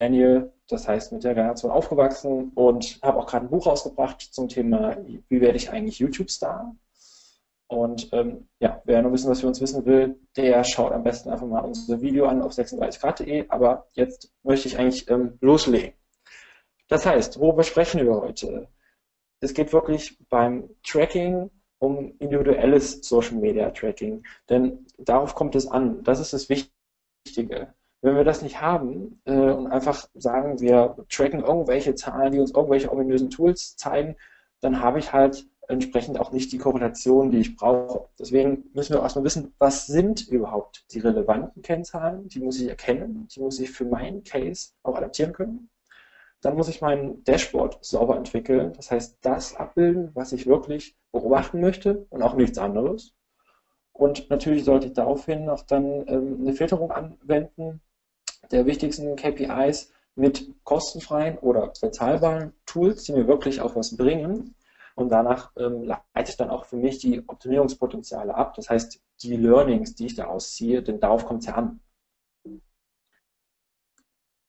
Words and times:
Millennial, 0.00 0.52
das 0.68 0.86
heißt 0.86 1.12
mit 1.12 1.24
der 1.24 1.34
Generation 1.34 1.70
aufgewachsen 1.70 2.52
und 2.54 2.98
habe 3.02 3.18
auch 3.18 3.26
gerade 3.26 3.46
ein 3.46 3.50
Buch 3.50 3.66
rausgebracht 3.66 4.20
zum 4.20 4.48
Thema, 4.48 4.96
wie 5.28 5.40
werde 5.40 5.56
ich 5.56 5.70
eigentlich 5.70 5.98
YouTube-Star? 5.98 6.74
Und 7.68 8.08
ähm, 8.12 8.48
ja, 8.60 8.80
wer 8.84 9.02
noch 9.02 9.12
wissen, 9.12 9.30
was 9.30 9.40
für 9.40 9.46
uns 9.46 9.60
wissen 9.60 9.84
will, 9.84 10.18
der 10.36 10.64
schaut 10.64 10.92
am 10.92 11.02
besten 11.02 11.28
einfach 11.30 11.46
mal 11.46 11.60
unser 11.60 12.00
Video 12.00 12.26
an 12.26 12.40
auf 12.40 12.52
36grad.de. 12.52 13.46
Aber 13.50 13.86
jetzt 13.92 14.32
möchte 14.42 14.68
ich 14.68 14.78
eigentlich 14.78 15.08
ähm, 15.10 15.36
loslegen. 15.42 15.92
Das 16.88 17.04
heißt, 17.04 17.38
worüber 17.38 17.62
sprechen 17.64 18.04
wir 18.04 18.14
heute? 18.14 18.68
Es 19.40 19.52
geht 19.52 19.72
wirklich 19.74 20.18
beim 20.30 20.70
Tracking 20.82 21.50
um 21.78 22.16
individuelles 22.18 23.06
Social 23.06 23.36
Media 23.36 23.70
Tracking. 23.70 24.24
Denn 24.48 24.86
darauf 24.96 25.34
kommt 25.34 25.54
es 25.54 25.66
an. 25.68 26.02
Das 26.04 26.20
ist 26.20 26.32
das 26.32 26.48
Wichtige. 26.48 27.74
Wenn 28.00 28.16
wir 28.16 28.24
das 28.24 28.42
nicht 28.42 28.60
haben 28.60 29.20
äh, 29.24 29.32
und 29.32 29.66
einfach 29.66 30.08
sagen, 30.14 30.60
wir 30.60 30.96
tracken 31.08 31.40
irgendwelche 31.40 31.94
Zahlen, 31.94 32.32
die 32.32 32.38
uns 32.40 32.52
irgendwelche 32.52 32.92
ominösen 32.92 33.30
Tools 33.30 33.76
zeigen, 33.76 34.16
dann 34.60 34.80
habe 34.80 34.98
ich 34.98 35.12
halt 35.12 35.46
entsprechend 35.68 36.18
auch 36.18 36.32
nicht 36.32 36.50
die 36.52 36.58
Korrelation, 36.58 37.30
die 37.30 37.38
ich 37.38 37.56
brauche. 37.56 38.08
Deswegen 38.18 38.70
müssen 38.72 38.94
wir 38.94 39.02
erstmal 39.02 39.24
wissen, 39.24 39.54
was 39.58 39.86
sind 39.86 40.26
überhaupt 40.28 40.84
die 40.92 41.00
relevanten 41.00 41.62
Kennzahlen? 41.62 42.28
Die 42.28 42.40
muss 42.40 42.60
ich 42.60 42.68
erkennen, 42.68 43.28
die 43.34 43.40
muss 43.40 43.60
ich 43.60 43.70
für 43.70 43.84
meinen 43.84 44.24
Case 44.24 44.70
auch 44.82 44.96
adaptieren 44.96 45.32
können. 45.32 45.68
Dann 46.40 46.56
muss 46.56 46.68
ich 46.68 46.80
mein 46.80 47.22
Dashboard 47.24 47.84
sauber 47.84 48.16
entwickeln, 48.16 48.72
das 48.74 48.90
heißt 48.90 49.18
das 49.22 49.56
abbilden, 49.56 50.10
was 50.14 50.32
ich 50.32 50.46
wirklich 50.46 50.96
beobachten 51.12 51.60
möchte 51.60 52.06
und 52.10 52.22
auch 52.22 52.34
nichts 52.34 52.58
anderes. 52.58 53.14
Und 53.92 54.30
natürlich 54.30 54.64
sollte 54.64 54.86
ich 54.86 54.92
daraufhin 54.92 55.48
auch 55.48 55.62
dann 55.62 56.06
ähm, 56.06 56.38
eine 56.40 56.52
Filterung 56.52 56.92
anwenden 56.92 57.80
der 58.50 58.66
wichtigsten 58.66 59.16
KPIs 59.16 59.92
mit 60.14 60.52
kostenfreien 60.64 61.38
oder 61.38 61.72
bezahlbaren 61.80 62.52
Tools, 62.66 63.04
die 63.04 63.12
mir 63.12 63.28
wirklich 63.28 63.60
auch 63.60 63.76
was 63.76 63.96
bringen 63.96 64.54
und 64.98 65.10
danach 65.10 65.52
ähm, 65.56 65.84
leite 65.84 66.30
ich 66.30 66.36
dann 66.36 66.50
auch 66.50 66.64
für 66.64 66.74
mich 66.74 66.98
die 66.98 67.22
Optimierungspotenziale 67.28 68.34
ab. 68.34 68.54
Das 68.56 68.68
heißt, 68.68 69.00
die 69.22 69.36
Learnings, 69.36 69.94
die 69.94 70.06
ich 70.06 70.16
daraus 70.16 70.54
ziehe, 70.54 70.82
denn 70.82 70.98
darauf 70.98 71.24
kommt 71.24 71.42
es 71.42 71.46
ja 71.46 71.54
an. 71.54 71.78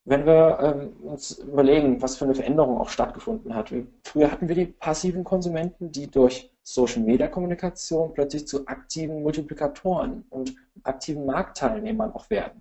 Wenn 0.04 0.26
wir 0.26 0.58
ähm, 0.60 0.96
uns 1.04 1.38
überlegen, 1.38 2.02
was 2.02 2.16
für 2.16 2.24
eine 2.24 2.34
Veränderung 2.34 2.78
auch 2.78 2.88
stattgefunden 2.88 3.54
hat. 3.54 3.72
Früher 4.02 4.32
hatten 4.32 4.48
wir 4.48 4.56
die 4.56 4.66
passiven 4.66 5.22
Konsumenten, 5.22 5.92
die 5.92 6.10
durch 6.10 6.50
Social 6.64 7.02
Media 7.02 7.28
Kommunikation 7.28 8.12
plötzlich 8.12 8.48
zu 8.48 8.66
aktiven 8.66 9.22
Multiplikatoren 9.22 10.24
und 10.30 10.56
aktiven 10.82 11.26
Marktteilnehmern 11.26 12.10
auch 12.12 12.28
werden. 12.28 12.60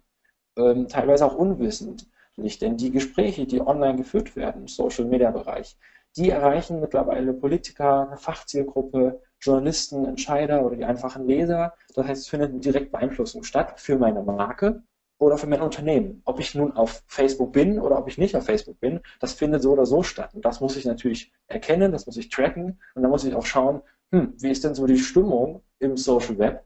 Ähm, 0.60 0.88
teilweise 0.90 1.26
auch 1.26 1.36
unwissend. 1.36 2.08
Denn 2.36 2.78
die 2.78 2.92
Gespräche, 2.92 3.46
die 3.46 3.62
online 3.62 3.98
geführt 3.98 4.36
werden 4.36 4.62
im 4.62 4.68
Social 4.68 5.06
Media 5.06 5.32
Bereich, 5.32 5.78
die 6.18 6.30
erreichen 6.30 6.80
mittlerweile 6.80 7.34
Politiker, 7.34 8.08
eine 8.08 8.18
Fachzielgruppe, 8.18 9.22
Journalisten, 9.40 10.06
Entscheider 10.06 10.66
oder 10.66 10.76
die 10.76 10.86
einfachen 10.86 11.28
Leser. 11.28 11.74
Das 11.96 12.08
heißt, 12.08 12.22
es 12.24 12.28
findet 12.28 12.52
eine 12.52 12.60
direkte 12.60 12.92
Beeinflussung 12.92 13.44
statt 13.44 13.80
für 13.80 13.98
meine 13.98 14.22
Marke 14.22 14.84
oder 15.18 15.38
für 15.38 15.48
mein 15.48 15.62
Unternehmen. 15.62 16.22
Ob 16.26 16.40
ich 16.40 16.56
nun 16.56 16.74
auf 16.74 17.04
Facebook 17.08 17.54
bin 17.54 17.80
oder 17.80 17.98
ob 17.98 18.08
ich 18.08 18.18
nicht 18.18 18.36
auf 18.36 18.46
Facebook 18.46 18.80
bin, 18.80 19.02
das 19.20 19.34
findet 19.34 19.62
so 19.62 19.72
oder 19.72 19.86
so 19.86 20.04
statt. 20.04 20.34
Und 20.34 20.44
das 20.44 20.60
muss 20.60 20.76
ich 20.76 20.86
natürlich 20.86 21.32
erkennen, 21.48 21.92
das 21.92 22.06
muss 22.06 22.18
ich 22.18 22.30
tracken 22.30 22.80
und 22.96 23.02
dann 23.02 23.12
muss 23.12 23.24
ich 23.24 23.36
auch 23.36 23.46
schauen, 23.46 23.82
hm, 24.12 24.34
wie 24.38 24.52
ist 24.52 24.64
denn 24.64 24.76
so 24.76 24.86
die 24.88 24.98
Stimmung 24.98 25.62
im 25.80 25.96
Social 25.96 26.38
Web 26.38 26.66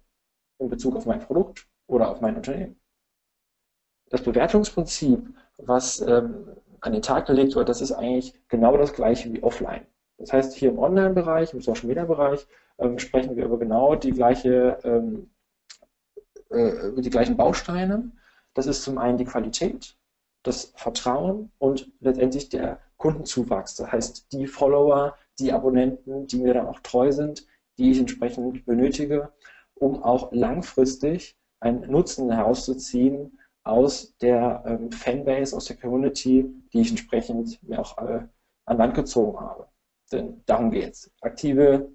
in 0.59 0.69
Bezug 0.69 0.95
auf 0.95 1.05
mein 1.05 1.19
Produkt 1.19 1.67
oder 1.87 2.09
auf 2.09 2.21
mein 2.21 2.35
Unternehmen. 2.35 2.79
Das 4.13 4.21
Bewertungsprinzip, 4.21 5.27
was 5.57 5.99
ähm, 6.01 6.45
an 6.81 6.93
den 6.93 7.01
Tag 7.01 7.25
gelegt 7.25 7.55
wird, 7.55 7.67
das 7.67 7.81
ist 7.81 7.93
eigentlich 7.93 8.35
genau 8.47 8.77
das 8.77 8.93
gleiche 8.93 9.33
wie 9.33 9.41
offline. 9.41 9.87
Das 10.19 10.31
heißt, 10.31 10.53
hier 10.53 10.69
im 10.69 10.77
Online-Bereich, 10.77 11.51
im 11.51 11.61
Social-Media-Bereich 11.61 12.45
ähm, 12.77 12.99
sprechen 12.99 13.35
wir 13.35 13.45
über 13.45 13.57
genau 13.57 13.95
die, 13.95 14.11
gleiche, 14.11 14.77
ähm, 14.83 15.31
äh, 16.51 16.91
die 17.01 17.09
gleichen 17.09 17.37
Bausteine. 17.37 18.11
Das 18.53 18.67
ist 18.67 18.83
zum 18.83 18.99
einen 18.99 19.17
die 19.17 19.25
Qualität, 19.25 19.97
das 20.43 20.73
Vertrauen 20.75 21.51
und 21.57 21.91
letztendlich 21.99 22.49
der 22.49 22.81
Kundenzuwachs. 22.97 23.73
Das 23.77 23.91
heißt, 23.91 24.31
die 24.31 24.45
Follower, 24.45 25.17
die 25.39 25.51
Abonnenten, 25.51 26.27
die 26.27 26.37
mir 26.37 26.53
dann 26.53 26.67
auch 26.67 26.81
treu 26.81 27.11
sind, 27.11 27.47
die 27.79 27.89
ich 27.89 27.97
entsprechend 27.97 28.63
benötige, 28.67 29.31
um 29.73 30.03
auch 30.03 30.31
langfristig 30.31 31.35
einen 31.59 31.89
Nutzen 31.89 32.31
herauszuziehen 32.31 33.39
aus 33.63 34.15
der 34.17 34.63
ähm, 34.65 34.91
Fanbase, 34.91 35.55
aus 35.55 35.65
der 35.65 35.77
Community, 35.77 36.45
die 36.73 36.81
ich 36.81 36.89
entsprechend 36.89 37.61
mir 37.63 37.79
auch 37.79 37.97
äh, 37.97 38.21
an 38.65 38.77
Land 38.77 38.95
gezogen 38.95 39.39
habe. 39.39 39.67
Denn 40.11 40.43
darum 40.45 40.71
geht 40.71 40.93
es. 40.93 41.11
Aktive 41.21 41.89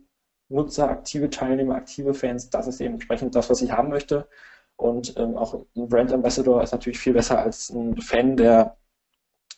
Nutzer, 0.48 0.88
aktive 0.88 1.28
Teilnehmer, 1.28 1.74
aktive 1.74 2.14
Fans, 2.14 2.48
das 2.48 2.66
ist 2.66 2.80
eben 2.80 2.94
entsprechend 2.94 3.34
das, 3.34 3.50
was 3.50 3.60
ich 3.60 3.72
haben 3.72 3.90
möchte. 3.90 4.28
Und 4.76 5.14
ähm, 5.18 5.36
auch 5.36 5.66
ein 5.76 5.88
Brand 5.88 6.12
Ambassador 6.12 6.62
ist 6.62 6.72
natürlich 6.72 6.98
viel 6.98 7.12
besser 7.12 7.38
als 7.38 7.70
ein 7.70 8.00
Fan, 8.00 8.36
der 8.36 8.76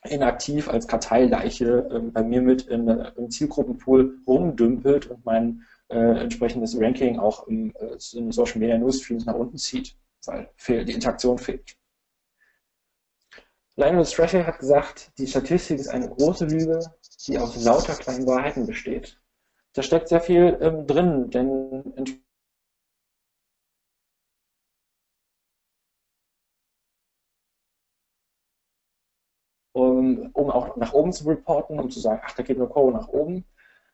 inaktiv 0.08 0.68
als 0.68 0.88
Karteileiche 0.88 1.88
ähm, 1.92 2.12
bei 2.12 2.22
mir 2.22 2.40
mit 2.40 2.62
in, 2.62 2.88
äh, 2.88 3.12
im 3.16 3.30
Zielgruppenpool 3.30 4.18
rumdümpelt 4.26 5.06
und 5.08 5.24
mein 5.26 5.62
äh, 5.88 6.20
entsprechendes 6.22 6.78
Ranking 6.80 7.18
auch 7.18 7.46
im, 7.48 7.72
äh, 7.76 7.96
in 8.16 8.32
Social 8.32 8.58
Media 8.58 8.78
Newsstreams 8.78 9.26
nach 9.26 9.34
unten 9.34 9.58
zieht, 9.58 9.96
weil 10.24 10.48
die 10.66 10.92
Interaktion 10.92 11.38
fehlt. 11.38 11.76
Lionel 13.76 14.04
Strachey 14.04 14.42
hat 14.44 14.58
gesagt, 14.58 15.12
die 15.18 15.26
Statistik 15.26 15.78
ist 15.78 15.88
eine 15.88 16.08
große 16.08 16.44
Lüge, 16.46 16.80
die 17.26 17.38
aus 17.38 17.62
lauter 17.64 17.94
kleinen 17.94 18.26
Wahrheiten 18.26 18.66
besteht. 18.66 19.20
Da 19.74 19.82
steckt 19.82 20.08
sehr 20.08 20.20
viel 20.20 20.58
ähm, 20.60 20.86
drin, 20.86 21.30
denn 21.30 22.20
um, 29.72 30.30
um 30.32 30.50
auch 30.50 30.76
nach 30.76 30.92
oben 30.92 31.12
zu 31.12 31.28
reporten, 31.28 31.78
um 31.78 31.90
zu 31.90 32.00
sagen, 32.00 32.20
ach, 32.24 32.32
da 32.34 32.42
geht 32.42 32.58
nur 32.58 32.68
Code 32.68 32.96
nach 32.96 33.08
oben. 33.08 33.44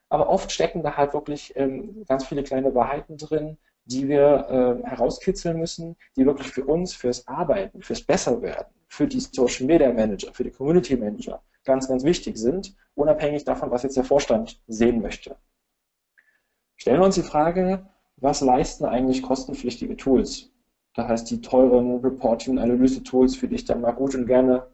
Aber 0.08 0.28
oft 0.28 0.52
stecken 0.52 0.82
da 0.82 0.96
halt 0.96 1.12
wirklich 1.14 1.54
ähm, 1.56 2.04
ganz 2.06 2.26
viele 2.26 2.42
kleine 2.44 2.74
Wahrheiten 2.74 3.16
drin, 3.18 3.58
die 3.84 4.08
wir 4.08 4.82
äh, 4.84 4.88
herauskitzeln 4.88 5.58
müssen, 5.58 5.96
die 6.16 6.26
wirklich 6.26 6.48
für 6.50 6.64
uns, 6.64 6.94
fürs 6.94 7.26
Arbeiten, 7.28 7.82
fürs 7.82 8.02
Besserwerden, 8.02 8.72
für 8.88 9.06
die 9.06 9.20
Social 9.20 9.66
Media 9.66 9.92
Manager, 9.92 10.32
für 10.32 10.44
die 10.44 10.50
Community 10.50 10.96
Manager 10.96 11.42
ganz, 11.64 11.88
ganz 11.88 12.04
wichtig 12.04 12.38
sind, 12.38 12.74
unabhängig 12.94 13.44
davon, 13.44 13.70
was 13.70 13.82
jetzt 13.82 13.96
der 13.96 14.04
Vorstand 14.04 14.62
sehen 14.66 15.02
möchte. 15.02 15.36
Stellen 16.76 17.00
wir 17.00 17.06
uns 17.06 17.16
die 17.16 17.22
Frage, 17.22 17.86
was 18.16 18.40
leisten 18.40 18.86
eigentlich 18.86 19.22
kostenpflichtige 19.22 19.96
Tools? 19.96 20.50
Das 20.94 21.08
heißt, 21.08 21.30
die 21.30 21.42
teuren 21.42 22.00
Reporting- 22.00 22.54
und 22.54 22.58
Analyse-Tools, 22.58 23.36
für 23.36 23.48
die 23.48 23.56
ich 23.56 23.64
dann 23.66 23.82
mal 23.82 23.92
gut 23.92 24.14
und 24.14 24.26
gerne 24.26 24.66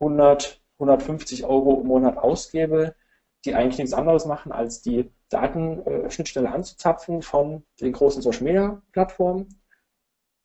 100, 0.00 0.60
150 0.78 1.44
Euro 1.44 1.80
im 1.80 1.86
Monat 1.86 2.16
ausgebe, 2.16 2.96
die 3.44 3.54
eigentlich 3.54 3.78
nichts 3.78 3.92
anderes 3.92 4.26
machen, 4.26 4.50
als 4.50 4.82
die 4.82 5.10
Datenschnittstelle 5.28 6.50
anzuzapfen 6.50 7.22
von 7.22 7.62
den 7.80 7.92
großen 7.92 8.22
Social 8.22 8.42
Media 8.42 8.82
Plattformen, 8.92 9.60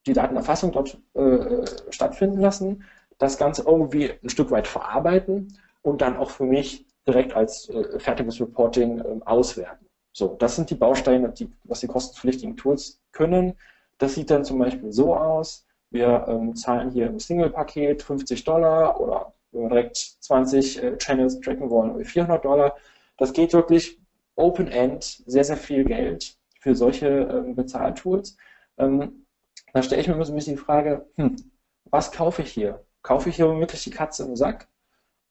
die 0.06 0.12
Datenerfassung 0.12 0.70
dort 0.70 1.00
äh, 1.14 1.64
stattfinden 1.90 2.40
lassen, 2.40 2.84
das 3.24 3.38
Ganze 3.38 3.62
irgendwie 3.66 4.10
ein 4.22 4.28
Stück 4.28 4.50
weit 4.50 4.66
verarbeiten 4.66 5.58
und 5.82 6.00
dann 6.00 6.16
auch 6.16 6.30
für 6.30 6.44
mich 6.44 6.86
direkt 7.06 7.34
als 7.34 7.68
äh, 7.68 7.98
fertiges 7.98 8.40
Reporting 8.40 8.98
äh, 8.98 9.20
auswerten. 9.24 9.86
So, 10.12 10.36
das 10.38 10.56
sind 10.56 10.70
die 10.70 10.74
Bausteine, 10.74 11.30
die, 11.30 11.50
was 11.64 11.80
die 11.80 11.86
kostenpflichtigen 11.86 12.56
Tools 12.56 13.00
können. 13.12 13.54
Das 13.98 14.14
sieht 14.14 14.30
dann 14.30 14.44
zum 14.44 14.58
Beispiel 14.58 14.92
so 14.92 15.14
aus. 15.16 15.66
Wir 15.90 16.26
ähm, 16.28 16.54
zahlen 16.54 16.90
hier 16.90 17.06
im 17.06 17.18
Single-Paket 17.18 18.02
50 18.02 18.44
Dollar 18.44 19.00
oder 19.00 19.32
wenn 19.52 19.62
wir 19.62 19.68
direkt 19.70 19.96
20 19.96 20.82
äh, 20.82 20.98
Channels 20.98 21.40
tracken 21.40 21.70
wollen, 21.70 22.04
400 22.04 22.44
Dollar. 22.44 22.76
Das 23.16 23.32
geht 23.32 23.52
wirklich 23.52 23.98
Open-End, 24.36 25.22
sehr, 25.26 25.44
sehr 25.44 25.56
viel 25.56 25.84
Geld 25.84 26.36
für 26.60 26.74
solche 26.74 27.06
ähm, 27.08 27.54
Bezahltools. 27.54 28.36
Ähm, 28.78 29.26
da 29.72 29.82
stelle 29.82 30.00
ich 30.00 30.08
mir 30.08 30.14
ein 30.14 30.18
bisschen 30.18 30.56
die 30.56 30.62
Frage, 30.62 31.06
hm, 31.16 31.36
was 31.84 32.12
kaufe 32.12 32.42
ich 32.42 32.50
hier? 32.52 32.83
Kaufe 33.04 33.28
ich 33.28 33.36
hier 33.36 33.46
wirklich 33.60 33.84
die 33.84 33.90
Katze 33.90 34.24
im 34.24 34.34
Sack? 34.34 34.66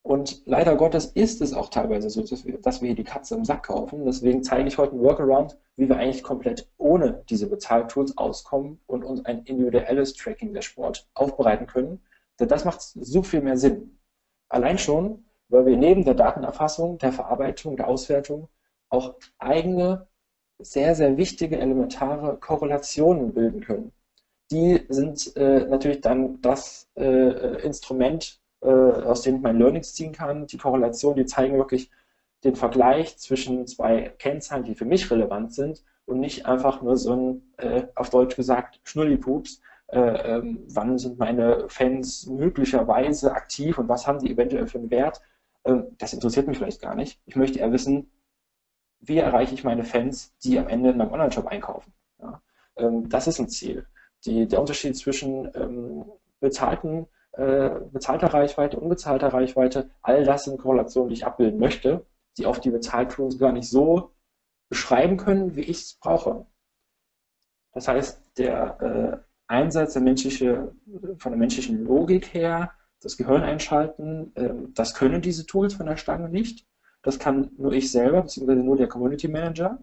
Und 0.04 0.44
leider 0.46 0.76
Gottes 0.76 1.08
ist 1.08 1.42
es 1.42 1.54
auch 1.54 1.70
teilweise 1.70 2.10
so, 2.10 2.22
dass 2.22 2.46
wir, 2.46 2.60
dass 2.60 2.82
wir 2.82 2.88
hier 2.88 2.96
die 2.96 3.04
Katze 3.04 3.36
im 3.36 3.46
Sack 3.46 3.64
kaufen. 3.64 4.06
Deswegen 4.06 4.44
zeige 4.44 4.68
ich 4.68 4.78
heute 4.78 4.96
ein 4.96 5.02
Workaround, 5.02 5.58
wie 5.76 5.90
wir 5.90 5.98
eigentlich 5.98 6.22
komplett 6.22 6.70
ohne 6.78 7.24
diese 7.30 7.50
Bezahltools 7.50 8.16
auskommen 8.18 8.80
und 8.86 9.04
uns 9.04 9.26
ein 9.26 9.44
individuelles 9.46 10.14
Tracking 10.14 10.54
der 10.54 10.62
Sport 10.62 11.10
aufbereiten 11.16 11.66
können. 11.66 12.00
Denn 12.40 12.48
das 12.48 12.64
macht 12.64 12.82
so 12.82 13.24
viel 13.24 13.42
mehr 13.42 13.58
Sinn. 13.58 13.98
Allein 14.50 14.78
schon, 14.78 15.26
weil 15.48 15.66
wir 15.66 15.78
neben 15.78 16.06
der 16.06 16.14
Datenerfassung, 16.14 17.00
der 17.00 17.12
Verarbeitung, 17.12 17.76
der 17.76 17.88
Auswertung 17.88 18.50
auch 18.90 19.16
eigene, 19.40 20.06
sehr, 20.60 20.94
sehr 20.94 21.18
wichtige, 21.18 21.58
elementare 21.58 22.38
Korrelationen 22.38 23.34
bilden 23.34 23.62
können. 23.62 23.92
Die 24.54 24.86
sind 24.88 25.36
äh, 25.36 25.66
natürlich 25.66 26.02
dann 26.02 26.40
das 26.42 26.88
äh, 26.96 27.64
Instrument, 27.64 28.40
äh, 28.62 28.68
aus 28.70 29.24
denen 29.24 29.38
ich 29.38 29.44
mein 29.44 29.58
Learnings 29.58 29.96
ziehen 29.96 30.12
kann. 30.12 30.46
Die 30.46 30.58
Korrelation, 30.58 31.16
die 31.16 31.26
zeigen 31.26 31.58
wirklich 31.58 31.90
den 32.44 32.56
Vergleich 32.56 33.18
zwischen 33.18 33.66
zwei 33.66 34.14
Kennzahlen, 34.20 34.64
die 34.64 34.76
für 34.76 34.86
mich 34.86 35.10
relevant 35.10 35.54
sind 35.56 35.84
und 36.06 36.20
nicht 36.20 36.46
einfach 36.46 36.84
nur 36.84 36.98
so 36.98 37.16
ein, 37.16 37.54
äh, 37.58 37.88
auf 37.96 38.12
Deutsch 38.12 38.36
gesagt, 38.36 38.80
Schnullipups, 38.84 39.60
äh, 39.88 40.00
ähm, 40.00 40.64
wann 40.68 41.00
sind 41.00 41.18
meine 41.18 41.68
Fans 41.70 42.28
möglicherweise 42.28 43.32
aktiv 43.32 43.80
und 43.80 43.90
was 43.90 44.06
haben 44.06 44.20
die 44.20 44.32
eventuell 44.32 44.68
für 44.68 44.78
einen 44.78 44.92
Wert. 44.92 45.20
Ähm, 45.66 45.96
das 45.98 46.14
interessiert 46.14 46.48
mich 46.48 46.60
vielleicht 46.60 46.82
gar 46.82 46.94
nicht. 46.94 47.20
Ich 47.26 47.36
möchte 47.36 47.58
eher 47.58 47.72
wissen, 47.72 48.12
wie 49.00 49.18
erreiche 49.18 49.56
ich 49.56 49.64
meine 49.64 49.84
Fans, 49.84 50.36
die 50.44 50.60
am 50.60 50.68
Ende 50.68 50.92
in 50.92 50.98
meinem 50.98 51.12
Online-Shop 51.12 51.48
einkaufen. 51.48 51.92
Ja? 52.22 52.42
Ähm, 52.78 53.10
das 53.10 53.28
ist 53.28 53.40
ein 53.40 53.50
Ziel. 53.50 53.88
Die, 54.26 54.48
der 54.48 54.60
Unterschied 54.60 54.96
zwischen 54.98 55.52
ähm, 55.56 56.06
bezahlten, 56.40 57.08
äh, 57.34 57.70
bezahlter 57.92 58.28
Reichweite, 58.28 58.80
unbezahlter 58.80 59.30
Reichweite, 59.30 59.90
all 60.02 60.24
das 60.24 60.46
sind 60.46 60.60
Korrelationen, 60.60 61.10
die 61.10 61.16
ich 61.16 61.26
abbilden 61.26 61.60
möchte, 61.60 62.06
die 62.38 62.46
auf 62.46 62.60
die 62.60 62.70
Bezahltools 62.70 63.38
gar 63.38 63.52
nicht 63.52 63.70
so 63.70 64.12
beschreiben 64.70 65.18
können, 65.18 65.56
wie 65.56 65.62
ich 65.62 65.82
es 65.82 65.94
brauche. 65.96 66.46
Das 67.74 67.88
heißt, 67.88 68.38
der 68.38 68.80
äh, 68.82 69.18
Einsatz 69.48 69.94
der 69.94 70.02
menschliche, 70.02 70.74
von 71.18 71.32
der 71.32 71.40
menschlichen 71.40 71.84
Logik 71.84 72.34
her, 72.34 72.72
das 73.02 73.18
Gehirn 73.18 73.44
einschalten, 73.44 74.32
äh, 74.36 74.54
das 74.74 74.94
können 74.94 75.22
diese 75.22 75.46
Tools 75.46 75.74
von 75.74 75.86
der 75.86 75.98
Stange 75.98 76.30
nicht. 76.30 76.66
Das 77.02 77.20
kann 77.20 77.52
nur 77.58 77.74
ich 77.74 77.92
selber, 77.92 78.22
beziehungsweise 78.22 78.62
nur 78.62 78.78
der 78.78 78.88
Community 78.88 79.28
Manager. 79.28 79.80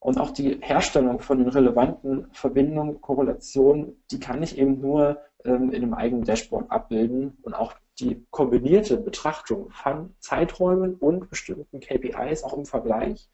Und 0.00 0.18
auch 0.18 0.30
die 0.30 0.58
Herstellung 0.60 1.20
von 1.20 1.38
den 1.38 1.48
relevanten 1.48 2.28
Verbindungen, 2.32 3.00
Korrelationen, 3.00 4.02
die 4.10 4.20
kann 4.20 4.42
ich 4.42 4.56
eben 4.56 4.80
nur 4.80 5.20
ähm, 5.44 5.70
in 5.72 5.82
einem 5.82 5.94
eigenen 5.94 6.24
Dashboard 6.24 6.70
abbilden 6.70 7.36
und 7.42 7.54
auch 7.54 7.74
die 7.98 8.24
kombinierte 8.30 8.96
Betrachtung 8.96 9.70
von 9.70 10.14
Zeiträumen 10.20 10.94
und 10.94 11.28
bestimmten 11.30 11.80
KPIs 11.80 12.44
auch 12.44 12.56
im 12.56 12.64
Vergleich, 12.64 13.28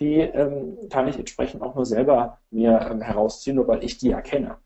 die 0.00 0.16
ähm, 0.16 0.76
kann 0.90 1.08
ich 1.08 1.18
entsprechend 1.18 1.62
auch 1.62 1.74
nur 1.74 1.86
selber 1.86 2.38
mir 2.50 2.88
ähm, 2.90 3.00
herausziehen, 3.00 3.56
nur 3.56 3.68
weil 3.68 3.84
ich 3.84 3.98
die 3.98 4.10
erkenne. 4.10 4.58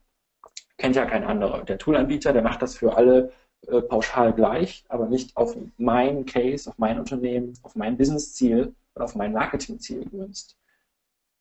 Kennt 0.77 0.95
ja 0.95 1.05
kein 1.05 1.23
anderer. 1.23 1.63
Der 1.63 1.77
Toolanbieter, 1.77 2.33
der 2.33 2.41
macht 2.41 2.61
das 2.61 2.75
für 2.75 2.95
alle 2.95 3.31
äh, 3.67 3.81
pauschal 3.81 4.33
gleich, 4.33 4.85
aber 4.89 5.07
nicht 5.07 5.37
auf 5.37 5.55
mein 5.77 6.25
Case, 6.25 6.69
auf 6.69 6.77
mein 6.77 6.99
Unternehmen, 6.99 7.53
auf 7.63 7.75
mein 7.75 7.97
Business-Ziel 7.97 8.75
oder 8.95 9.05
auf 9.05 9.15
mein 9.15 9.33
Marketing-Ziel 9.33 10.09
gemünzt. 10.09 10.57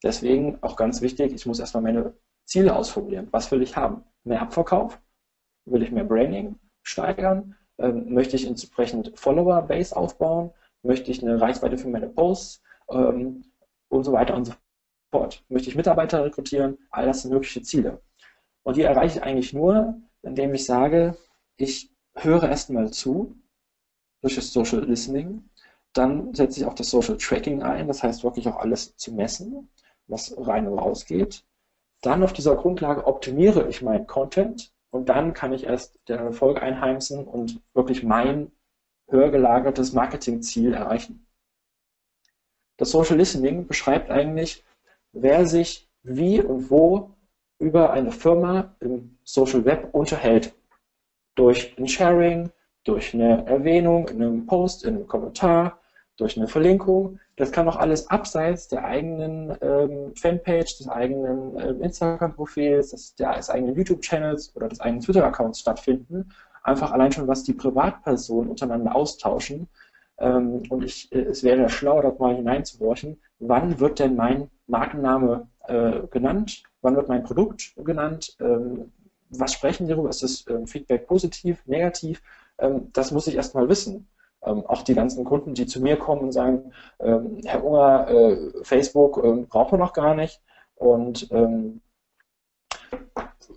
Deswegen 0.02 0.58
auch 0.62 0.76
ganz 0.76 1.00
wichtig, 1.00 1.32
ich 1.32 1.46
muss 1.46 1.60
erstmal 1.60 1.82
meine 1.82 2.14
Ziele 2.44 2.74
ausformulieren. 2.74 3.28
Was 3.30 3.50
will 3.52 3.62
ich 3.62 3.76
haben? 3.76 4.04
Mehr 4.24 4.42
Abverkauf? 4.42 5.00
Will 5.64 5.82
ich 5.82 5.92
mehr 5.92 6.04
Branding 6.04 6.58
steigern? 6.82 7.54
Ähm, 7.78 8.12
möchte 8.12 8.36
ich 8.36 8.46
entsprechend 8.46 9.12
Follower-Base 9.16 9.96
aufbauen? 9.96 10.50
Möchte 10.82 11.10
ich 11.10 11.22
eine 11.22 11.40
Reichweite 11.40 11.78
für 11.78 11.88
meine 11.88 12.08
Posts? 12.08 12.62
Ähm, 12.90 13.44
und 13.88 14.04
so 14.04 14.12
weiter 14.12 14.34
und 14.34 14.46
so 14.46 14.54
fort. 15.12 15.44
Möchte 15.48 15.68
ich 15.68 15.76
Mitarbeiter 15.76 16.24
rekrutieren? 16.24 16.78
All 16.90 17.06
das 17.06 17.22
sind 17.22 17.32
mögliche 17.32 17.62
Ziele. 17.62 18.00
Und 18.64 18.76
die 18.76 18.82
erreiche 18.82 19.18
ich 19.18 19.24
eigentlich 19.24 19.52
nur, 19.52 20.00
indem 20.22 20.54
ich 20.54 20.64
sage, 20.64 21.16
ich 21.56 21.94
höre 22.14 22.48
erstmal 22.48 22.90
zu, 22.90 23.36
durch 24.20 24.34
das 24.34 24.52
Social 24.52 24.84
Listening. 24.84 25.48
Dann 25.92 26.34
setze 26.34 26.60
ich 26.60 26.66
auch 26.66 26.74
das 26.74 26.90
Social 26.90 27.18
Tracking 27.18 27.62
ein, 27.62 27.86
das 27.86 28.02
heißt 28.02 28.24
wirklich 28.24 28.48
auch 28.48 28.56
alles 28.56 28.96
zu 28.96 29.12
messen 29.12 29.68
was 30.12 30.34
rein 30.38 30.68
und 30.68 30.78
raus 30.78 31.06
geht. 31.06 31.44
Dann 32.02 32.22
auf 32.22 32.32
dieser 32.32 32.54
Grundlage 32.56 33.06
optimiere 33.06 33.68
ich 33.68 33.82
meinen 33.82 34.06
Content 34.06 34.72
und 34.90 35.08
dann 35.08 35.34
kann 35.34 35.52
ich 35.52 35.64
erst 35.64 35.98
den 36.08 36.18
Erfolg 36.18 36.62
einheimsen 36.62 37.24
und 37.24 37.60
wirklich 37.74 38.02
mein 38.02 38.52
höher 39.08 39.30
gelagertes 39.30 39.92
Marketingziel 39.92 40.74
erreichen. 40.74 41.26
Das 42.76 42.90
Social 42.90 43.16
Listening 43.16 43.66
beschreibt 43.66 44.10
eigentlich, 44.10 44.64
wer 45.12 45.46
sich 45.46 45.88
wie 46.02 46.40
und 46.40 46.70
wo 46.70 47.10
über 47.58 47.92
eine 47.92 48.10
Firma 48.10 48.74
im 48.80 49.18
Social 49.24 49.64
Web 49.64 49.90
unterhält. 49.92 50.54
Durch 51.36 51.76
ein 51.78 51.86
Sharing, 51.86 52.50
durch 52.84 53.14
eine 53.14 53.46
Erwähnung 53.46 54.08
in 54.08 54.22
einem 54.22 54.46
Post, 54.46 54.84
in 54.84 54.96
einem 54.96 55.06
Kommentar, 55.06 55.80
durch 56.16 56.36
eine 56.36 56.48
Verlinkung. 56.48 57.18
Das 57.36 57.52
kann 57.52 57.68
auch 57.68 57.76
alles 57.76 58.08
abseits 58.08 58.68
der 58.68 58.84
eigenen 58.84 59.56
ähm, 59.60 60.14
Fanpage, 60.14 60.78
des 60.78 60.88
eigenen 60.88 61.56
äh, 61.56 61.70
Instagram-Profils, 61.84 62.90
des, 62.90 63.14
des 63.14 63.50
eigenen 63.50 63.74
YouTube-Channels 63.74 64.54
oder 64.54 64.68
des 64.68 64.80
eigenen 64.80 65.02
Twitter-Accounts 65.02 65.60
stattfinden. 65.60 66.30
Einfach 66.62 66.92
allein 66.92 67.12
schon, 67.12 67.28
was 67.28 67.42
die 67.42 67.54
Privatpersonen 67.54 68.50
untereinander 68.50 68.94
austauschen. 68.94 69.68
Ähm, 70.18 70.62
und 70.68 70.84
ich, 70.84 71.10
äh, 71.12 71.22
es 71.22 71.42
wäre 71.42 71.68
schlau, 71.68 72.00
dort 72.02 72.20
mal 72.20 72.36
hineinzuhorchen, 72.36 73.18
wann 73.38 73.80
wird 73.80 73.98
denn 73.98 74.14
mein 74.14 74.50
Markenname 74.66 75.48
äh, 75.66 76.06
genannt, 76.10 76.62
wann 76.82 76.96
wird 76.96 77.08
mein 77.08 77.24
Produkt 77.24 77.74
genannt, 77.76 78.36
ähm, 78.40 78.92
was 79.30 79.54
sprechen 79.54 79.86
die 79.86 79.92
darüber, 79.92 80.10
ist 80.10 80.22
das 80.22 80.44
ähm, 80.48 80.66
Feedback 80.66 81.06
positiv, 81.06 81.62
negativ, 81.66 82.22
ähm, 82.58 82.90
das 82.92 83.10
muss 83.10 83.26
ich 83.26 83.36
erstmal 83.36 83.68
wissen. 83.68 84.08
Ähm, 84.44 84.66
auch 84.66 84.82
die 84.82 84.94
ganzen 84.94 85.24
Kunden, 85.24 85.54
die 85.54 85.66
zu 85.66 85.80
mir 85.80 85.96
kommen 85.96 86.22
und 86.22 86.32
sagen, 86.32 86.72
ähm, 87.00 87.40
Herr 87.44 87.64
Unger, 87.64 88.08
äh, 88.08 88.36
Facebook 88.64 89.22
ähm, 89.22 89.46
brauchen 89.46 89.72
wir 89.72 89.78
noch 89.78 89.92
gar 89.92 90.14
nicht. 90.14 90.40
Und 90.74 91.28
ähm, 91.30 91.80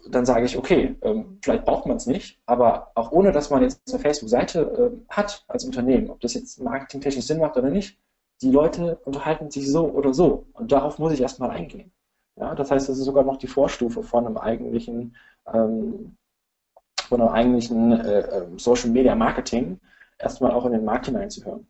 dann 0.09 0.25
sage 0.25 0.45
ich, 0.45 0.57
okay, 0.57 0.95
ähm, 1.01 1.39
vielleicht 1.41 1.65
braucht 1.65 1.85
man 1.85 1.97
es 1.97 2.05
nicht, 2.05 2.39
aber 2.45 2.91
auch 2.95 3.11
ohne, 3.11 3.31
dass 3.31 3.49
man 3.49 3.61
jetzt 3.61 3.81
eine 3.91 3.99
Facebook-Seite 3.99 4.59
äh, 4.61 5.13
hat 5.13 5.43
als 5.47 5.65
Unternehmen, 5.65 6.09
ob 6.09 6.19
das 6.21 6.33
jetzt 6.35 6.61
marketingtechnisch 6.61 7.25
Sinn 7.25 7.39
macht 7.39 7.57
oder 7.57 7.69
nicht, 7.69 7.97
die 8.41 8.51
Leute 8.51 8.97
unterhalten 9.05 9.49
sich 9.49 9.71
so 9.71 9.89
oder 9.89 10.13
so. 10.13 10.45
Und 10.53 10.71
darauf 10.71 10.99
muss 10.99 11.13
ich 11.13 11.21
erstmal 11.21 11.51
eingehen. 11.51 11.91
Ja, 12.37 12.53
das 12.53 12.69
heißt, 12.69 12.89
das 12.89 12.97
ist 12.97 13.05
sogar 13.05 13.23
noch 13.23 13.37
die 13.37 13.47
Vorstufe 13.47 14.03
von 14.03 14.25
einem 14.25 14.37
eigentlichen, 14.37 15.15
ähm, 15.51 16.17
von 17.07 17.21
einem 17.21 17.31
eigentlichen 17.31 17.93
äh, 17.93 18.45
Social 18.57 18.89
Media 18.89 19.15
Marketing, 19.15 19.79
erstmal 20.17 20.51
auch 20.51 20.65
in 20.65 20.73
den 20.73 20.85
Markt 20.85 21.05
hineinzuhören. 21.07 21.67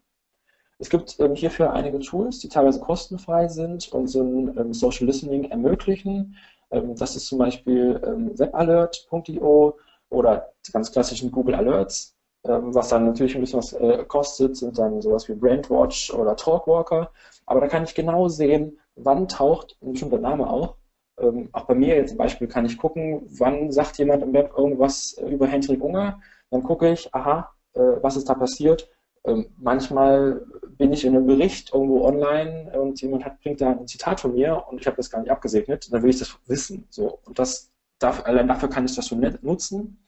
Es 0.78 0.90
gibt 0.90 1.20
ähm, 1.20 1.36
hierfür 1.36 1.72
einige 1.74 2.00
Tools, 2.00 2.40
die 2.40 2.50
teilweise 2.50 2.80
kostenfrei 2.80 3.48
sind 3.48 3.92
und 3.94 4.08
so 4.08 4.22
ein 4.22 4.58
ähm, 4.58 4.74
Social 4.74 5.06
Listening 5.08 5.46
ermöglichen. 5.46 6.36
Ähm, 6.72 6.96
das 6.96 7.16
ist 7.16 7.28
zum 7.28 7.40
Beispiel 7.40 8.02
ähm, 8.06 8.38
webalert.io 8.38 9.78
oder 10.10 10.52
die 10.68 10.72
ganz 10.72 10.92
klassischen 10.92 11.32
Google 11.32 11.56
Alerts. 11.56 12.16
Ähm, 12.44 12.76
was 12.76 12.90
dann 12.90 13.06
natürlich 13.06 13.36
ein 13.36 13.42
bisschen 13.42 13.60
was 13.60 13.74
äh, 13.74 14.04
kostet, 14.06 14.58
sind 14.58 14.78
dann 14.78 15.02
sowas 15.02 15.28
wie 15.30 15.34
Brandwatch 15.34 16.14
oder 16.14 16.36
Talkwalker. 16.36 17.12
Aber 17.46 17.62
da 17.62 17.68
kann 17.68 17.84
ich 17.86 17.96
genau 17.96 18.28
sehen, 18.28 18.80
wann 18.96 19.28
taucht 19.28 19.78
ein 19.82 19.94
bestimmter 19.94 20.20
Name 20.20 20.50
auch. 20.50 20.76
Ähm, 21.18 21.50
auch 21.54 21.66
bei 21.66 21.76
mir 21.76 21.96
jetzt 21.96 22.10
zum 22.10 22.18
Beispiel 22.18 22.48
kann 22.48 22.66
ich 22.66 22.78
gucken, 22.78 23.22
wann 23.40 23.72
sagt 23.72 23.98
jemand 23.98 24.24
im 24.24 24.34
Web 24.34 24.54
irgendwas 24.58 25.14
über 25.14 25.48
Hendrik 25.48 25.82
Unger. 25.82 26.22
Dann 26.52 26.64
gucke 26.64 26.92
ich, 26.92 27.14
aha, 27.16 27.55
was 27.80 28.16
ist 28.16 28.30
da 28.30 28.34
passiert. 28.34 28.90
Ähm, 29.26 29.48
manchmal 29.58 30.46
bin 30.78 30.94
ich 30.94 31.04
in 31.06 31.16
einem 31.16 31.26
Bericht 31.26 31.74
irgendwo 31.74 32.06
online 32.06 32.72
und 32.80 33.02
jemand 33.02 33.26
hat, 33.26 33.42
bringt 33.42 33.62
da 33.62 33.72
ein 33.72 33.88
Zitat 33.88 34.20
von 34.20 34.34
mir 34.34 34.64
und 34.70 34.80
ich 34.80 34.88
habe 34.88 34.98
das 34.98 35.10
gar 35.10 35.22
nicht 35.22 35.32
abgesegnet, 35.32 35.92
dann 35.92 36.04
will 36.04 36.12
ich 36.12 36.20
das 36.20 36.38
wissen. 36.46 36.86
So. 36.90 37.20
Und 37.26 37.40
das 37.40 37.72
darf, 38.00 38.26
allein 38.26 38.48
dafür 38.48 38.70
kann 38.70 38.86
ich 38.86 38.96
das 38.96 39.08
so 39.08 39.16
nutzen. 39.16 40.06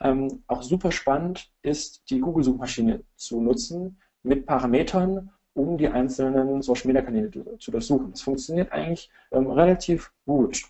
Ähm, 0.00 0.42
auch 0.46 0.62
super 0.62 0.92
spannend 0.92 1.50
ist, 1.62 2.10
die 2.10 2.20
Google-Suchmaschine 2.20 3.02
zu 3.14 3.40
nutzen 3.40 4.00
mit 4.22 4.46
Parametern, 4.46 5.30
um 5.54 5.78
die 5.78 5.88
einzelnen 5.88 6.60
Social-Media-Kanäle 6.60 7.30
zu 7.58 7.70
durchsuchen. 7.70 8.10
Das 8.10 8.20
funktioniert 8.20 8.72
eigentlich 8.72 9.08
ähm, 9.32 9.46
relativ 9.46 10.12
gut. 10.26 10.64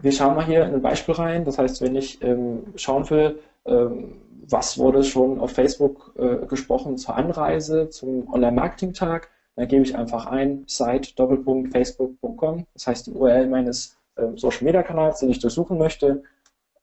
Wir 0.00 0.12
schauen 0.12 0.36
mal 0.36 0.44
hier 0.44 0.64
in 0.64 0.74
ein 0.74 0.82
Beispiel 0.82 1.14
rein. 1.14 1.44
Das 1.44 1.58
heißt, 1.58 1.82
wenn 1.82 1.96
ich 1.96 2.22
ähm, 2.22 2.72
schauen 2.76 3.08
will, 3.10 3.40
ähm, 3.66 4.20
was 4.50 4.78
wurde 4.78 5.02
schon 5.02 5.40
auf 5.40 5.52
Facebook 5.52 6.14
äh, 6.16 6.46
gesprochen 6.46 6.96
zur 6.96 7.16
Anreise, 7.16 7.90
zum 7.90 8.32
Online-Marketing-Tag. 8.32 9.28
Da 9.56 9.64
gebe 9.64 9.82
ich 9.82 9.96
einfach 9.96 10.26
ein, 10.26 10.64
site 10.68 11.12
facebook.com, 11.16 12.66
das 12.74 12.86
heißt 12.86 13.08
die 13.08 13.10
URL 13.10 13.48
meines 13.48 13.98
äh, 14.14 14.28
Social-Media-Kanals, 14.36 15.18
den 15.18 15.30
ich 15.30 15.40
durchsuchen 15.40 15.78
möchte, 15.78 16.22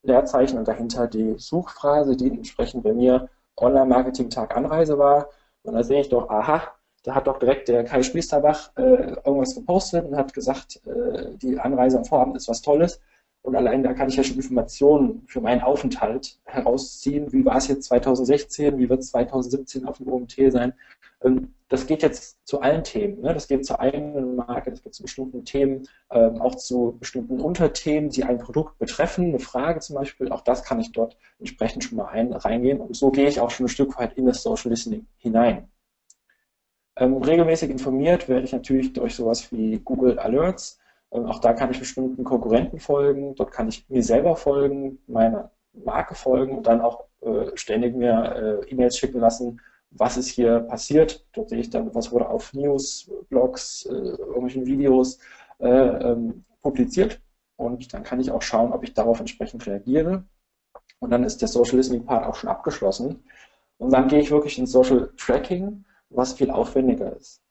Leerzeichen 0.04 0.60
und 0.60 0.68
dahinter 0.68 1.08
die 1.08 1.36
Suchphrase, 1.38 2.18
die 2.18 2.28
entsprechend 2.28 2.84
bei 2.84 2.94
mir 2.94 3.30
Online-Marketing-Tag 3.58 4.56
Anreise 4.58 4.98
war. 5.00 5.30
Und 5.64 5.74
da 5.74 5.84
sehe 5.84 6.02
ich 6.02 6.10
doch, 6.10 6.30
aha, 6.30 6.75
da 7.06 7.14
hat 7.14 7.28
doch 7.28 7.38
direkt 7.38 7.68
der 7.68 7.84
Kai 7.84 8.02
Spiesterbach 8.02 8.72
äh, 8.78 8.82
irgendwas 9.24 9.54
gepostet 9.54 10.06
und 10.06 10.18
hat 10.18 10.34
gesagt, 10.34 10.82
äh, 10.88 11.38
die 11.38 11.60
Anreise 11.60 12.00
am 12.00 12.06
Vorabend 12.06 12.36
ist 12.36 12.48
was 12.48 12.64
Tolles. 12.64 13.00
Und 13.44 13.56
allein 13.56 13.84
da 13.84 13.94
kann 13.94 14.10
ich 14.10 14.16
ja 14.16 14.24
schon 14.24 14.38
Informationen 14.38 15.22
für 15.28 15.40
meinen 15.40 15.62
Aufenthalt 15.62 16.40
herausziehen. 16.46 17.32
Wie 17.32 17.46
war 17.46 17.58
es 17.58 17.68
jetzt 17.68 17.86
2016? 17.86 18.80
Wie 18.80 18.90
wird 18.90 19.02
es 19.02 19.12
2017 19.12 19.86
auf 19.86 20.00
dem 20.00 20.08
OMT 20.12 20.36
sein? 20.50 20.74
Ähm, 21.24 21.54
das 21.68 21.86
geht 21.86 22.02
jetzt 22.02 22.40
zu 22.48 22.62
allen 22.62 22.84
Themen. 22.84 23.22
Ne? 23.22 23.36
Das 23.36 23.48
geht 23.48 23.68
zur 23.68 23.80
eigenen 23.80 24.36
Marke, 24.36 24.72
das 24.72 24.82
geht 24.82 24.96
zu 24.96 25.04
bestimmten 25.04 25.46
Themen, 25.46 25.88
ähm, 26.10 26.42
auch 26.42 26.56
zu 26.56 26.98
bestimmten 27.00 27.40
Unterthemen, 27.40 28.10
die 28.10 28.24
ein 28.24 28.40
Produkt 28.40 28.80
betreffen. 28.80 29.26
Eine 29.26 29.40
Frage 29.40 29.80
zum 29.80 29.96
Beispiel, 29.96 30.32
auch 30.32 30.42
das 30.42 30.64
kann 30.64 30.80
ich 30.80 30.92
dort 30.92 31.16
entsprechend 31.38 31.84
schon 31.84 32.00
mal 32.00 32.08
ein, 32.08 32.34
reingehen. 32.34 32.80
Und 32.80 32.96
so 32.96 33.12
gehe 33.12 33.28
ich 33.28 33.40
auch 33.40 33.52
schon 33.52 33.68
ein 33.68 33.70
Stück 33.70 33.96
weit 34.00 34.14
in 34.18 34.26
das 34.26 34.42
Social 34.42 34.72
Listening 34.72 35.06
hinein. 35.18 35.70
Ähm, 36.98 37.18
regelmäßig 37.18 37.70
informiert 37.70 38.30
werde 38.30 38.46
ich 38.46 38.54
natürlich 38.54 38.94
durch 38.94 39.16
sowas 39.16 39.52
wie 39.52 39.80
Google 39.80 40.18
Alerts. 40.20 40.80
Ähm, 41.12 41.26
auch 41.26 41.40
da 41.40 41.54
kann 41.54 41.72
ich 41.72 41.80
bestimmten 41.80 42.24
Konkurrenten 42.24 42.80
folgen. 42.80 43.36
Dort 43.36 43.52
kann 43.52 43.68
ich 43.68 43.90
mir 43.90 44.04
selber 44.04 44.36
folgen, 44.36 45.00
meiner 45.08 45.52
Marke 45.74 46.16
folgen 46.16 46.58
und 46.58 46.68
dann 46.68 46.82
auch 46.82 47.06
äh, 47.22 47.52
ständig 47.56 47.96
mir 47.96 48.62
äh, 48.64 48.70
E-Mails 48.72 48.98
schicken 48.98 49.20
lassen, 49.20 49.60
was 49.92 50.18
ist 50.18 50.30
hier 50.30 50.60
passiert. 50.62 51.26
Dort 51.34 51.50
sehe 51.50 51.60
ich 51.60 51.70
dann, 51.70 51.94
was 51.94 52.12
wurde 52.12 52.30
auf 52.30 52.54
News, 52.54 53.12
Blogs, 53.30 53.86
äh, 53.86 53.94
irgendwelchen 53.94 54.66
Videos 54.66 55.20
äh, 55.60 55.68
ähm, 55.68 56.46
publiziert. 56.62 57.22
Und 57.58 57.94
dann 57.94 58.04
kann 58.04 58.20
ich 58.20 58.32
auch 58.32 58.42
schauen, 58.42 58.74
ob 58.74 58.84
ich 58.84 58.94
darauf 58.94 59.20
entsprechend 59.20 59.66
reagiere. 59.66 60.24
Und 61.00 61.12
dann 61.12 61.24
ist 61.24 61.42
der 61.42 61.48
Social 61.48 61.78
Listening 61.78 62.06
Part 62.06 62.26
auch 62.26 62.36
schon 62.36 62.50
abgeschlossen. 62.50 63.24
Und 63.78 63.92
dann 63.92 64.08
gehe 64.08 64.20
ich 64.20 64.32
wirklich 64.32 64.58
ins 64.58 64.72
Social 64.72 65.12
Tracking 65.18 65.86
was 66.16 66.34
viel 66.34 66.52
aufwendiger 66.52 67.16
ist. 67.16 67.42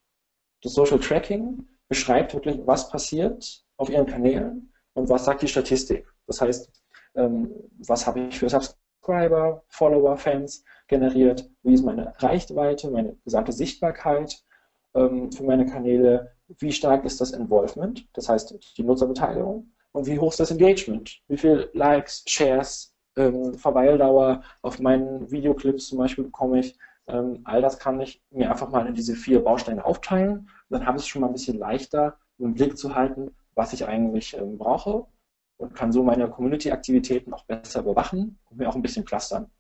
Das 0.63 0.75
Social 0.75 0.99
Tracking 0.99 1.67
beschreibt 1.89 2.35
wirklich, 2.35 2.59
was 2.65 2.89
passiert 2.89 3.65
auf 3.77 3.91
Ihren 3.91 4.07
Kanälen 4.07 4.73
und 4.95 5.09
was 5.09 5.25
sagt 5.25 5.43
die 5.43 5.49
Statistik. 5.49 6.07
Das 6.27 6.41
heißt, 6.41 6.71
ähm, 7.17 7.51
was 7.87 8.07
habe 8.07 8.21
ich 8.21 8.39
für 8.39 8.49
Subscriber, 8.49 9.63
Follower, 9.69 10.17
Fans 10.17 10.65
generiert, 10.89 11.51
wie 11.63 11.75
ist 11.75 11.85
meine 11.85 12.15
Reichweite, 12.19 12.91
meine 12.91 13.17
gesamte 13.25 13.53
Sichtbarkeit 13.53 14.43
ähm, 14.95 15.31
für 15.31 15.45
meine 15.45 15.67
Kanäle, 15.67 16.33
wie 16.59 16.73
stark 16.73 17.05
ist 17.05 17.21
das 17.21 17.33
Involvement, 17.33 18.07
das 18.15 18.29
heißt 18.29 18.77
die 18.77 18.83
Nutzerbeteiligung? 18.83 19.71
Und 19.93 20.07
wie 20.07 20.19
hoch 20.19 20.33
ist 20.33 20.41
das 20.41 20.51
Engagement, 20.51 21.21
wie 21.29 21.37
viele 21.37 21.71
Likes, 21.73 22.25
Shares, 22.27 22.95
ähm, 23.17 23.55
Verweildauer? 23.55 24.43
Auf 24.63 24.81
meinen 24.81 25.31
Videoclips 25.31 25.89
zum 25.89 25.99
Beispiel 25.99 26.25
bekomme 26.25 26.59
ich, 26.61 26.77
all 27.07 27.61
das 27.61 27.79
kann 27.79 28.01
ich 28.01 28.23
mir 28.31 28.51
einfach 28.51 28.71
mal 28.71 28.87
in 28.87 28.95
diese 28.95 29.15
vier 29.15 29.45
Bausteine 29.45 29.85
aufteilen. 29.85 30.49
Dann 30.71 30.87
habe 30.87 30.97
ich 30.97 31.05
es 31.05 31.09
schon 31.09 31.21
mal 31.21 31.29
ein 31.29 31.35
bisschen 31.35 31.59
leichter, 31.59 32.17
im 32.39 32.55
Blick 32.55 32.77
zu 32.79 32.95
halten, 32.95 33.31
was 33.55 33.73
ich 33.73 33.87
eigentlich 33.87 34.37
ähm, 34.37 34.59
brauche 34.59 35.07
und 35.57 35.75
kann 35.75 35.93
so 35.93 36.03
meine 36.03 36.29
Community-Aktivitäten 36.29 37.33
auch 37.33 37.45
besser 37.45 37.81
überwachen 37.81 38.39
und 38.51 38.59
mir 38.59 38.69
auch 38.69 38.75
ein 38.75 38.83
bisschen 38.83 39.05
clustern. 39.05 39.51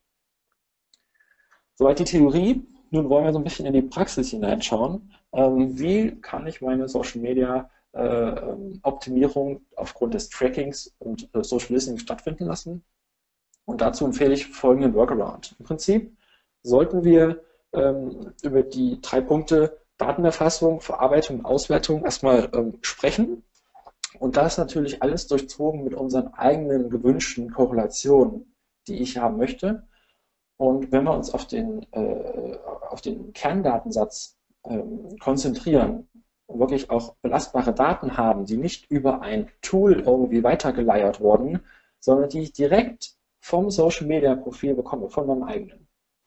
Soweit 1.74 1.98
die 1.98 2.04
Theorie. 2.04 2.66
Nun 2.90 3.08
wollen 3.08 3.24
wir 3.24 3.32
so 3.32 3.38
ein 3.38 3.44
bisschen 3.44 3.66
in 3.66 3.72
die 3.72 3.82
Praxis 3.82 4.30
hineinschauen. 4.30 5.12
Ähm, 5.32 5.78
wie 5.78 6.20
kann 6.20 6.46
ich 6.46 6.60
meine 6.60 6.88
Social 6.88 7.20
Media 7.20 7.68
äh, 7.92 8.00
ähm, 8.00 8.78
Optimierung 8.82 9.62
aufgrund 9.74 10.14
des 10.14 10.28
Trackings 10.28 10.94
und 11.00 11.28
äh, 11.34 11.42
Social 11.42 11.72
Listening 11.74 11.98
stattfinden 11.98 12.46
lassen? 12.46 12.84
Und 13.64 13.80
dazu 13.80 14.04
empfehle 14.04 14.34
ich 14.34 14.46
folgenden 14.46 14.94
Workaround. 14.94 15.56
Im 15.58 15.64
Prinzip 15.64 16.16
sollten 16.64 17.04
wir 17.04 17.44
ähm, 17.73 18.33
über 18.42 18.62
die 18.62 19.00
drei 19.00 19.21
Punkte 19.21 19.78
Datenerfassung, 19.99 20.80
Verarbeitung 20.80 21.38
und 21.38 21.44
Auswertung 21.44 22.04
erstmal 22.04 22.50
ähm, 22.52 22.78
sprechen. 22.80 23.44
Und 24.18 24.37
das 24.37 24.59
natürlich 24.59 25.02
alles 25.02 25.26
durchzogen 25.26 25.85
mit 25.85 25.94
unseren 25.94 26.28
eigenen 26.35 26.90
gewünschten 26.90 27.52
Korrelationen, 27.52 28.54
die 28.88 29.00
ich 29.00 29.18
haben 29.18 29.37
möchte. 29.37 29.87
Und 30.56 30.92
wenn 30.92 31.04
wir 31.04 31.14
uns 31.14 31.33
auf 31.33 31.47
den, 31.47 31.87
äh, 31.92 32.56
auf 32.88 33.00
den 33.00 33.33
Kerndatensatz 33.33 34.37
ähm, 34.64 35.16
konzentrieren 35.18 36.09
und 36.47 36.61
wirklich 36.61 36.90
auch 36.90 37.16
belastbare 37.23 37.75
Daten 37.75 38.16
haben, 38.16 38.47
die 38.47 38.56
nicht 38.56 38.90
über 38.90 39.21
ein 39.21 39.50
Tool 39.62 40.00
irgendwie 40.00 40.44
weitergeleiert 40.44 41.21
wurden, 41.21 41.61
sondern 41.99 42.28
die 42.28 42.42
ich 42.42 42.52
direkt 42.52 43.14
vom 43.40 43.71
Social 43.71 44.06
Media 44.06 44.35
Profil 44.37 44.75
bekomme, 44.75 45.11
von 45.11 45.26
meinem 45.26 45.42
eigenen 45.42 45.83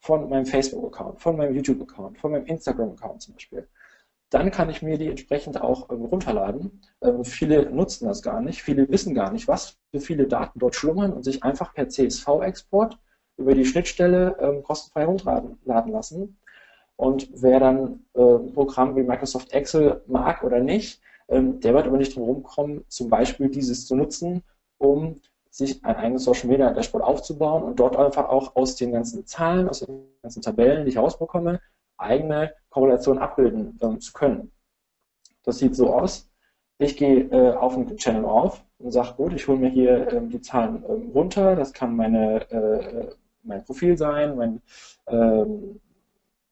von 0.08 0.26
meinem 0.30 0.46
Facebook-Account, 0.46 1.20
von 1.20 1.36
meinem 1.36 1.54
YouTube-Account, 1.54 2.16
von 2.18 2.32
meinem 2.32 2.46
Instagram-Account 2.46 3.20
zum 3.20 3.34
Beispiel. 3.34 3.68
Dann 4.30 4.50
kann 4.50 4.70
ich 4.70 4.80
mir 4.80 4.96
die 4.96 5.08
entsprechend 5.08 5.60
auch 5.60 5.90
ähm, 5.90 6.06
runterladen. 6.06 6.80
Ähm, 7.02 7.26
viele 7.26 7.70
nutzen 7.70 8.08
das 8.08 8.22
gar 8.22 8.40
nicht, 8.40 8.62
viele 8.62 8.88
wissen 8.88 9.14
gar 9.14 9.30
nicht, 9.30 9.48
was 9.48 9.76
für 9.90 10.00
viele 10.00 10.26
Daten 10.26 10.58
dort 10.60 10.74
schlummern 10.74 11.12
und 11.12 11.24
sich 11.24 11.42
einfach 11.44 11.74
per 11.74 11.90
CSV-Export 11.90 12.98
über 13.36 13.54
die 13.54 13.66
Schnittstelle 13.66 14.34
ähm, 14.40 14.62
kostenfrei 14.62 15.04
runterladen 15.04 15.92
lassen. 15.92 16.38
Und 16.96 17.28
wer 17.34 17.60
dann 17.60 18.06
äh, 18.14 18.22
ein 18.22 18.54
Programm 18.54 18.96
wie 18.96 19.02
Microsoft 19.02 19.52
Excel 19.52 20.02
mag 20.06 20.42
oder 20.42 20.60
nicht, 20.60 21.02
ähm, 21.28 21.60
der 21.60 21.74
wird 21.74 21.86
aber 21.86 21.98
nicht 21.98 22.16
drum 22.16 22.24
rumkommen, 22.24 22.82
zum 22.88 23.10
Beispiel 23.10 23.50
dieses 23.50 23.86
zu 23.86 23.94
nutzen, 23.94 24.42
um 24.78 25.20
sich 25.58 25.84
ein 25.84 25.96
eigenes 25.96 26.22
Social 26.22 26.48
Media 26.48 26.70
Dashboard 26.70 27.02
aufzubauen 27.02 27.64
und 27.64 27.80
dort 27.80 27.96
einfach 27.96 28.28
auch 28.28 28.54
aus 28.54 28.76
den 28.76 28.92
ganzen 28.92 29.26
Zahlen, 29.26 29.68
aus 29.68 29.80
den 29.80 30.04
ganzen 30.22 30.40
Tabellen, 30.40 30.84
die 30.84 30.92
ich 30.92 30.98
rausbekomme, 30.98 31.60
eigene 31.96 32.54
Korrelationen 32.70 33.20
abbilden 33.20 33.76
ähm, 33.82 34.00
zu 34.00 34.12
können. 34.12 34.52
Das 35.42 35.58
sieht 35.58 35.74
so 35.74 35.92
aus. 35.92 36.30
Ich 36.78 36.96
gehe 36.96 37.24
äh, 37.32 37.56
auf 37.56 37.74
den 37.74 37.96
Channel 37.96 38.24
auf 38.24 38.64
und 38.78 38.92
sage, 38.92 39.14
gut, 39.16 39.32
ich 39.32 39.48
hole 39.48 39.58
mir 39.58 39.70
hier 39.70 40.12
ähm, 40.12 40.30
die 40.30 40.40
Zahlen 40.40 40.84
ähm, 40.88 41.10
runter. 41.12 41.56
Das 41.56 41.72
kann 41.72 41.96
meine, 41.96 42.48
äh, 42.52 43.08
mein 43.42 43.64
Profil 43.64 43.98
sein, 43.98 44.36
mein, 44.36 44.62
ähm, 45.08 45.80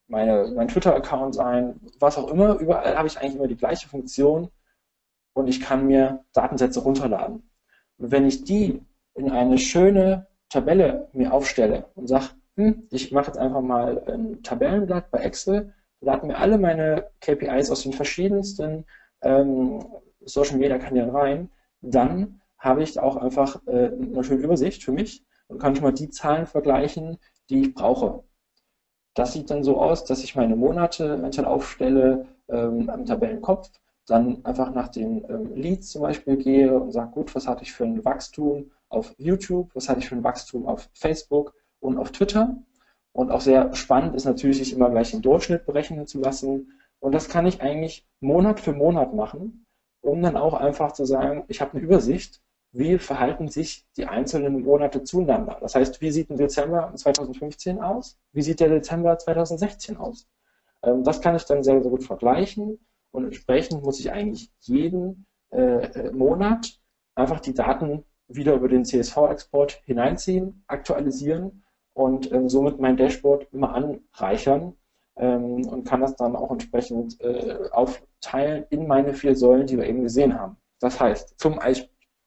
meine, 0.08 0.52
mein 0.56 0.66
Twitter-Account 0.66 1.36
sein, 1.36 1.78
was 2.00 2.18
auch 2.18 2.28
immer. 2.28 2.58
Überall 2.58 2.96
habe 2.96 3.06
ich 3.06 3.16
eigentlich 3.20 3.36
immer 3.36 3.46
die 3.46 3.56
gleiche 3.56 3.88
Funktion 3.88 4.48
und 5.32 5.46
ich 5.46 5.60
kann 5.60 5.86
mir 5.86 6.24
Datensätze 6.32 6.80
runterladen. 6.80 7.48
Und 7.98 8.10
wenn 8.10 8.26
ich 8.26 8.42
die 8.42 8.82
in 9.16 9.30
eine 9.30 9.58
schöne 9.58 10.26
Tabelle 10.48 11.08
mir 11.12 11.32
aufstelle 11.32 11.86
und 11.94 12.08
sage, 12.08 12.26
hm, 12.56 12.86
ich 12.90 13.12
mache 13.12 13.26
jetzt 13.26 13.38
einfach 13.38 13.60
mal 13.60 14.02
ein 14.06 14.42
Tabellenblatt 14.42 15.10
bei 15.10 15.18
Excel, 15.18 15.74
lade 16.00 16.26
mir 16.26 16.38
alle 16.38 16.58
meine 16.58 17.08
KPIs 17.20 17.70
aus 17.70 17.82
den 17.82 17.92
verschiedensten 17.92 18.84
ähm, 19.22 19.84
Social 20.24 20.58
Media 20.58 20.78
Kanälen 20.78 21.10
rein, 21.10 21.50
dann 21.80 22.40
habe 22.58 22.82
ich 22.82 22.98
auch 22.98 23.16
einfach 23.16 23.60
äh, 23.66 23.90
eine 23.92 24.24
schöne 24.24 24.42
Übersicht 24.42 24.84
für 24.84 24.92
mich 24.92 25.24
und 25.48 25.58
kann 25.58 25.74
schon 25.74 25.84
mal 25.84 25.92
die 25.92 26.10
Zahlen 26.10 26.46
vergleichen, 26.46 27.18
die 27.50 27.62
ich 27.62 27.74
brauche. 27.74 28.24
Das 29.14 29.32
sieht 29.32 29.50
dann 29.50 29.64
so 29.64 29.80
aus, 29.80 30.04
dass 30.04 30.24
ich 30.24 30.36
meine 30.36 30.56
Monate 30.56 31.14
eventuell 31.14 31.46
aufstelle 31.46 32.26
ähm, 32.48 32.90
am 32.90 33.06
Tabellenkopf 33.06 33.70
dann 34.06 34.44
einfach 34.44 34.72
nach 34.72 34.88
den 34.88 35.24
ähm, 35.28 35.54
Leads 35.54 35.90
zum 35.90 36.02
Beispiel 36.02 36.36
gehe 36.36 36.78
und 36.78 36.92
sage, 36.92 37.10
gut, 37.10 37.34
was 37.34 37.46
hatte 37.48 37.64
ich 37.64 37.72
für 37.72 37.84
ein 37.84 38.04
Wachstum 38.04 38.70
auf 38.88 39.14
YouTube, 39.18 39.70
was 39.74 39.88
hatte 39.88 40.00
ich 40.00 40.08
für 40.08 40.16
ein 40.16 40.24
Wachstum 40.24 40.66
auf 40.66 40.88
Facebook 40.94 41.54
und 41.80 41.98
auf 41.98 42.12
Twitter. 42.12 42.56
Und 43.12 43.30
auch 43.30 43.40
sehr 43.40 43.74
spannend 43.74 44.14
ist 44.14 44.24
natürlich, 44.24 44.58
sich 44.58 44.72
immer 44.72 44.90
gleich 44.90 45.10
den 45.10 45.22
Durchschnitt 45.22 45.66
berechnen 45.66 46.06
zu 46.06 46.20
lassen. 46.20 46.72
Und 47.00 47.12
das 47.12 47.28
kann 47.28 47.46
ich 47.46 47.60
eigentlich 47.60 48.06
Monat 48.20 48.60
für 48.60 48.72
Monat 48.72 49.14
machen, 49.14 49.66
um 50.02 50.22
dann 50.22 50.36
auch 50.36 50.54
einfach 50.54 50.92
zu 50.92 51.04
sagen, 51.04 51.44
ich 51.48 51.60
habe 51.60 51.72
eine 51.72 51.82
Übersicht, 51.82 52.40
wie 52.72 52.98
verhalten 52.98 53.48
sich 53.48 53.86
die 53.96 54.06
einzelnen 54.06 54.62
Monate 54.62 55.02
zueinander. 55.02 55.56
Das 55.60 55.74
heißt, 55.74 56.00
wie 56.00 56.10
sieht 56.10 56.30
ein 56.30 56.36
Dezember 56.36 56.92
2015 56.94 57.80
aus? 57.80 58.18
Wie 58.32 58.42
sieht 58.42 58.60
der 58.60 58.68
Dezember 58.68 59.16
2016 59.16 59.96
aus? 59.96 60.28
Ähm, 60.82 61.02
das 61.02 61.20
kann 61.20 61.36
ich 61.36 61.44
dann 61.44 61.62
sehr, 61.62 61.80
sehr 61.80 61.90
gut 61.90 62.04
vergleichen 62.04 62.78
und 63.12 63.24
entsprechend 63.24 63.82
muss 63.82 63.98
ich 63.98 64.12
eigentlich 64.12 64.50
jeden 64.60 65.26
äh, 65.50 65.86
äh, 65.86 66.12
Monat 66.12 66.78
einfach 67.14 67.40
die 67.40 67.54
Daten 67.54 68.04
wieder 68.28 68.54
über 68.54 68.68
den 68.68 68.84
CSV-Export 68.84 69.82
hineinziehen, 69.84 70.64
aktualisieren 70.66 71.62
und 71.94 72.30
ähm, 72.32 72.48
somit 72.48 72.80
mein 72.80 72.96
Dashboard 72.96 73.46
immer 73.52 73.74
anreichern 73.74 74.74
ähm, 75.16 75.66
und 75.66 75.84
kann 75.84 76.00
das 76.00 76.16
dann 76.16 76.36
auch 76.36 76.50
entsprechend 76.50 77.20
äh, 77.20 77.68
aufteilen 77.70 78.64
in 78.70 78.86
meine 78.86 79.14
vier 79.14 79.36
Säulen, 79.36 79.66
die 79.66 79.76
wir 79.78 79.86
eben 79.86 80.02
gesehen 80.02 80.38
haben. 80.38 80.56
Das 80.80 81.00
heißt, 81.00 81.38
zum, 81.38 81.58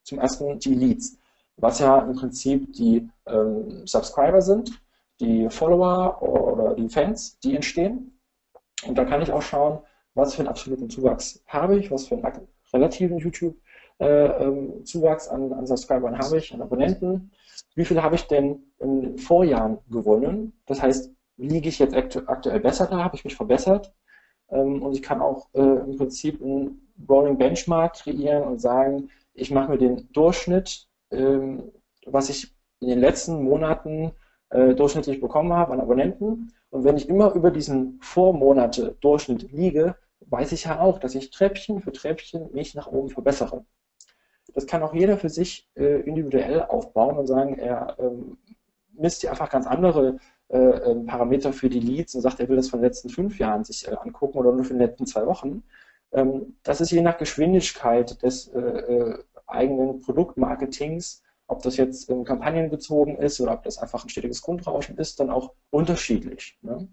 zum 0.03 0.19
ersten 0.19 0.59
die 0.59 0.73
Leads, 0.73 1.17
was 1.57 1.79
ja 1.79 1.99
im 1.99 2.15
Prinzip 2.15 2.73
die 2.73 3.09
ähm, 3.27 3.85
Subscriber 3.85 4.41
sind, 4.41 4.81
die 5.19 5.49
Follower 5.49 6.21
oder 6.21 6.75
die 6.75 6.89
Fans, 6.89 7.37
die 7.39 7.55
entstehen. 7.55 8.17
Und 8.87 8.97
da 8.97 9.03
kann 9.03 9.21
ich 9.21 9.31
auch 9.31 9.41
schauen, 9.41 9.79
was 10.13 10.33
für 10.33 10.39
einen 10.39 10.47
absoluten 10.47 10.89
Zuwachs 10.89 11.43
habe 11.47 11.77
ich, 11.77 11.91
was 11.91 12.07
für 12.07 12.15
einen 12.15 12.47
relativen 12.73 13.17
YouTube-Zuwachs 13.17 13.68
äh, 13.99 14.25
ähm, 14.43 14.83
an, 15.29 15.53
an 15.53 15.67
Subscribern 15.67 16.17
habe 16.17 16.37
ich, 16.37 16.53
an 16.53 16.61
Abonnenten, 16.61 17.31
wie 17.75 17.85
viel 17.85 18.01
habe 18.01 18.15
ich 18.15 18.27
denn 18.27 18.63
in 18.79 19.17
Vorjahren 19.17 19.79
gewonnen, 19.89 20.53
das 20.65 20.81
heißt, 20.81 21.11
liege 21.37 21.69
ich 21.69 21.79
jetzt 21.79 21.95
aktuell 21.95 22.59
besser 22.59 22.87
da, 22.87 23.03
habe 23.03 23.15
ich 23.15 23.23
mich 23.23 23.35
verbessert? 23.35 23.93
Ähm, 24.49 24.81
und 24.83 24.93
ich 24.93 25.01
kann 25.01 25.21
auch 25.21 25.47
äh, 25.53 25.59
im 25.59 25.97
Prinzip 25.97 26.41
einen 26.41 26.93
Rolling 27.07 27.37
Benchmark 27.37 27.93
kreieren 27.93 28.43
und 28.43 28.59
sagen, 28.59 29.09
ich 29.33 29.51
mache 29.51 29.71
mir 29.71 29.77
den 29.77 30.11
Durchschnitt, 30.11 30.87
ähm, 31.11 31.71
was 32.05 32.29
ich 32.29 32.53
in 32.79 32.89
den 32.89 32.99
letzten 32.99 33.43
Monaten 33.43 34.11
äh, 34.49 34.73
durchschnittlich 34.75 35.21
bekommen 35.21 35.53
habe 35.53 35.73
an 35.73 35.81
Abonnenten. 35.81 36.51
Und 36.71 36.83
wenn 36.83 36.97
ich 36.97 37.09
immer 37.09 37.33
über 37.33 37.51
diesen 37.51 37.99
Vormonate-Durchschnitt 38.01 39.51
liege, 39.51 39.95
weiß 40.21 40.51
ich 40.51 40.65
ja 40.65 40.79
auch, 40.79 40.99
dass 40.99 41.15
ich 41.15 41.31
Treppchen 41.31 41.81
für 41.81 41.91
Treppchen 41.91 42.51
mich 42.53 42.75
nach 42.75 42.87
oben 42.87 43.09
verbessere. 43.09 43.65
Das 44.53 44.67
kann 44.67 44.83
auch 44.83 44.93
jeder 44.93 45.17
für 45.17 45.29
sich 45.29 45.69
äh, 45.75 46.01
individuell 46.01 46.63
aufbauen 46.63 47.17
und 47.17 47.27
sagen, 47.27 47.57
er 47.57 47.95
ähm, 47.99 48.37
misst 48.93 49.23
ja 49.23 49.31
einfach 49.31 49.49
ganz 49.49 49.67
andere 49.67 50.17
äh, 50.49 50.57
ähm, 50.57 51.05
Parameter 51.05 51.53
für 51.53 51.69
die 51.69 51.79
Leads 51.79 52.15
und 52.15 52.21
sagt, 52.21 52.39
er 52.39 52.49
will 52.49 52.57
das 52.57 52.69
von 52.69 52.79
den 52.79 52.85
letzten 52.85 53.09
fünf 53.09 53.37
Jahren 53.39 53.63
sich 53.63 53.87
äh, 53.87 53.95
angucken 53.95 54.37
oder 54.37 54.51
nur 54.51 54.65
für 54.65 54.73
die 54.73 54.79
letzten 54.79 55.05
zwei 55.05 55.25
Wochen. 55.25 55.63
Ähm, 56.11 56.57
das 56.63 56.81
ist 56.81 56.91
je 56.91 57.01
nach 57.01 57.17
Geschwindigkeit 57.17 58.21
des 58.23 58.47
äh, 58.49 58.59
äh, 58.59 59.23
eigenen 59.45 60.01
Produktmarketings, 60.01 61.23
ob 61.47 61.61
das 61.61 61.77
jetzt 61.77 62.09
ähm, 62.09 62.23
kampagnenbezogen 62.23 63.17
ist 63.17 63.39
oder 63.39 63.53
ob 63.53 63.63
das 63.63 63.77
einfach 63.77 64.03
ein 64.03 64.09
stetiges 64.09 64.41
Grundrauschen 64.41 64.97
ist, 64.97 65.19
dann 65.19 65.29
auch 65.29 65.53
unterschiedlich. 65.69 66.57
Ne? 66.61 66.87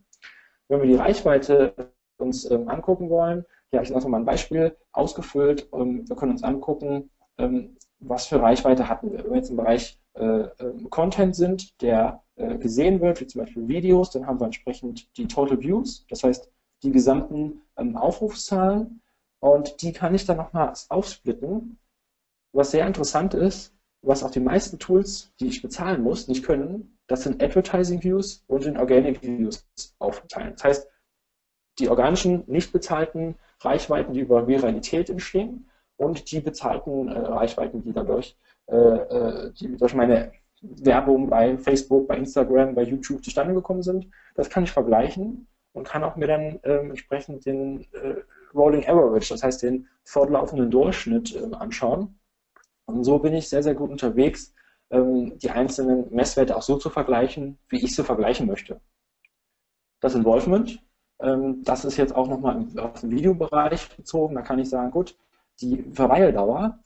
Wenn 0.69 0.81
wir 0.81 0.89
die 0.89 0.97
Reichweite 0.97 1.93
uns 2.19 2.51
ähm, 2.51 2.69
angucken 2.69 3.11
wollen, 3.11 3.45
ja, 3.73 3.83
ich 3.83 3.89
sage 3.89 4.09
mal 4.09 4.19
ein 4.19 4.25
Beispiel, 4.25 4.77
ausgefüllt, 4.93 5.69
ähm, 5.73 6.09
wir 6.09 6.17
können 6.17 6.33
uns 6.33 6.43
angucken, 6.43 7.11
ähm, 7.39 7.77
was 7.99 8.27
für 8.27 8.41
Reichweite 8.41 8.89
hatten 8.89 9.13
wir. 9.13 9.19
Wenn 9.25 9.31
wir 9.31 9.37
jetzt 9.37 9.51
im 9.51 9.57
Bereich 9.57 9.99
äh, 10.15 10.25
äh, 10.25 10.73
Content 10.91 11.35
sind, 11.35 11.81
der 11.83 12.23
äh, 12.37 12.57
gesehen 12.59 13.01
wird, 13.01 13.21
wie 13.21 13.27
zum 13.27 13.43
Beispiel 13.43 13.69
Videos, 13.69 14.11
dann 14.11 14.27
haben 14.27 14.41
wir 14.41 14.47
entsprechend 14.47 15.17
die 15.17 15.27
Total 15.27 15.61
Views, 15.61 16.07
das 16.09 16.23
heißt 16.23 16.51
die 16.83 16.91
gesamten 16.91 17.63
ähm, 17.77 17.97
Aufrufszahlen 17.97 19.01
und 19.41 19.83
die 19.83 19.93
kann 19.93 20.15
ich 20.15 20.25
dann 20.25 20.37
nochmal 20.37 20.73
aufsplitten. 20.89 21.79
Was 22.53 22.71
sehr 22.71 22.87
interessant 22.87 23.35
ist, 23.35 23.75
was 24.03 24.23
auch 24.23 24.31
die 24.31 24.41
meisten 24.41 24.79
Tools, 24.79 25.33
die 25.41 25.49
ich 25.49 25.63
bezahlen 25.63 26.03
muss, 26.03 26.29
nicht 26.29 26.45
können, 26.45 26.99
das 27.07 27.23
sind 27.23 27.43
Advertising 27.43 28.03
Views 28.03 28.45
und 28.47 28.65
in 28.65 28.77
Organic 28.77 29.23
Views 29.23 29.67
aufteilen. 29.99 30.53
Das 30.53 30.65
heißt, 30.65 30.89
die 31.79 31.89
organischen, 31.89 32.45
nicht 32.47 32.73
bezahlten 32.73 33.37
Reichweiten, 33.61 34.15
die 34.15 34.21
über 34.21 34.47
Viralität 34.47 35.11
entstehen 35.11 35.69
und 35.97 36.31
die 36.31 36.41
bezahlten 36.41 37.09
äh, 37.09 37.19
Reichweiten, 37.19 37.83
die 37.83 37.93
dadurch, 37.93 38.37
äh, 38.67 38.77
äh, 38.77 39.53
die 39.53 39.77
durch 39.77 39.95
meine 39.95 40.33
Werbung 40.61 41.29
bei 41.29 41.57
Facebook, 41.59 42.09
bei 42.09 42.17
Instagram, 42.17 42.75
bei 42.75 42.83
YouTube 42.83 43.25
zustande 43.25 43.55
gekommen 43.55 43.83
sind. 43.83 44.09
Das 44.35 44.51
kann 44.51 44.65
ich 44.65 44.73
vergleichen 44.73 45.47
und 45.73 45.87
kann 45.87 46.05
auch 46.05 46.17
mir 46.17 46.27
dann 46.27 46.61
ähm, 46.65 46.91
entsprechend 46.91 47.45
den 47.47 47.83
äh, 47.93 48.17
Rolling 48.55 48.87
Average, 48.87 49.35
das 49.35 49.43
heißt 49.43 49.63
den 49.63 49.89
fortlaufenden 50.05 50.71
Durchschnitt 50.71 51.35
äh, 51.35 51.55
anschauen. 51.57 52.19
Und 52.87 53.05
so 53.05 53.19
bin 53.19 53.35
ich 53.35 53.49
sehr, 53.49 53.63
sehr 53.63 53.75
gut 53.75 53.91
unterwegs, 53.91 54.55
ähm, 54.91 55.39
die 55.39 55.51
einzelnen 55.51 56.13
Messwerte 56.15 56.57
auch 56.57 56.63
so 56.63 56.77
zu 56.79 56.89
vergleichen, 56.89 57.59
wie 57.69 57.85
ich 57.85 57.95
sie 57.95 58.05
vergleichen 58.05 58.47
möchte. 58.47 58.81
Das 60.01 60.15
Involvement, 60.15 60.81
ähm, 61.21 61.63
das 61.65 61.85
ist 61.85 61.97
jetzt 61.97 62.15
auch 62.15 62.29
nochmal 62.29 62.67
auf 62.79 63.01
den 63.01 63.11
Videobereich 63.11 63.97
bezogen. 63.97 64.35
Da 64.35 64.43
kann 64.43 64.59
ich 64.59 64.69
sagen, 64.69 64.91
gut, 64.91 65.17
die 65.61 65.83
Verweildauer, 65.93 66.79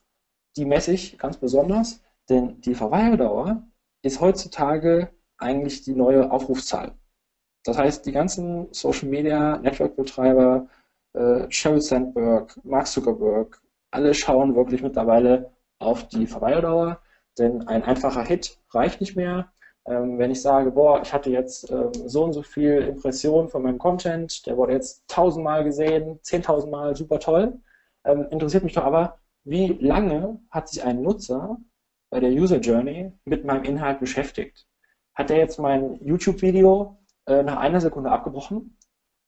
die 0.57 0.65
messe 0.65 0.93
ich 0.93 1.19
ganz 1.19 1.37
besonders, 1.37 2.03
denn 2.29 2.61
die 2.61 2.75
Verweildauer 2.75 3.62
ist 4.03 4.21
heutzutage 4.21 5.11
eigentlich 5.39 5.83
die 5.83 5.95
neue 5.95 6.31
Aufrufzahl. 6.31 6.93
Das 7.65 7.79
heißt, 7.79 8.07
die 8.07 8.12
ganzen 8.12 8.73
Social 8.73 9.09
Media 9.09 9.59
Network 9.59 9.97
Betreiber, 9.97 10.67
äh, 11.12 11.50
Sheryl 11.50 11.81
Sandberg, 11.81 12.59
Mark 12.65 12.87
Zuckerberg, 12.87 13.61
alle 13.91 14.15
schauen 14.15 14.55
wirklich 14.55 14.83
mittlerweile 14.83 15.50
auf 15.79 16.09
die 16.09 16.27
Verweildauer, 16.27 17.00
denn 17.39 17.67
ein 17.69 17.83
einfacher 17.83 18.25
Hit 18.25 18.59
reicht 18.71 19.00
nicht 19.00 19.17
mehr. 19.17 19.50
Ähm, 19.87 20.19
wenn 20.19 20.31
ich 20.31 20.43
sage, 20.43 20.71
boah, 20.71 21.00
ich 21.03 21.12
hatte 21.12 21.31
jetzt 21.31 21.71
ähm, 21.71 21.91
so 21.93 22.25
und 22.25 22.33
so 22.33 22.43
viel 22.43 22.83
Impressionen 22.83 23.49
von 23.49 23.62
meinem 23.62 23.79
Content, 23.79 24.47
der 24.47 24.57
wurde 24.57 24.75
jetzt 24.75 25.05
tausendmal 25.09 25.65
gesehen, 25.65 26.19
zehntausendmal, 26.23 26.95
super 26.97 27.19
toll, 27.19 27.59
ähm, 28.04 28.26
interessiert 28.30 28.64
mich 28.64 28.75
doch 28.75 28.85
aber, 28.85 29.19
wie 29.45 29.69
lange 29.69 30.40
hat 30.50 30.69
sich 30.69 30.85
ein 30.85 31.02
Nutzer 31.02 31.59
bei 32.11 32.21
der 32.21 32.30
User 32.30 32.59
Journey 32.59 33.12
mit 33.25 33.44
meinem 33.44 33.64
Inhalt 33.64 34.01
beschäftigt? 34.01 34.66
Hat 35.14 35.31
er 35.31 35.38
jetzt 35.38 35.59
mein 35.59 35.96
YouTube-Video 36.05 36.98
äh, 37.27 37.42
nach 37.42 37.59
einer 37.59 37.81
Sekunde 37.81 38.11
abgebrochen? 38.11 38.77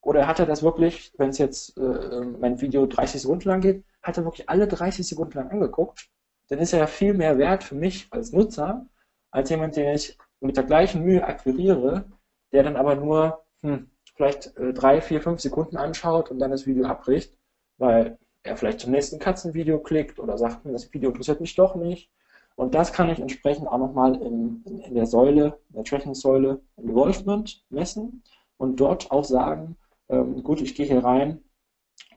Oder 0.01 0.27
hat 0.27 0.40
er 0.40 0.47
das 0.47 0.62
wirklich, 0.62 1.12
wenn 1.16 1.31
es 1.31 1.38
jetzt 1.38 1.79
äh, 1.79 2.20
mein 2.40 2.61
Video 2.61 2.87
30 2.87 3.23
Sekunden 3.23 3.49
lang 3.49 3.61
geht, 3.61 3.85
hat 4.03 4.16
er 4.16 4.25
wirklich 4.25 4.49
alle 4.49 4.66
30 4.66 5.07
Sekunden 5.07 5.38
lang 5.38 5.51
angeguckt? 5.51 6.11
Dann 6.49 6.59
ist 6.59 6.73
er 6.73 6.81
ja 6.81 6.87
viel 6.87 7.14
mehr 7.14 7.38
wert 7.38 7.62
für 7.64 7.77
mich 7.77 8.09
als 8.11 8.33
Nutzer, 8.33 8.87
als 9.31 9.49
jemand, 9.49 9.77
den 9.77 9.94
ich 9.94 10.18
mit 10.40 10.57
der 10.57 10.64
gleichen 10.64 11.05
Mühe 11.05 11.25
akquiriere, 11.25 12.05
der 12.53 12.64
dann 12.64 12.77
aber 12.77 12.97
nur 12.97 13.44
hm, 13.62 13.90
vielleicht 14.14 14.57
äh, 14.57 14.73
drei, 14.73 15.01
vier, 15.01 15.23
fünf 15.23 15.40
Sekunden 15.40 15.77
anschaut 15.77 16.31
und 16.31 16.38
dann 16.38 16.51
das 16.51 16.66
Video 16.66 16.87
abbricht, 16.87 17.37
weil 17.79 18.18
er 18.42 18.57
vielleicht 18.57 18.81
zum 18.81 18.90
nächsten 18.90 19.18
Katzenvideo 19.18 19.78
klickt 19.81 20.18
oder 20.18 20.37
sagt, 20.38 20.64
hm, 20.64 20.72
das 20.72 20.92
Video 20.92 21.11
interessiert 21.11 21.40
mich 21.40 21.55
doch 21.55 21.74
nicht. 21.74 22.11
Und 22.55 22.74
das 22.74 22.92
kann 22.92 23.09
ich 23.09 23.18
entsprechend 23.18 23.66
auch 23.66 23.78
nochmal 23.78 24.14
in, 24.16 24.62
in, 24.64 24.94
der 24.94 25.07
Säule, 25.07 25.59
in 25.70 25.76
der 25.76 25.85
Tracking-Säule 25.85 26.61
Involvement 26.76 27.64
messen 27.70 28.22
und 28.59 28.78
dort 28.78 29.11
auch 29.11 29.24
sagen, 29.24 29.76
ähm, 30.09 30.42
gut, 30.42 30.61
ich 30.61 30.74
gehe 30.74 30.87
hier 30.87 31.02
rein 31.02 31.42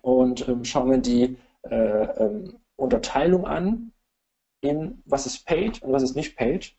und 0.01 0.47
ähm, 0.47 0.65
schaue 0.65 0.87
mir 0.87 0.99
die 0.99 1.37
äh, 1.63 1.75
ähm, 1.75 2.57
Unterteilung 2.75 3.45
an 3.45 3.91
in 4.61 5.01
was 5.05 5.25
ist 5.25 5.45
paid 5.45 5.81
und 5.83 5.93
was 5.93 6.03
ist 6.03 6.15
nicht 6.15 6.35
paid. 6.35 6.75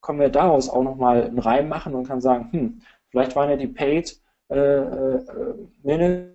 Können 0.00 0.20
wir 0.20 0.28
daraus 0.28 0.68
auch 0.68 0.82
nochmal 0.82 1.24
einen 1.24 1.38
Reim 1.38 1.68
machen 1.68 1.94
und 1.94 2.06
kann 2.06 2.20
sagen, 2.20 2.52
hm, 2.52 2.82
vielleicht 3.08 3.34
waren 3.34 3.50
ja 3.50 3.56
die 3.56 3.68
paid 3.68 4.20
äh, 4.50 4.56
äh, 4.56 5.54
Minutes 5.82 6.31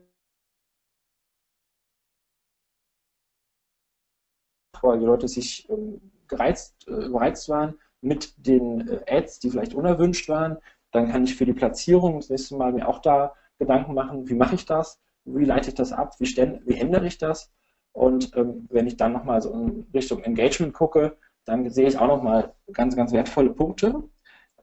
weil 4.83 4.99
die 4.99 5.05
Leute 5.05 5.27
sich 5.27 5.69
ähm, 5.69 6.01
gereizt, 6.27 6.87
äh, 6.87 7.09
gereizt 7.09 7.49
waren 7.49 7.75
mit 8.01 8.33
den 8.45 8.87
äh, 8.87 8.99
Ads, 9.07 9.39
die 9.39 9.49
vielleicht 9.49 9.73
unerwünscht 9.73 10.29
waren. 10.29 10.57
Dann 10.91 11.09
kann 11.09 11.23
ich 11.23 11.35
für 11.35 11.45
die 11.45 11.53
Platzierung 11.53 12.17
das 12.17 12.29
nächste 12.29 12.55
Mal 12.55 12.73
mir 12.73 12.87
auch 12.87 12.99
da 12.99 13.33
Gedanken 13.59 13.93
machen, 13.93 14.29
wie 14.29 14.35
mache 14.35 14.55
ich 14.55 14.65
das, 14.65 14.99
wie 15.25 15.45
leite 15.45 15.69
ich 15.69 15.75
das 15.75 15.91
ab, 15.91 16.13
wie, 16.19 16.25
stell, 16.25 16.61
wie 16.65 16.79
ändere 16.79 17.07
ich 17.07 17.17
das. 17.17 17.51
Und 17.91 18.35
ähm, 18.35 18.67
wenn 18.69 18.87
ich 18.87 18.97
dann 18.97 19.13
nochmal 19.13 19.41
so 19.41 19.51
in 19.51 19.87
Richtung 19.93 20.23
Engagement 20.23 20.73
gucke, 20.73 21.17
dann 21.45 21.69
sehe 21.69 21.87
ich 21.87 21.97
auch 21.97 22.07
nochmal 22.07 22.53
ganz, 22.71 22.95
ganz 22.95 23.11
wertvolle 23.11 23.49
Punkte, 23.49 24.03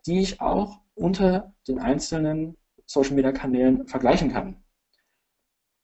die 0.07 0.21
ich 0.21 0.41
auch 0.41 0.81
unter 0.95 1.53
den 1.67 1.81
einzelnen 1.81 2.57
Social 2.87 3.15
Media 3.15 3.33
Kanälen 3.33 3.87
vergleichen 3.89 4.31
kann. 4.31 4.63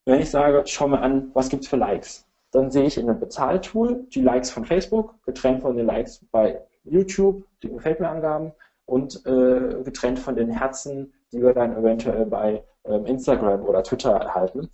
Wenn 0.05 0.21
ich 0.21 0.31
sage, 0.31 0.63
schau 0.67 0.89
mir 0.89 1.01
an, 1.01 1.31
was 1.35 1.49
gibt 1.49 1.65
es 1.65 1.69
für 1.69 1.77
Likes, 1.77 2.27
dann 2.53 2.71
sehe 2.71 2.85
ich 2.85 2.99
in 2.99 3.09
einem 3.09 3.21
Bezahltool 3.21 4.07
die 4.09 4.23
Likes 4.23 4.51
von 4.51 4.65
Facebook, 4.65 5.15
getrennt 5.25 5.63
von 5.63 5.77
den 5.77 5.87
Likes 5.87 6.25
bei 6.31 6.61
YouTube, 6.85 7.45
die 7.63 7.69
Gefällt 7.69 8.01
mir 8.01 8.09
Angaben 8.09 8.53
und 8.87 9.25
äh, 9.27 9.83
getrennt 9.85 10.19
von 10.19 10.35
den 10.35 10.51
Herzen, 10.51 11.13
die 11.33 11.43
wir 11.43 11.55
dann 11.55 11.77
eventuell 11.77 12.27
bei 12.27 12.65
ähm, 12.85 13.07
Instagram 13.07 13.63
oder 13.63 13.83
Twitter 13.83 14.13
erhalten. 14.13 14.69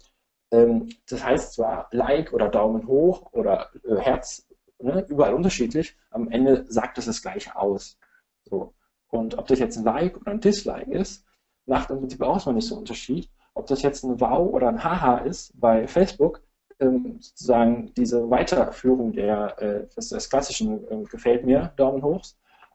Ähm, 0.52 0.88
das 1.08 1.24
heißt 1.24 1.54
zwar 1.54 1.88
Like 1.90 2.32
oder 2.32 2.48
Daumen 2.48 2.86
hoch 2.86 3.32
oder 3.32 3.68
äh, 3.84 3.96
Herz, 3.96 4.46
ne, 4.78 5.04
überall 5.08 5.34
unterschiedlich, 5.34 5.96
am 6.10 6.30
Ende 6.30 6.64
sagt 6.68 6.98
es 6.98 7.06
das 7.06 7.20
gleiche 7.20 7.56
aus. 7.56 7.98
So. 8.44 8.72
Und 9.08 9.38
ob 9.38 9.46
das 9.48 9.58
jetzt 9.58 9.76
ein 9.76 9.84
Like 9.84 10.16
oder 10.16 10.30
ein 10.30 10.40
Dislike 10.40 10.92
ist, 10.92 11.24
macht 11.66 11.90
im 11.90 11.98
Prinzip 11.98 12.22
auch 12.22 12.40
so 12.40 12.52
nicht 12.52 12.66
so 12.66 12.74
einen 12.74 12.80
Unterschied. 12.80 13.28
Ob 13.54 13.66
das 13.66 13.82
jetzt 13.82 14.04
ein 14.04 14.20
Wow 14.20 14.52
oder 14.52 14.68
ein 14.68 14.82
Haha 14.82 15.18
ist 15.18 15.58
bei 15.58 15.86
Facebook, 15.86 16.42
sozusagen 16.78 17.92
diese 17.94 18.28
Weiterführung 18.28 19.12
der, 19.12 19.60
äh, 19.60 19.86
des, 19.94 20.10
des 20.10 20.28
klassischen 20.28 20.86
ähm, 20.90 21.04
gefällt 21.04 21.44
mir, 21.44 21.72
Daumen 21.76 22.02
hoch, 22.02 22.22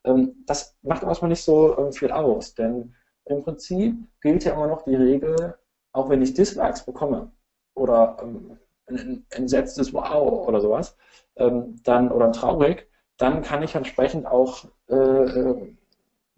ähm, 0.04 0.44
das 0.46 0.76
macht 0.82 1.04
erstmal 1.04 1.30
nicht 1.30 1.44
so 1.44 1.92
viel 1.92 2.12
aus, 2.12 2.56
denn 2.56 2.96
im 3.26 3.44
Prinzip 3.44 3.96
gilt 4.22 4.44
ja 4.44 4.54
immer 4.54 4.68
noch 4.68 4.84
die 4.84 4.96
Regel, 4.96 5.56
auch 5.92 6.10
wenn 6.10 6.22
ich 6.22 6.34
Dislikes 6.34 6.84
bekomme 6.86 7.32
oder 7.76 8.18
ähm, 8.22 8.58
ein 8.88 9.26
entsetztes 9.30 9.94
Wow 9.94 10.48
oder 10.48 10.62
sowas, 10.62 10.98
ähm, 11.36 11.76
dann 11.84 12.12
oder 12.12 12.32
traurig, 12.32 12.88
dann 13.18 13.42
kann 13.42 13.64
ich 13.64 13.76
entsprechend 13.76 14.26
auch 14.26 14.66
äh, 14.88 15.56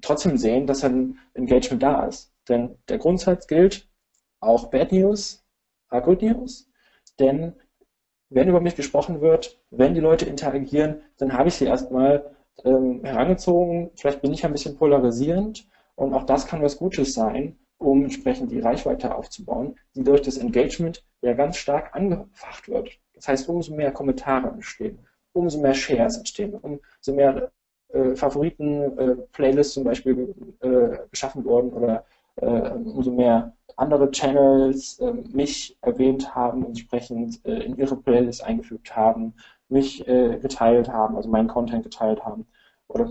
trotzdem 0.01 0.37
sehen, 0.37 0.67
dass 0.67 0.83
ein 0.83 1.17
Engagement 1.33 1.81
da 1.81 2.05
ist. 2.05 2.31
Denn 2.49 2.77
der 2.89 2.97
Grundsatz 2.97 3.47
gilt, 3.47 3.87
auch 4.41 4.69
Bad 4.69 4.91
News 4.91 5.43
are 5.89 6.01
Good 6.01 6.21
News 6.21 6.69
denn 7.19 7.53
wenn 8.29 8.49
über 8.49 8.61
mich 8.61 8.75
gesprochen 8.75 9.21
wird, 9.21 9.59
wenn 9.69 9.93
die 9.93 9.99
Leute 9.99 10.25
interagieren, 10.25 11.01
dann 11.17 11.33
habe 11.33 11.49
ich 11.49 11.55
sie 11.55 11.65
erstmal 11.65 12.35
ähm, 12.63 13.03
herangezogen. 13.03 13.91
Vielleicht 13.95 14.21
bin 14.21 14.33
ich 14.33 14.45
ein 14.45 14.51
bisschen 14.51 14.77
polarisierend 14.77 15.67
und 15.95 16.13
auch 16.13 16.23
das 16.23 16.47
kann 16.47 16.61
was 16.61 16.77
Gutes 16.77 17.13
sein, 17.13 17.57
um 17.77 18.03
entsprechend 18.03 18.51
die 18.51 18.59
Reichweite 18.59 19.15
aufzubauen, 19.15 19.75
die 19.95 20.03
durch 20.03 20.21
das 20.21 20.37
Engagement 20.37 21.03
ja 21.21 21.33
ganz 21.33 21.57
stark 21.57 21.95
angefacht 21.95 22.69
wird. 22.69 22.91
Das 23.13 23.27
heißt, 23.27 23.49
umso 23.49 23.75
mehr 23.75 23.91
Kommentare 23.91 24.49
entstehen, 24.49 24.99
umso 25.33 25.59
mehr 25.61 25.73
Shares 25.73 26.17
entstehen, 26.17 26.55
umso 26.55 27.13
mehr 27.13 27.51
äh, 27.89 28.15
Favoriten, 28.15 28.97
äh, 28.97 29.61
zum 29.61 29.83
Beispiel 29.83 30.33
äh, 30.61 30.97
geschaffen 31.11 31.45
worden 31.45 31.71
oder 31.73 32.05
umso 32.35 33.11
mehr 33.11 33.53
andere 33.75 34.11
Channels 34.11 34.99
äh, 34.99 35.13
mich 35.31 35.77
erwähnt 35.81 36.35
haben, 36.35 36.65
entsprechend 36.65 37.43
äh, 37.45 37.63
in 37.63 37.77
ihre 37.77 37.95
Playlist 37.95 38.43
eingefügt 38.43 38.95
haben, 38.95 39.33
mich 39.69 40.07
äh, 40.07 40.37
geteilt 40.39 40.89
haben, 40.89 41.15
also 41.15 41.29
meinen 41.29 41.47
Content 41.47 41.83
geteilt 41.83 42.23
haben 42.23 42.45
oder 42.87 43.05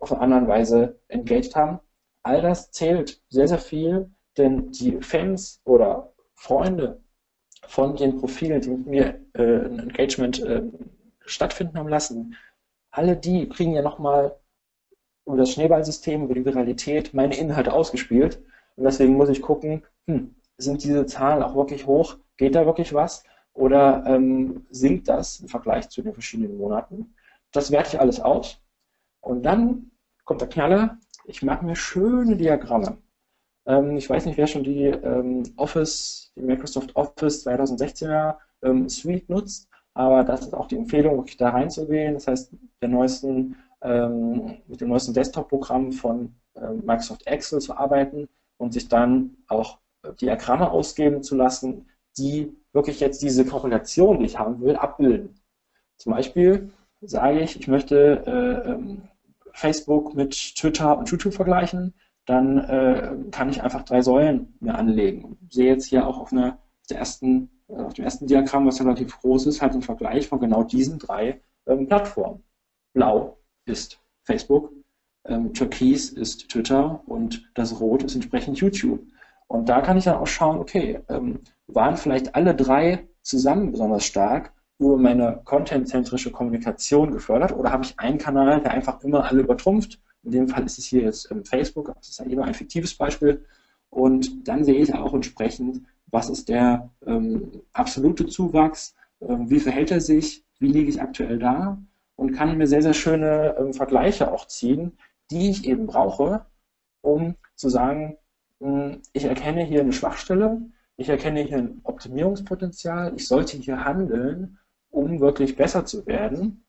auf 0.00 0.12
eine 0.12 0.36
andere 0.36 0.48
Weise 0.48 0.98
engaged 1.08 1.54
haben. 1.54 1.80
All 2.22 2.42
das 2.42 2.70
zählt 2.72 3.22
sehr, 3.28 3.48
sehr 3.48 3.58
viel, 3.58 4.10
denn 4.36 4.70
die 4.72 5.00
Fans 5.00 5.60
oder 5.64 6.12
Freunde 6.34 7.00
von 7.66 7.96
den 7.96 8.18
Profilen, 8.18 8.60
die 8.60 8.70
mit 8.70 8.86
mir 8.86 9.20
äh, 9.34 9.66
ein 9.66 9.90
Engagement 9.90 10.42
äh, 10.42 10.62
stattfinden 11.20 11.78
haben 11.78 11.88
lassen, 11.88 12.34
alle 12.90 13.16
die 13.16 13.48
kriegen 13.48 13.74
ja 13.74 13.82
nochmal 13.82 14.36
über 15.26 15.36
das 15.36 15.52
Schneeballsystem, 15.52 16.24
über 16.24 16.34
die 16.34 16.44
Viralität 16.44 17.12
meine 17.12 17.36
Inhalte 17.36 17.72
ausgespielt. 17.72 18.42
Und 18.78 18.84
deswegen 18.84 19.14
muss 19.14 19.28
ich 19.28 19.42
gucken, 19.42 19.82
hm, 20.06 20.36
sind 20.56 20.84
diese 20.84 21.04
Zahlen 21.04 21.42
auch 21.42 21.56
wirklich 21.56 21.86
hoch? 21.86 22.16
Geht 22.36 22.54
da 22.54 22.64
wirklich 22.64 22.94
was? 22.94 23.24
Oder 23.52 24.04
ähm, 24.06 24.66
sinkt 24.70 25.08
das 25.08 25.40
im 25.40 25.48
Vergleich 25.48 25.88
zu 25.88 26.00
den 26.00 26.12
verschiedenen 26.12 26.56
Monaten? 26.56 27.12
Das 27.50 27.72
werte 27.72 27.96
ich 27.96 28.00
alles 28.00 28.20
aus. 28.20 28.62
Und 29.20 29.42
dann 29.42 29.90
kommt 30.24 30.42
der 30.42 30.48
Knaller. 30.48 30.98
Ich 31.24 31.42
mache 31.42 31.64
mir 31.64 31.74
schöne 31.74 32.36
Diagramme. 32.36 32.98
Ähm, 33.66 33.96
ich 33.96 34.08
weiß 34.08 34.26
nicht, 34.26 34.38
wer 34.38 34.46
schon 34.46 34.62
die 34.62 34.84
ähm, 34.84 35.42
Office, 35.56 36.32
die 36.36 36.42
Microsoft 36.42 36.94
Office 36.94 37.44
2016er 37.48 38.36
ähm, 38.62 38.88
Suite 38.88 39.28
nutzt, 39.28 39.68
aber 39.94 40.22
das 40.22 40.42
ist 40.42 40.54
auch 40.54 40.68
die 40.68 40.76
Empfehlung, 40.76 41.16
wirklich 41.16 41.36
da 41.36 41.50
reinzugehen. 41.50 42.14
Das 42.14 42.28
heißt, 42.28 42.52
der 42.80 42.88
neuesten, 42.88 43.56
ähm, 43.82 44.58
mit 44.68 44.80
dem 44.80 44.88
neuesten 44.88 45.14
Desktop-Programm 45.14 45.90
von 45.90 46.36
ähm, 46.54 46.82
Microsoft 46.86 47.26
Excel 47.26 47.60
zu 47.60 47.76
arbeiten 47.76 48.28
und 48.58 48.72
sich 48.72 48.88
dann 48.88 49.36
auch 49.48 49.78
Diagramme 50.20 50.70
ausgeben 50.70 51.22
zu 51.22 51.34
lassen, 51.36 51.86
die 52.16 52.54
wirklich 52.72 53.00
jetzt 53.00 53.22
diese 53.22 53.44
Korrelation, 53.44 54.18
die 54.18 54.26
ich 54.26 54.38
haben 54.38 54.60
will, 54.60 54.76
abbilden. 54.76 55.40
Zum 55.96 56.12
Beispiel 56.12 56.70
sage 57.00 57.40
ich, 57.40 57.58
ich 57.58 57.68
möchte 57.68 58.24
äh, 58.26 58.70
ähm, 58.70 59.08
Facebook 59.52 60.14
mit 60.14 60.32
Twitter 60.56 60.98
und 60.98 61.10
YouTube 61.10 61.34
vergleichen, 61.34 61.94
dann 62.26 62.58
äh, 62.58 63.14
kann 63.30 63.48
ich 63.48 63.62
einfach 63.62 63.82
drei 63.84 64.02
Säulen 64.02 64.54
mir 64.60 64.74
anlegen. 64.74 65.38
Ich 65.48 65.54
sehe 65.54 65.66
jetzt 65.66 65.86
hier 65.86 66.06
auch 66.06 66.18
auf, 66.18 66.32
einer, 66.32 66.58
der 66.90 66.98
ersten, 66.98 67.50
äh, 67.68 67.76
auf 67.76 67.94
dem 67.94 68.04
ersten 68.04 68.26
Diagramm, 68.26 68.66
was 68.66 68.80
relativ 68.80 69.18
groß 69.20 69.46
ist, 69.46 69.62
halt 69.62 69.72
ein 69.72 69.82
Vergleich 69.82 70.28
von 70.28 70.38
genau 70.38 70.62
diesen 70.62 70.98
drei 70.98 71.40
ähm, 71.66 71.86
Plattformen. 71.86 72.44
Blau 72.92 73.38
ist 73.64 74.00
Facebook, 74.24 74.72
ähm, 75.28 75.54
Türkis 75.54 76.10
ist 76.10 76.48
Twitter 76.50 77.02
und 77.06 77.50
das 77.54 77.80
Rot 77.80 78.02
ist 78.02 78.14
entsprechend 78.14 78.58
YouTube. 78.58 79.00
Und 79.46 79.68
da 79.68 79.80
kann 79.80 79.96
ich 79.96 80.04
dann 80.04 80.16
auch 80.16 80.26
schauen, 80.26 80.58
okay, 80.58 81.00
ähm, 81.08 81.40
waren 81.66 81.96
vielleicht 81.96 82.34
alle 82.34 82.54
drei 82.54 83.06
zusammen 83.22 83.70
besonders 83.72 84.04
stark 84.04 84.52
über 84.78 84.96
meine 84.96 85.40
contentzentrische 85.44 86.30
Kommunikation 86.30 87.10
gefördert 87.10 87.52
oder 87.52 87.72
habe 87.72 87.84
ich 87.84 87.98
einen 87.98 88.18
Kanal, 88.18 88.60
der 88.60 88.72
einfach 88.72 89.02
immer 89.02 89.24
alle 89.24 89.42
übertrumpft? 89.42 90.00
In 90.22 90.32
dem 90.32 90.48
Fall 90.48 90.64
ist 90.64 90.78
es 90.78 90.86
hier 90.86 91.02
jetzt 91.02 91.30
ähm, 91.30 91.44
Facebook, 91.44 91.92
das 91.96 92.08
ist 92.08 92.18
ja 92.18 92.26
immer 92.26 92.44
ein 92.44 92.54
fiktives 92.54 92.94
Beispiel. 92.94 93.44
Und 93.90 94.46
dann 94.46 94.64
sehe 94.64 94.80
ich 94.80 94.94
auch 94.94 95.14
entsprechend, 95.14 95.82
was 96.06 96.28
ist 96.28 96.48
der 96.48 96.90
ähm, 97.06 97.62
absolute 97.72 98.26
Zuwachs, 98.26 98.94
ähm, 99.20 99.48
wie 99.50 99.60
verhält 99.60 99.90
er 99.90 100.00
sich, 100.00 100.44
wie 100.58 100.68
liege 100.68 100.90
ich 100.90 101.00
aktuell 101.00 101.38
da 101.38 101.78
und 102.16 102.32
kann 102.32 102.56
mir 102.58 102.66
sehr, 102.66 102.82
sehr 102.82 102.94
schöne 102.94 103.54
ähm, 103.58 103.72
Vergleiche 103.72 104.32
auch 104.32 104.46
ziehen, 104.46 104.92
die 105.30 105.50
ich 105.50 105.66
eben 105.66 105.86
brauche, 105.86 106.46
um 107.00 107.36
zu 107.54 107.68
sagen, 107.68 108.18
hm, 108.60 109.02
ich 109.12 109.24
erkenne 109.24 109.64
hier 109.64 109.80
eine 109.80 109.92
Schwachstelle, 109.92 110.62
ich 110.96 111.08
erkenne 111.08 111.42
hier 111.42 111.58
ein 111.58 111.80
Optimierungspotenzial, 111.84 113.14
ich 113.14 113.28
sollte 113.28 113.56
hier 113.56 113.84
handeln, 113.84 114.58
um 114.90 115.20
wirklich 115.20 115.56
besser 115.56 115.84
zu 115.84 116.06
werden. 116.06 116.64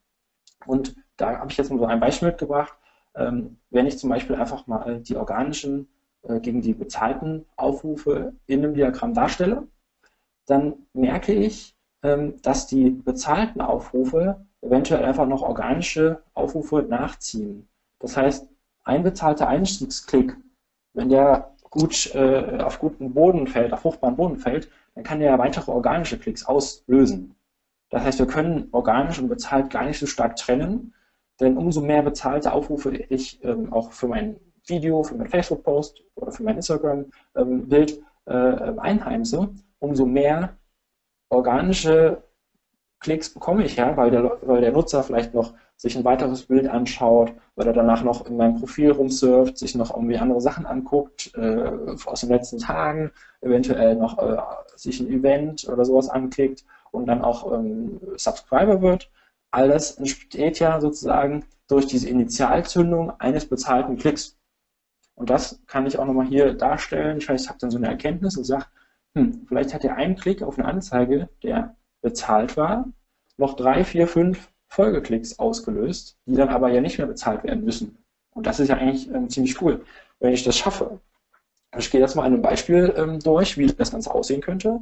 Und 0.66 0.96
da 1.18 1.40
habe 1.40 1.52
ich 1.52 1.58
jetzt 1.58 1.72
mal 1.72 1.80
so 1.80 1.86
ein 1.86 2.00
Beispiel 2.00 2.30
mitgebracht. 2.30 2.74
Ähm, 3.16 3.58
wenn 3.70 3.88
ich 3.88 3.98
zum 3.98 4.10
Beispiel 4.10 4.36
einfach 4.36 4.68
mal 4.68 5.02
die 5.02 5.16
organischen 5.16 5.88
äh, 6.24 6.40
gegen 6.40 6.62
die 6.62 6.74
bezahlten 6.74 7.46
Aufrufe 7.56 8.34
in 8.46 8.64
einem 8.64 8.74
Diagramm 8.74 9.14
darstelle, 9.14 9.68
dann 10.46 10.74
merke 10.94 11.34
ich, 11.34 11.76
ähm, 12.04 12.42
dass 12.42 12.68
die 12.68 12.90
bezahlten 12.92 13.62
Aufrufe 13.62 14.46
eventuell 14.62 15.04
einfach 15.06 15.28
noch 15.28 15.42
organische 15.42 16.22
Aufrufe 16.34 16.84
nachziehen. 16.84 17.68
Das 18.00 18.18
heißt, 18.18 18.50
ein 18.84 19.04
bezahlter 19.04 19.48
Einstiegsklick, 19.48 20.36
wenn 20.94 21.10
der 21.10 21.56
gut 21.70 22.14
äh, 22.16 22.58
auf 22.62 22.80
guten 22.80 23.14
Boden 23.14 23.48
fällt, 23.48 23.74
auf 23.74 23.82
fruchtbaren 23.82 24.16
Boden 24.16 24.38
fällt, 24.38 24.70
dann 24.96 25.04
kann 25.04 25.20
der 25.20 25.38
weitere 25.38 25.72
organische 25.72 26.18
Klicks 26.18 26.46
auslösen. 26.46 27.36
Das 27.90 28.04
heißt, 28.04 28.20
wir 28.20 28.28
können 28.28 28.70
organisch 28.72 29.20
und 29.20 29.30
bezahlt 29.30 29.70
gar 29.70 29.86
nicht 29.86 30.00
so 30.00 30.06
stark 30.06 30.36
trennen, 30.36 30.94
denn 31.40 31.58
umso 31.58 31.82
mehr 31.82 32.02
bezahlte 32.02 32.52
Aufrufe 32.52 32.96
ich 32.96 33.44
ähm, 33.44 33.72
auch 33.72 33.92
für 33.92 34.08
mein 34.08 34.40
Video, 34.66 35.04
für 35.04 35.16
mein 35.16 35.28
Facebook-Post 35.28 36.04
oder 36.16 36.32
für 36.32 36.44
mein 36.44 36.58
Instagram-Bild 36.58 38.04
ähm, 38.28 38.76
äh, 38.76 38.80
einheimse, 38.80 39.50
umso 39.80 40.06
mehr 40.06 40.58
organische 41.30 42.24
Klicks 43.00 43.34
bekomme 43.34 43.64
ich 43.64 43.78
ja, 43.78 43.96
weil 43.96 44.12
der, 44.12 44.38
weil 44.42 44.62
der 44.62 44.72
Nutzer 44.72 45.04
vielleicht 45.04 45.34
noch 45.34 45.54
sich 45.78 45.96
ein 45.96 46.04
weiteres 46.04 46.44
Bild 46.44 46.68
anschaut, 46.68 47.34
weil 47.56 47.68
er 47.68 47.74
danach 47.74 48.04
noch 48.04 48.26
in 48.26 48.36
meinem 48.36 48.60
Profil 48.60 48.92
rumsurft, 48.92 49.58
sich 49.58 49.76
noch 49.76 49.96
irgendwie 49.96 50.18
andere 50.18 50.42
Sachen 50.42 50.66
anguckt 50.66 51.32
äh, 51.36 51.72
aus 52.06 52.22
den 52.22 52.30
letzten 52.30 52.60
Tagen, 52.60 53.12
eventuell 53.40 53.96
noch 53.96 54.18
äh, 54.18 54.38
sich 54.76 55.00
ein 55.00 55.08
Event 55.08 55.68
oder 55.70 55.86
sowas 55.86 56.10
anklickt 56.10 56.66
und 56.92 57.06
dann 57.06 57.22
auch 57.22 57.54
ähm, 57.54 58.02
Subscriber 58.18 58.82
wird. 58.82 59.10
All 59.52 59.70
das 59.70 59.92
entsteht 59.98 60.60
ja 60.60 60.82
sozusagen 60.82 61.46
durch 61.70 61.88
diese 61.88 62.10
Initialzündung 62.10 63.12
eines 63.20 63.46
bezahlten 63.46 63.98
Klicks. 63.98 64.38
Und 65.16 65.30
das 65.30 65.62
kann 65.68 65.86
ich 65.88 65.98
auch 65.98 66.06
nochmal 66.06 66.28
hier 66.28 66.54
darstellen. 66.54 67.18
Ich, 67.20 67.30
ich 67.30 67.48
habe 67.48 67.60
dann 67.60 67.72
so 67.72 67.78
eine 67.78 67.88
Erkenntnis 67.88 68.36
und 68.36 68.44
sage, 68.44 68.66
hm, 69.16 69.46
vielleicht 69.48 69.74
hat 69.74 69.84
der 69.84 69.96
ein 69.96 70.16
Klick 70.16 70.42
auf 70.44 70.60
eine 70.60 70.68
Anzeige, 70.68 71.30
der 71.42 71.76
bezahlt 72.02 72.58
war, 72.58 72.86
noch 73.38 73.56
drei, 73.56 73.84
vier, 73.84 74.08
fünf 74.08 74.50
Folgeklicks 74.68 75.40
ausgelöst, 75.40 76.18
die 76.26 76.36
dann 76.36 76.50
aber 76.50 76.70
ja 76.70 76.82
nicht 76.82 76.98
mehr 76.98 77.08
bezahlt 77.08 77.44
werden 77.44 77.64
müssen. 77.64 77.98
Und 78.32 78.46
das 78.46 78.60
ist 78.60 78.70
ja 78.70 78.78
eigentlich 78.78 79.10
ähm, 79.10 79.30
ziemlich 79.30 79.62
cool, 79.62 79.84
wenn 80.20 80.34
ich 80.34 80.44
das 80.44 80.58
schaffe. 80.58 81.00
Ich 81.78 81.92
gehe 81.92 82.02
jetzt 82.02 82.16
mal 82.16 82.24
an 82.24 82.34
einem 82.34 82.42
Beispiel 82.42 82.94
ähm, 82.98 83.20
durch, 83.20 83.58
wie 83.58 83.68
das 83.68 83.92
Ganze 83.92 84.14
aussehen 84.14 84.42
könnte. 84.42 84.80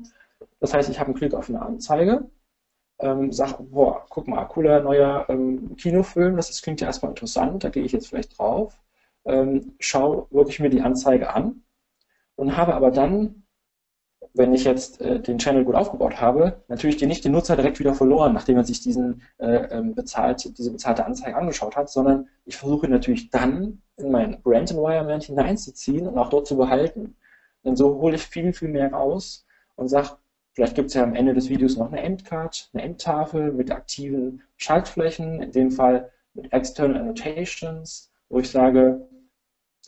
Das 0.59 0.73
heißt, 0.73 0.89
ich 0.89 0.99
habe 0.99 1.07
einen 1.07 1.17
Klick 1.17 1.33
auf 1.33 1.49
eine 1.49 1.61
Anzeige, 1.61 2.29
ähm, 2.99 3.31
sage, 3.31 3.63
boah, 3.63 4.05
guck 4.09 4.27
mal, 4.27 4.45
cooler 4.45 4.81
neuer 4.81 5.25
ähm, 5.29 5.75
Kinofilm, 5.77 6.35
das, 6.37 6.47
das 6.47 6.61
klingt 6.61 6.81
ja 6.81 6.87
erstmal 6.87 7.11
interessant, 7.11 7.63
da 7.63 7.69
gehe 7.69 7.83
ich 7.83 7.91
jetzt 7.91 8.07
vielleicht 8.07 8.37
drauf, 8.37 8.79
ähm, 9.25 9.75
schaue 9.79 10.27
wirklich 10.31 10.59
mir 10.59 10.69
die 10.69 10.81
Anzeige 10.81 11.33
an 11.33 11.63
und 12.35 12.57
habe 12.57 12.75
aber 12.75 12.91
dann 12.91 13.43
wenn 14.33 14.53
ich 14.53 14.63
jetzt 14.63 15.01
äh, 15.01 15.19
den 15.19 15.37
Channel 15.37 15.63
gut 15.63 15.75
aufgebaut 15.75 16.21
habe, 16.21 16.61
natürlich 16.67 16.97
den 16.97 17.09
nicht 17.09 17.25
den 17.25 17.31
Nutzer 17.31 17.55
direkt 17.55 17.79
wieder 17.79 17.93
verloren, 17.93 18.33
nachdem 18.33 18.57
er 18.57 18.63
sich 18.63 18.81
diesen 18.81 19.21
äh, 19.37 19.67
ähm, 19.71 19.95
bezahlt, 19.95 20.57
diese 20.57 20.71
bezahlte 20.71 21.05
Anzeige 21.05 21.35
angeschaut 21.35 21.75
hat, 21.75 21.89
sondern 21.89 22.27
ich 22.45 22.57
versuche 22.57 22.87
natürlich 22.87 23.29
dann 23.29 23.81
in 23.97 24.11
mein 24.11 24.41
Brand 24.41 24.71
Environment 24.71 25.23
hineinzuziehen 25.23 26.07
und 26.07 26.17
auch 26.17 26.29
dort 26.29 26.47
zu 26.47 26.57
behalten. 26.57 27.15
Denn 27.63 27.75
so 27.75 27.99
hole 27.99 28.15
ich 28.15 28.23
viel, 28.23 28.53
viel 28.53 28.69
mehr 28.69 28.91
raus 28.91 29.45
und 29.75 29.89
sage, 29.89 30.11
vielleicht 30.53 30.75
gibt 30.75 30.89
es 30.89 30.93
ja 30.93 31.03
am 31.03 31.15
Ende 31.15 31.33
des 31.33 31.49
Videos 31.49 31.77
noch 31.77 31.91
eine 31.91 32.01
Endcard, 32.01 32.69
eine 32.73 32.83
Endtafel 32.83 33.51
mit 33.51 33.71
aktiven 33.71 34.43
Schaltflächen, 34.55 35.41
in 35.41 35.51
dem 35.51 35.71
Fall 35.71 36.11
mit 36.33 36.53
External 36.53 37.01
Annotations, 37.01 38.11
wo 38.29 38.39
ich 38.39 38.49
sage, 38.49 39.07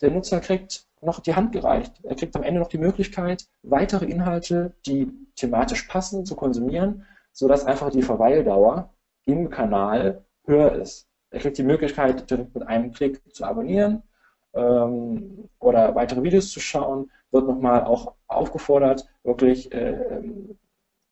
der 0.02 0.12
Nutzer 0.12 0.40
kriegt 0.40 0.89
noch 1.02 1.20
die 1.20 1.36
Hand 1.36 1.52
gereicht. 1.52 1.94
Er 2.04 2.16
kriegt 2.16 2.36
am 2.36 2.44
Ende 2.44 2.60
noch 2.60 2.68
die 2.68 2.78
Möglichkeit, 2.78 3.48
weitere 3.64 4.06
Inhalte, 4.06 4.74
die 4.86 5.12
thematisch 5.36 5.84
passen, 5.84 6.26
zu 6.26 6.36
konsumieren, 6.36 7.06
sodass 7.32 7.66
einfach 7.66 7.90
die 7.90 8.02
Verweildauer 8.02 8.94
im 9.26 9.50
Kanal 9.50 10.26
höher 10.46 10.74
ist. 10.74 11.08
Er 11.32 11.40
kriegt 11.40 11.58
die 11.58 11.64
Möglichkeit, 11.64 12.30
direkt 12.30 12.54
mit 12.56 12.68
einem 12.68 12.92
Klick 12.92 13.22
zu 13.34 13.46
abonnieren 13.46 14.04
ähm, 14.54 15.50
oder 15.60 15.96
weitere 15.96 16.24
Videos 16.24 16.52
zu 16.52 16.60
schauen, 16.60 17.12
wird 17.32 17.48
nochmal 17.48 17.84
auch 17.84 18.16
aufgefordert, 18.28 19.08
wirklich 19.24 19.72
äh, 19.72 20.22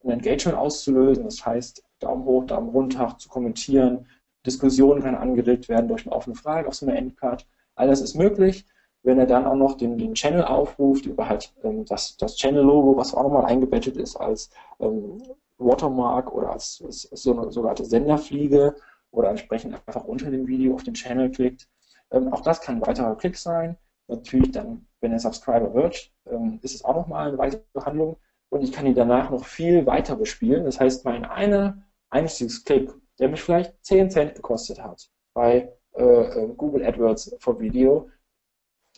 ein 0.03 0.09
Engagement 0.09 0.57
auszulösen. 0.57 1.25
Das 1.25 1.45
heißt, 1.45 1.83
Daumen 1.99 2.25
hoch, 2.25 2.45
Daumen 2.45 2.69
runter 2.69 3.15
zu 3.19 3.29
kommentieren. 3.29 4.07
Diskussionen 4.45 5.01
kann 5.01 5.15
angeregt 5.15 5.69
werden 5.69 5.87
durch 5.87 6.05
eine 6.05 6.15
offene 6.15 6.35
Frage 6.35 6.67
auf 6.67 6.75
so 6.75 6.85
einer 6.85 6.95
Endcard. 6.95 7.45
All 7.75 7.87
das 7.87 8.01
ist 8.01 8.15
möglich 8.15 8.65
wenn 9.07 9.19
er 9.19 9.25
dann 9.25 9.47
auch 9.47 9.55
noch 9.55 9.77
den, 9.77 9.97
den 9.97 10.15
Channel 10.15 10.43
aufruft, 10.43 11.05
über 11.05 11.29
halt 11.29 11.53
ähm, 11.63 11.85
das, 11.85 12.17
das 12.17 12.35
Channel-Logo, 12.35 12.97
was 12.97 13.13
auch 13.13 13.23
nochmal 13.23 13.45
eingebettet 13.45 13.95
ist 13.95 14.17
als 14.17 14.49
ähm, 14.81 15.23
Watermark 15.57 16.33
oder 16.33 16.51
als, 16.51 16.83
als 16.85 17.07
so 17.11 17.39
eine 17.39 17.49
sogenannte 17.49 17.85
Senderfliege 17.85 18.75
oder 19.11 19.29
entsprechend 19.29 19.75
einfach 19.87 20.03
unter 20.03 20.29
dem 20.29 20.45
Video 20.45 20.75
auf 20.75 20.83
den 20.83 20.93
Channel 20.93 21.31
klickt. 21.31 21.69
Ähm, 22.11 22.33
auch 22.33 22.41
das 22.41 22.59
kann 22.59 22.75
ein 22.75 22.85
weiterer 22.85 23.15
Klick 23.15 23.37
sein. 23.37 23.77
Natürlich 24.09 24.51
dann, 24.51 24.85
wenn 24.99 25.13
er 25.13 25.19
Subscriber 25.19 25.73
wird, 25.73 26.11
ähm, 26.29 26.59
ist 26.61 26.75
es 26.75 26.83
auch 26.83 26.95
nochmal 26.95 27.29
eine 27.29 27.37
weitere 27.37 27.61
Behandlung 27.71 28.17
und 28.49 28.61
ich 28.61 28.73
kann 28.73 28.85
ihn 28.85 28.95
danach 28.95 29.29
noch 29.29 29.45
viel 29.45 29.85
weiter 29.85 30.17
bespielen. 30.17 30.65
Das 30.65 30.81
heißt, 30.81 31.05
mein 31.05 31.23
einer 31.23 31.81
Einstiegsklick, 32.09 32.91
der 33.19 33.29
mich 33.29 33.41
vielleicht 33.41 33.73
10 33.85 34.09
Cent 34.09 34.35
gekostet 34.35 34.83
hat 34.83 35.09
bei 35.33 35.71
äh, 35.93 36.03
äh 36.03 36.53
Google 36.57 36.85
AdWords 36.85 37.37
for 37.39 37.57
Video, 37.57 38.09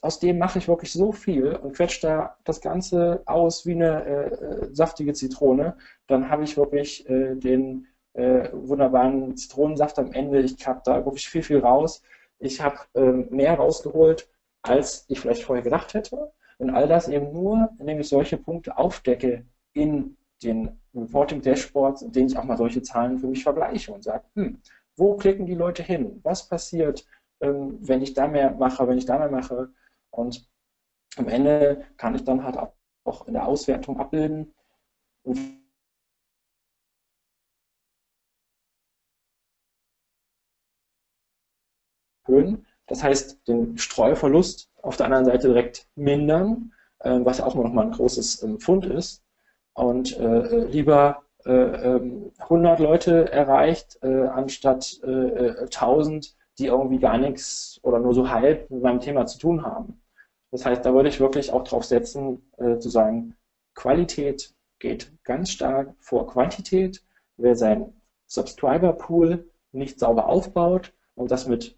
aus 0.02 0.20
dem 0.20 0.38
mache 0.38 0.60
ich 0.60 0.68
wirklich 0.68 0.92
so 0.92 1.12
viel 1.12 1.56
und 1.56 1.76
quetsche 1.76 2.08
da 2.08 2.38
das 2.44 2.62
Ganze 2.62 3.22
aus 3.26 3.66
wie 3.66 3.74
eine 3.74 4.06
äh, 4.06 4.28
äh, 4.28 4.74
saftige 4.74 5.14
Zitrone, 5.14 5.78
dann 6.08 6.30
habe 6.30 6.44
ich 6.44 6.58
wirklich 6.58 7.10
äh, 7.10 7.36
den 7.36 7.88
äh, 8.14 8.50
wunderbaren 8.54 9.36
Zitronensaft 9.38 10.00
am 10.00 10.12
Ende. 10.12 10.42
Ich 10.42 10.66
habe 10.68 10.82
da 10.84 11.06
wirklich 11.06 11.30
viel, 11.30 11.44
viel 11.44 11.60
raus. 11.60 12.02
Ich 12.40 12.62
habe 12.62 12.78
ähm, 12.96 13.28
mehr 13.30 13.56
rausgeholt, 13.56 14.30
als 14.62 15.06
ich 15.08 15.20
vielleicht 15.20 15.44
vorher 15.44 15.64
gedacht 15.64 15.94
hätte. 15.94 16.32
Und 16.58 16.72
all 16.72 16.88
das 16.88 17.08
eben 17.08 17.32
nur, 17.32 17.70
indem 17.80 18.00
ich 18.00 18.10
solche 18.10 18.38
Punkte 18.38 18.78
aufdecke 18.78 19.46
in 19.74 20.18
den 20.44 20.80
Reporting 20.94 21.42
Dashboards, 21.42 22.02
in 22.02 22.12
denen 22.12 22.28
ich 22.28 22.38
auch 22.38 22.44
mal 22.44 22.58
solche 22.58 22.82
Zahlen 22.82 23.18
für 23.18 23.28
mich 23.28 23.44
vergleiche 23.44 23.94
und 23.94 24.04
sage, 24.04 24.24
hm, 24.36 24.62
wo 24.98 25.16
klicken 25.16 25.46
die 25.46 25.56
Leute 25.56 25.84
hin? 25.84 26.20
Was 26.24 26.48
passiert, 26.48 27.06
ähm, 27.42 27.78
wenn 27.82 28.02
ich 28.02 28.14
da 28.14 28.28
mehr 28.28 28.52
mache, 28.52 28.88
wenn 28.88 28.98
ich 28.98 29.06
da 29.06 29.18
mehr 29.18 29.30
mache? 29.30 29.70
Und 30.12 30.48
am 31.17 31.28
Ende 31.28 31.86
kann 31.98 32.15
ich 32.15 32.24
dann 32.24 32.43
halt 32.43 32.58
auch 33.06 33.28
in 33.28 33.34
der 33.34 33.48
Auswertung 33.48 34.00
abbilden. 34.00 34.54
Das 42.88 43.04
heißt, 43.04 43.48
den 43.48 43.78
Streuverlust 43.78 44.69
auf 44.82 44.98
der 44.98 45.08
anderen 45.08 45.26
Seite 45.26 45.48
direkt 45.50 45.88
mindern, 45.95 46.74
äh, 47.00 47.19
was 47.24 47.39
ja 47.39 47.45
auch 47.45 47.56
noch 47.56 47.72
mal 47.72 47.86
ein 47.86 47.91
großes 47.91 48.43
ähm, 48.43 48.60
Fund 48.60 48.86
ist. 48.86 49.24
Und 49.74 50.17
äh, 50.17 50.65
lieber 50.65 51.24
äh, 51.45 51.52
100 51.52 52.80
ähm, 52.80 52.86
Leute 52.86 53.32
erreicht, 53.32 54.00
äh, 54.02 54.28
anstatt 54.28 55.00
1000, 55.04 56.26
äh, 56.26 56.30
die 56.60 56.67
irgendwie 56.67 57.00
gar 57.00 57.17
nichts 57.17 57.80
oder 57.84 58.00
nur 58.00 58.13
so 58.13 58.30
halb 58.30 58.69
mit 58.69 58.84
meinem 58.84 59.00
Thema 59.00 59.26
zu 59.26 59.39
tun 59.39 59.65
haben. 59.65 60.02
Das 60.52 60.65
heißt, 60.65 60.86
da 60.86 60.93
würde 60.93 61.10
ich 61.10 61.19
wirklich 61.19 61.52
auch 61.52 61.63
drauf 61.63 61.86
setzen, 61.86 62.41
äh, 62.58 62.78
zu 62.80 62.89
sagen, 62.89 63.36
Qualität 63.76 64.54
geht 64.80 65.12
ganz 65.24 65.52
stark 65.52 65.93
vor 66.00 66.28
Quantität. 66.28 67.04
Wer 67.38 67.56
sein 67.56 67.93
Subscriber-Pool 68.28 69.50
nicht 69.72 70.00
sauber 70.00 70.28
aufbaut 70.28 70.93
und 71.15 71.32
das 71.32 71.48
mit 71.48 71.78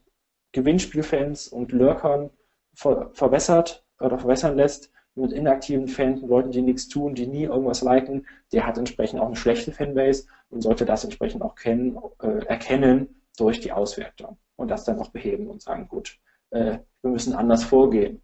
Gewinnspielfans 0.53 1.47
und 1.47 1.71
Lurkern 1.71 2.29
ver 2.73 3.11
verbessert 3.13 3.85
oder 3.99 4.17
verbessern 4.17 4.55
lässt, 4.55 4.91
mit 5.15 5.33
inaktiven 5.33 5.87
Fans, 5.87 6.21
Leuten, 6.21 6.51
die 6.51 6.61
nichts 6.61 6.87
tun, 6.87 7.15
die 7.15 7.27
nie 7.27 7.43
irgendwas 7.43 7.81
liken, 7.81 8.25
der 8.53 8.65
hat 8.65 8.77
entsprechend 8.77 9.19
auch 9.19 9.27
eine 9.27 9.35
schlechte 9.35 9.71
Fanbase 9.71 10.25
und 10.49 10.61
sollte 10.61 10.85
das 10.85 11.03
entsprechend 11.03 11.41
auch 11.41 11.55
kennen, 11.55 11.99
äh, 12.21 12.45
erkennen 12.45 13.20
durch 13.41 13.59
die 13.59 13.71
Auswertung 13.71 14.37
und 14.55 14.69
das 14.69 14.85
dann 14.85 14.99
auch 14.99 15.09
beheben 15.09 15.47
und 15.47 15.61
sagen, 15.61 15.87
gut, 15.87 16.19
äh, 16.51 16.77
wir 17.01 17.11
müssen 17.11 17.33
anders 17.33 17.63
vorgehen. 17.63 18.21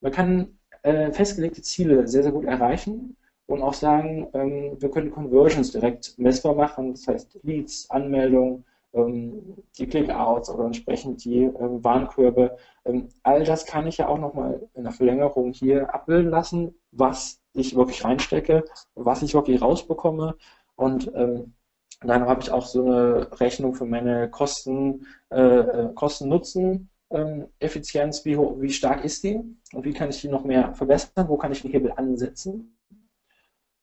Man 0.00 0.12
kann 0.12 0.58
äh, 0.82 1.10
festgelegte 1.12 1.62
Ziele 1.62 2.06
sehr, 2.06 2.22
sehr 2.22 2.32
gut 2.32 2.44
erreichen 2.44 3.16
und 3.46 3.62
auch 3.62 3.74
sagen, 3.74 4.28
ähm, 4.32 4.76
wir 4.80 4.90
können 4.90 5.10
Conversions 5.10 5.72
direkt 5.72 6.18
messbar 6.18 6.54
machen, 6.54 6.92
das 6.92 7.06
heißt 7.08 7.40
Leads, 7.42 7.90
Anmeldungen, 7.90 8.64
ähm, 8.92 9.56
die 9.76 9.86
Clickouts 9.86 10.48
oder 10.50 10.66
entsprechend 10.66 11.24
die 11.24 11.42
ähm, 11.42 11.82
Warenkörbe. 11.82 12.56
Ähm, 12.84 13.08
all 13.22 13.44
das 13.44 13.66
kann 13.66 13.86
ich 13.86 13.98
ja 13.98 14.08
auch 14.08 14.18
nochmal 14.18 14.66
in 14.74 14.84
der 14.84 14.92
Verlängerung 14.92 15.52
hier 15.52 15.92
abbilden 15.92 16.30
lassen, 16.30 16.74
was 16.92 17.40
ich 17.52 17.74
wirklich 17.74 18.04
reinstecke, 18.04 18.64
was 18.94 19.22
ich 19.22 19.34
wirklich 19.34 19.60
rausbekomme 19.60 20.36
und 20.76 21.10
ähm, 21.14 21.54
dann 22.00 22.26
habe 22.26 22.42
ich 22.42 22.50
auch 22.50 22.66
so 22.66 22.84
eine 22.84 23.40
Rechnung 23.40 23.74
für 23.74 23.86
meine 23.86 24.28
Kosten, 24.30 25.06
äh, 25.30 25.40
äh 25.40 25.94
Kosten-Nutzen 25.94 26.90
ähm, 27.10 27.48
Effizienz, 27.58 28.24
wie, 28.24 28.36
wie 28.36 28.72
stark 28.72 29.04
ist 29.04 29.22
die 29.24 29.40
und 29.72 29.84
wie 29.84 29.92
kann 29.92 30.10
ich 30.10 30.20
die 30.20 30.28
noch 30.28 30.44
mehr 30.44 30.74
verbessern, 30.74 31.28
wo 31.28 31.36
kann 31.36 31.52
ich 31.52 31.62
den 31.62 31.70
Hebel 31.70 31.92
ansetzen. 31.96 32.76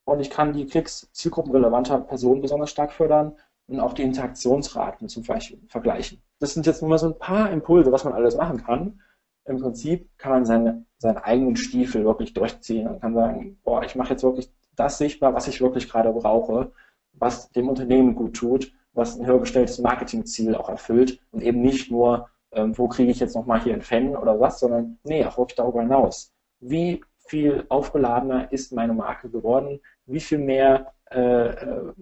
Und 0.03 0.19
ich 0.19 0.29
kann 0.29 0.53
die 0.53 0.65
Klicks 0.65 1.09
zielgruppenrelevanter 1.13 1.99
Personen 2.01 2.41
besonders 2.41 2.71
stark 2.71 2.91
fördern 2.91 3.37
und 3.67 3.79
auch 3.79 3.93
die 3.93 4.03
Interaktionsraten 4.03 5.07
zum 5.07 5.23
Beispiel 5.23 5.61
vergleichen. 5.67 6.21
Das 6.39 6.53
sind 6.53 6.65
jetzt 6.65 6.81
nur 6.81 6.89
mal 6.89 6.97
so 6.97 7.07
ein 7.07 7.17
paar 7.17 7.51
Impulse, 7.51 7.91
was 7.91 8.03
man 8.03 8.13
alles 8.13 8.35
machen 8.35 8.63
kann. 8.63 8.99
Im 9.45 9.61
Prinzip 9.61 10.09
kann 10.17 10.31
man 10.31 10.45
seine, 10.45 10.85
seinen 10.97 11.17
eigenen 11.17 11.55
Stiefel 11.55 12.03
wirklich 12.03 12.33
durchziehen 12.33 12.87
und 12.87 12.99
kann 12.99 13.13
sagen, 13.13 13.59
boah, 13.63 13.83
ich 13.83 13.95
mache 13.95 14.11
jetzt 14.11 14.23
wirklich 14.23 14.51
das 14.75 14.97
sichtbar, 14.97 15.33
was 15.33 15.47
ich 15.47 15.61
wirklich 15.61 15.89
gerade 15.89 16.11
brauche, 16.11 16.71
was 17.13 17.51
dem 17.51 17.69
Unternehmen 17.69 18.15
gut 18.15 18.35
tut, 18.35 18.73
was 18.93 19.17
ein 19.17 19.25
höher 19.25 19.39
gestelltes 19.39 19.79
Marketingziel 19.79 20.55
auch 20.55 20.69
erfüllt 20.69 21.19
und 21.31 21.41
eben 21.41 21.61
nicht 21.61 21.91
nur, 21.91 22.29
ähm, 22.51 22.77
wo 22.77 22.87
kriege 22.87 23.11
ich 23.11 23.19
jetzt 23.19 23.35
nochmal 23.35 23.61
hier 23.61 23.73
einen 23.73 23.81
Fan 23.81 24.15
oder 24.15 24.39
was, 24.39 24.59
sondern 24.59 24.97
nee, 25.03 25.25
auch 25.25 25.37
wirklich 25.37 25.55
darüber 25.55 25.81
hinaus. 25.81 26.33
Wie 26.59 27.03
viel 27.17 27.65
aufgeladener 27.69 28.51
ist 28.51 28.73
meine 28.73 28.93
Marke 28.93 29.29
geworden? 29.29 29.79
Wie 30.05 30.19
viel 30.19 30.39
mehr 30.39 30.93
äh, 31.09 31.47
äh 31.49 31.93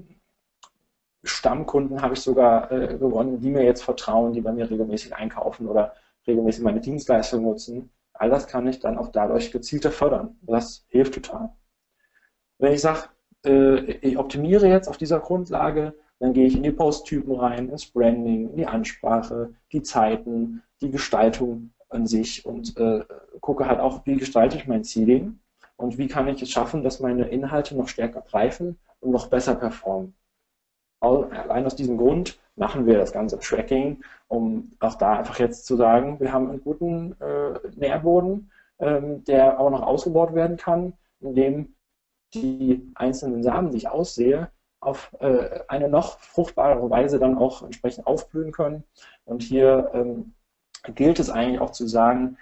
Stammkunden 1.24 2.02
habe 2.02 2.14
ich 2.14 2.22
sogar 2.22 2.72
äh, 2.72 2.98
gewonnen, 2.98 3.42
die 3.42 3.50
mir 3.50 3.64
jetzt 3.64 3.84
vertrauen, 3.84 4.32
die 4.32 4.40
bei 4.40 4.54
mir 4.54 4.70
regelmäßig 4.70 5.14
einkaufen 5.14 5.68
oder 5.68 5.94
regelmäßig 6.26 6.64
meine 6.64 6.80
Dienstleistung 6.80 7.44
nutzen. 7.44 7.92
All 8.14 8.30
das 8.30 8.48
kann 8.48 8.68
ich 8.68 8.80
dann 8.80 8.98
auch 8.98 9.10
dadurch 9.10 9.52
gezielter 9.52 9.92
fördern. 9.92 10.38
Das 10.42 10.86
hilft 10.88 11.16
total. 11.16 11.50
Wenn 12.58 12.74
ich 12.74 12.82
sage, 12.82 13.04
äh, 13.46 13.92
ich 14.02 14.18
optimiere 14.18 14.68
jetzt 14.68 14.88
auf 14.88 14.98
dieser 14.98 15.20
Grundlage, 15.20 15.94
dann 16.20 16.34
gehe 16.34 16.48
ich 16.48 16.56
in 16.56 16.64
die 16.64 16.72
Posttypen 16.72 17.34
rein, 17.36 17.70
ins 17.70 17.86
Branding, 17.86 18.50
in 18.50 18.58
die 18.58 18.68
Ansprache, 18.68 19.54
die 19.72 19.82
Zeiten, 19.82 20.62
die 20.82 20.92
Gestaltung 20.92 21.72
an 21.90 22.08
sich 22.08 22.46
und 22.46 22.78
äh, 22.78 23.04
gucke 23.42 23.68
halt 23.68 23.80
auch, 23.80 24.06
wie 24.06 24.18
gestalte 24.18 24.58
ich 24.58 24.68
mein 24.68 24.84
Seeding 24.84 25.40
und 25.78 25.98
wie 25.98 26.08
kann 26.08 26.28
ich 26.28 26.42
es 26.42 26.52
schaffen, 26.52 26.84
dass 26.84 27.00
meine 27.00 27.30
Inhalte 27.30 27.76
noch 27.76 27.88
stärker 27.88 28.22
greifen 28.22 28.78
und 29.00 29.12
noch 29.12 29.28
besser 29.28 29.56
performen. 29.56 30.14
Allein 31.00 31.66
aus 31.66 31.76
diesem 31.76 31.98
Grund 31.98 32.38
machen 32.58 32.86
wir 32.86 32.98
das 32.98 33.14
ganze 33.14 33.40
Tracking, 33.40 34.04
um 34.28 34.74
auch 34.82 34.96
da 34.96 35.18
einfach 35.18 35.40
jetzt 35.40 35.66
zu 35.66 35.78
sagen, 35.78 36.20
wir 36.20 36.34
haben 36.34 36.50
einen 36.50 36.62
guten 36.62 37.16
äh, 37.22 37.58
Nährboden, 37.78 38.52
ähm, 38.80 39.24
der 39.24 39.60
auch 39.60 39.70
noch 39.70 39.82
ausgebaut 39.82 40.36
werden 40.36 40.58
kann, 40.58 40.94
indem 41.22 41.74
die 42.34 42.92
einzelnen 42.96 43.44
Samen, 43.44 43.72
die 43.72 43.78
ich 43.78 43.90
aussehe, 43.90 44.52
auf 44.82 45.12
äh, 45.20 45.60
eine 45.68 45.90
noch 45.90 46.20
fruchtbarere 46.20 46.90
Weise 46.90 47.20
dann 47.20 47.38
auch 47.38 47.64
entsprechend 47.64 48.08
aufblühen 48.08 48.52
können. 48.52 48.84
Und 49.26 49.44
hier 49.44 49.92
ähm, 49.94 50.34
gilt 50.96 51.20
es 51.20 51.30
eigentlich 51.30 51.60
auch 51.60 51.72
zu 51.72 51.88
sagen, 51.88 52.38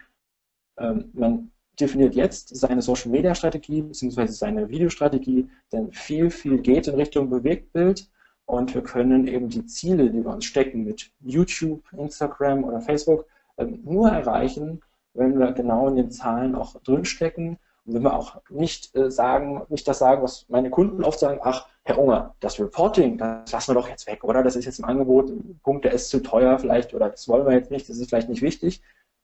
ähm, 0.77 1.09
man 1.13 1.51
definiert 1.79 2.15
jetzt 2.15 2.55
seine 2.55 2.81
Social 2.81 3.11
Media 3.11 3.35
Strategie 3.35 3.81
bzw. 3.81 4.27
seine 4.27 4.69
Videostrategie, 4.69 5.49
denn 5.71 5.91
viel, 5.91 6.29
viel 6.29 6.59
geht 6.59 6.87
in 6.87 6.95
Richtung 6.95 7.29
Bewegtbild 7.29 8.09
und 8.45 8.73
wir 8.73 8.81
können 8.81 9.27
eben 9.27 9.49
die 9.49 9.65
Ziele, 9.65 10.09
die 10.09 10.23
wir 10.23 10.31
uns 10.31 10.45
stecken 10.45 10.83
mit 10.83 11.11
YouTube, 11.19 11.83
Instagram 11.93 12.63
oder 12.63 12.81
Facebook, 12.81 13.25
ähm, 13.57 13.81
nur 13.83 14.09
erreichen, 14.09 14.81
wenn 15.13 15.39
wir 15.39 15.51
genau 15.51 15.87
in 15.87 15.95
den 15.95 16.11
Zahlen 16.11 16.55
auch 16.55 16.79
drinstecken 16.81 17.57
wenn 17.87 18.03
wir 18.03 18.13
auch 18.13 18.37
nicht 18.49 18.95
äh, 18.95 19.09
sagen, 19.09 19.63
nicht 19.69 19.87
das 19.87 19.99
sagen, 19.99 20.21
was 20.21 20.45
meine 20.49 20.69
Kunden 20.69 21.03
oft 21.03 21.19
sagen, 21.19 21.39
ach, 21.41 21.67
Herr 21.83 21.97
Unger, 21.97 22.35
das 22.41 22.59
Reporting, 22.59 23.17
das 23.17 23.51
lassen 23.51 23.71
wir 23.71 23.81
doch 23.81 23.89
jetzt 23.89 24.07
weg, 24.07 24.23
oder? 24.23 24.43
Das 24.43 24.57
ist 24.57 24.65
jetzt 24.65 24.79
im 24.79 24.85
Angebot, 24.85 25.31
Punkt, 25.63 25.85
der 25.85 25.93
ist 25.93 26.09
zu 26.09 26.21
teuer 26.21 26.59
vielleicht 26.59 26.93
oder 26.93 27.09
das 27.09 27.27
wollen 27.27 27.45
wir 27.45 27.53
jetzt 27.53 27.71
nicht, 27.71 27.89
das 27.89 27.97
ist 27.97 28.09
vielleicht 28.09 28.29
nicht 28.29 28.41
wichtig. 28.41 28.81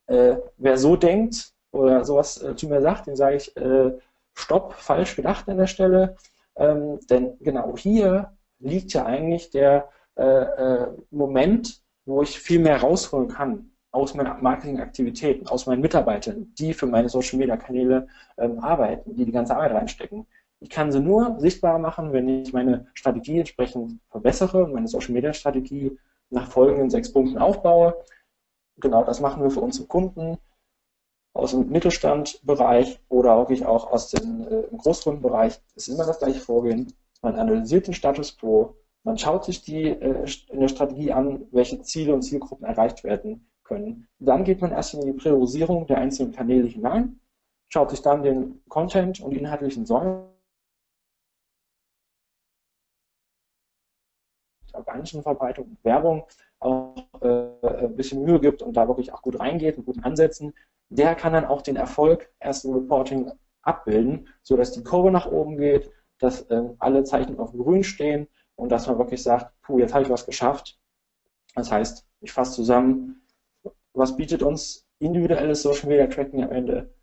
Äh, 0.08 0.38
wer 0.58 0.78
so 0.78 0.96
denkt 0.96 1.54
oder 1.72 2.06
sowas 2.06 2.42
äh, 2.42 2.56
zu 2.56 2.68
mir 2.68 2.82
sagt, 2.82 3.08
dem 3.08 3.18
sage 3.18 3.36
ich, 3.36 3.56
äh, 3.58 3.92
stopp, 4.34 4.74
falsch 4.74 5.16
gedacht 5.16 5.48
an 5.50 5.58
der 5.58 5.68
Stelle. 5.68 6.16
Ähm, 6.56 7.00
denn 7.10 7.38
genau 7.40 7.76
hier 7.78 8.32
liegt 8.60 8.94
ja 8.94 9.06
eigentlich 9.06 9.50
der 9.50 9.90
äh, 10.16 10.24
äh, 10.24 10.88
Moment, 11.12 11.82
wo 12.06 12.22
ich 12.22 12.40
viel 12.40 12.60
mehr 12.60 12.80
rausholen 12.80 13.28
kann 13.28 13.73
aus 13.94 14.14
meinen 14.14 14.42
Marketingaktivitäten, 14.42 15.48
aus 15.48 15.66
meinen 15.66 15.82
Mitarbeitern, 15.82 16.54
die 16.58 16.74
für 16.74 16.88
meine 16.88 17.08
Social 17.08 17.40
Media 17.40 17.56
Kanäle 17.56 18.08
ähm, 18.38 18.60
arbeiten, 18.60 19.16
die 19.16 19.26
die 19.26 19.32
ganze 19.32 19.56
Arbeit 19.56 19.72
reinstecken. 19.72 20.28
Ich 20.60 20.70
kann 20.70 20.92
sie 20.92 21.00
nur 21.00 21.40
sichtbar 21.40 21.80
machen, 21.80 22.12
wenn 22.12 22.28
ich 22.28 22.54
meine 22.54 22.88
Strategie 22.94 23.40
entsprechend 23.40 24.00
verbessere 24.10 24.66
und 24.66 24.74
meine 24.74 24.88
Social 24.88 25.14
Media 25.14 25.34
Strategie 25.34 25.98
nach 26.30 26.52
folgenden 26.52 26.90
sechs 26.90 27.14
Punkten 27.14 27.38
aufbaue. 27.38 27.96
Genau 28.78 29.04
das 29.04 29.22
machen 29.22 29.44
wir 29.44 29.52
für 29.52 29.62
unsere 29.62 29.88
Kunden 29.88 30.38
aus 31.34 31.52
dem 31.52 31.70
Mittelstandbereich 31.70 33.00
oder 33.10 33.38
wirklich 33.38 33.66
auch 33.66 33.92
aus 33.92 34.10
dem 34.10 34.48
äh, 34.48 34.64
Großkundenbereich. 34.76 35.62
Es 35.76 35.88
ist 35.88 35.96
immer 35.96 36.06
das 36.06 36.20
gleiche 36.20 36.40
Vorgehen 36.40 36.94
man 37.24 37.36
analysiert 37.38 37.88
den 37.88 37.94
Status 37.94 38.38
quo, 38.38 38.76
man 39.04 39.18
schaut 39.18 39.46
sich 39.46 39.64
die 39.64 39.86
äh, 39.86 40.26
in 40.50 40.60
der 40.60 40.68
Strategie 40.68 41.12
an, 41.12 41.48
welche 41.52 41.82
Ziele 41.82 42.14
und 42.14 42.22
Zielgruppen 42.22 42.66
erreicht 42.66 43.04
werden, 43.04 43.50
können. 43.64 44.08
Dann 44.20 44.44
geht 44.44 44.62
man 44.62 44.72
erst 44.72 44.94
in 44.94 45.02
die 45.02 45.14
Priorisierung 45.14 45.88
der 45.88 45.98
einzelnen 45.98 46.34
Kanäle 46.34 46.68
hinein, 46.68 47.20
schaut 47.70 47.90
sich 47.90 48.02
dann 48.02 48.24
den 48.24 48.62
Content 48.70 49.22
und 49.22 49.34
inhaltlichen 49.34 49.86
Säulen 49.86 50.34
organischen 54.74 55.22
Verbreitung 55.22 55.78
Werbung 55.84 56.26
auch 56.60 56.96
äh, 57.22 57.86
ein 57.86 57.96
bisschen 57.96 58.24
Mühe 58.24 58.40
gibt 58.40 58.62
und 58.62 58.74
da 58.76 58.88
wirklich 58.88 59.14
auch 59.14 59.22
gut 59.22 59.40
reingeht 59.40 59.78
mit 59.78 59.86
guten 59.86 60.04
Ansätzen, 60.04 60.54
der 60.90 61.16
kann 61.16 61.34
dann 61.34 61.46
auch 61.46 61.62
den 61.62 61.76
Erfolg 61.76 62.32
ersten 62.40 62.74
Reporting 62.74 63.32
abbilden, 63.62 64.28
sodass 64.42 64.72
die 64.72 64.84
Kurve 64.84 65.12
nach 65.12 65.26
oben 65.26 65.58
geht, 65.58 65.92
dass 66.20 66.42
äh, 66.50 66.64
alle 66.80 67.04
Zeichen 67.04 67.40
auf 67.40 67.52
grün 67.52 67.84
stehen 67.84 68.28
und 68.56 68.70
dass 68.72 68.88
man 68.88 68.98
wirklich 68.98 69.24
sagt, 69.24 69.52
puh, 69.62 69.80
jetzt 69.80 69.94
habe 69.94 70.04
ich 70.04 70.10
was 70.10 70.26
geschafft. 70.26 70.80
Das 71.56 71.72
heißt, 71.72 72.06
ich 72.22 72.32
fasse 72.32 72.54
zusammen, 72.54 73.23
was 73.94 74.16
bietet 74.16 74.44
uns 74.44 74.88
individuelles 75.00 75.62
Social 75.62 75.90
Media 75.90 76.08
Tracking 76.08 76.44
am 76.44 76.52
Ende? 76.52 76.94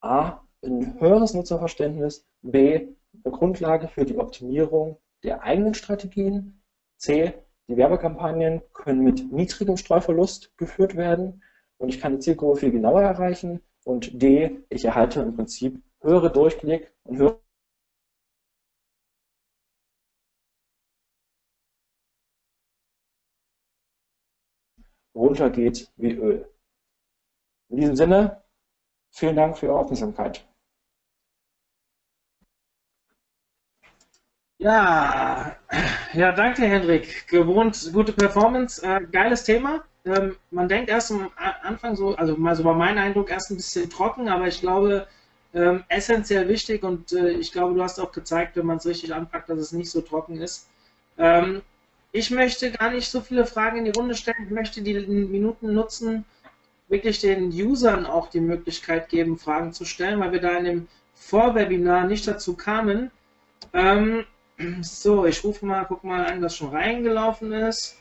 A, 0.00 0.40
ein 0.64 0.98
höheres 1.00 1.34
Nutzerverständnis, 1.34 2.26
B, 2.42 2.88
eine 3.24 3.34
Grundlage 3.34 3.88
für 3.88 4.04
die 4.04 4.18
Optimierung 4.18 4.98
der 5.22 5.42
eigenen 5.42 5.74
Strategien, 5.74 6.62
C, 6.98 7.34
die 7.68 7.76
Werbekampagnen 7.76 8.62
können 8.72 9.02
mit 9.02 9.32
niedrigem 9.32 9.76
Streuverlust 9.76 10.56
geführt 10.56 10.96
werden. 10.96 11.42
Und 11.78 11.88
ich 11.88 12.00
kann 12.00 12.12
die 12.12 12.20
Zielgruppe 12.20 12.60
viel 12.60 12.70
genauer 12.70 13.02
erreichen. 13.02 13.60
Und 13.84 14.22
D, 14.22 14.60
ich 14.68 14.84
erhalte 14.84 15.20
im 15.20 15.34
Prinzip 15.34 15.82
höhere 16.00 16.30
Durchklick 16.30 16.92
und 17.04 17.18
höhere 17.18 17.40
runtergeht 25.16 25.90
wie 25.96 26.12
Öl. 26.12 26.48
In 27.70 27.78
diesem 27.78 27.96
Sinne, 27.96 28.42
vielen 29.10 29.36
Dank 29.36 29.58
für 29.58 29.66
Ihre 29.66 29.78
Aufmerksamkeit. 29.78 30.46
Ja, 34.58 35.56
ja, 36.14 36.32
danke 36.32 36.62
Hendrik. 36.62 37.28
Gewohnt 37.28 37.90
gute 37.92 38.12
Performance, 38.12 38.82
äh, 38.82 39.00
geiles 39.10 39.44
Thema. 39.44 39.84
Ähm, 40.04 40.36
man 40.50 40.68
denkt 40.68 40.88
erst 40.88 41.10
am 41.10 41.30
Anfang 41.62 41.96
so, 41.96 42.14
also 42.16 42.36
mal 42.36 42.54
so 42.56 42.64
war 42.64 42.74
mein 42.74 42.96
Eindruck 42.96 43.30
erst 43.30 43.50
ein 43.50 43.56
bisschen 43.56 43.90
trocken, 43.90 44.28
aber 44.28 44.46
ich 44.46 44.60
glaube 44.60 45.06
ähm, 45.52 45.84
essentiell 45.88 46.48
wichtig 46.48 46.84
und 46.84 47.12
äh, 47.12 47.30
ich 47.30 47.52
glaube, 47.52 47.74
du 47.74 47.82
hast 47.82 47.98
auch 47.98 48.12
gezeigt, 48.12 48.56
wenn 48.56 48.66
man 48.66 48.78
es 48.78 48.86
richtig 48.86 49.12
anpackt, 49.14 49.48
dass 49.50 49.58
es 49.58 49.72
nicht 49.72 49.90
so 49.90 50.00
trocken 50.00 50.40
ist. 50.40 50.68
Ähm, 51.18 51.62
ich 52.16 52.30
möchte 52.30 52.70
gar 52.70 52.90
nicht 52.90 53.10
so 53.10 53.20
viele 53.20 53.44
Fragen 53.44 53.76
in 53.78 53.84
die 53.84 53.90
Runde 53.90 54.14
stellen. 54.14 54.44
Ich 54.46 54.50
möchte 54.50 54.80
die 54.80 54.94
Minuten 54.94 55.74
nutzen, 55.74 56.24
wirklich 56.88 57.20
den 57.20 57.48
Usern 57.48 58.06
auch 58.06 58.30
die 58.30 58.40
Möglichkeit 58.40 59.10
geben, 59.10 59.38
Fragen 59.38 59.74
zu 59.74 59.84
stellen, 59.84 60.18
weil 60.20 60.32
wir 60.32 60.40
da 60.40 60.56
in 60.56 60.64
dem 60.64 60.88
Vorwebinar 61.14 62.06
nicht 62.06 62.26
dazu 62.26 62.56
kamen. 62.56 63.10
Ähm, 63.74 64.24
so, 64.80 65.26
ich 65.26 65.44
rufe 65.44 65.66
mal, 65.66 65.84
guck 65.84 66.04
mal 66.04 66.24
an, 66.24 66.40
was 66.40 66.56
schon 66.56 66.70
reingelaufen 66.70 67.52
ist. 67.52 67.98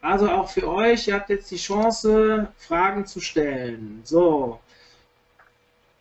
Also 0.00 0.30
auch 0.30 0.48
für 0.48 0.66
euch, 0.66 1.08
ihr 1.08 1.14
habt 1.14 1.28
jetzt 1.28 1.50
die 1.50 1.56
Chance, 1.56 2.50
Fragen 2.56 3.04
zu 3.04 3.20
stellen. 3.20 4.00
So. 4.04 4.58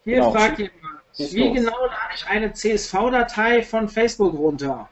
Hier 0.06 0.15
genau. 0.15 0.32
fragt 0.32 0.60
jemand, 0.60 1.02
wie 1.17 1.54
genau 1.54 1.86
lade 1.86 2.15
ich 2.15 2.26
eine 2.26 2.54
CSV-Datei 2.54 3.63
von 3.63 3.89
Facebook 3.89 4.34
runter? 4.34 4.89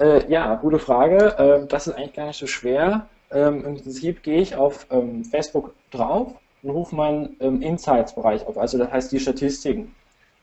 Äh, 0.00 0.28
ja, 0.30 0.56
gute 0.56 0.78
Frage. 0.78 1.36
Ähm, 1.38 1.68
das 1.68 1.86
ist 1.86 1.94
eigentlich 1.94 2.14
gar 2.14 2.26
nicht 2.26 2.38
so 2.38 2.46
schwer. 2.46 3.06
Ähm, 3.30 3.64
Im 3.64 3.74
Prinzip 3.76 4.22
gehe 4.22 4.40
ich 4.40 4.56
auf 4.56 4.86
ähm, 4.90 5.24
Facebook 5.24 5.74
drauf 5.90 6.34
und 6.62 6.70
rufe 6.70 6.96
meinen 6.96 7.36
ähm, 7.40 7.62
Insights-Bereich 7.62 8.46
auf, 8.46 8.58
also 8.58 8.78
das 8.78 8.90
heißt 8.90 9.12
die 9.12 9.20
Statistiken. 9.20 9.94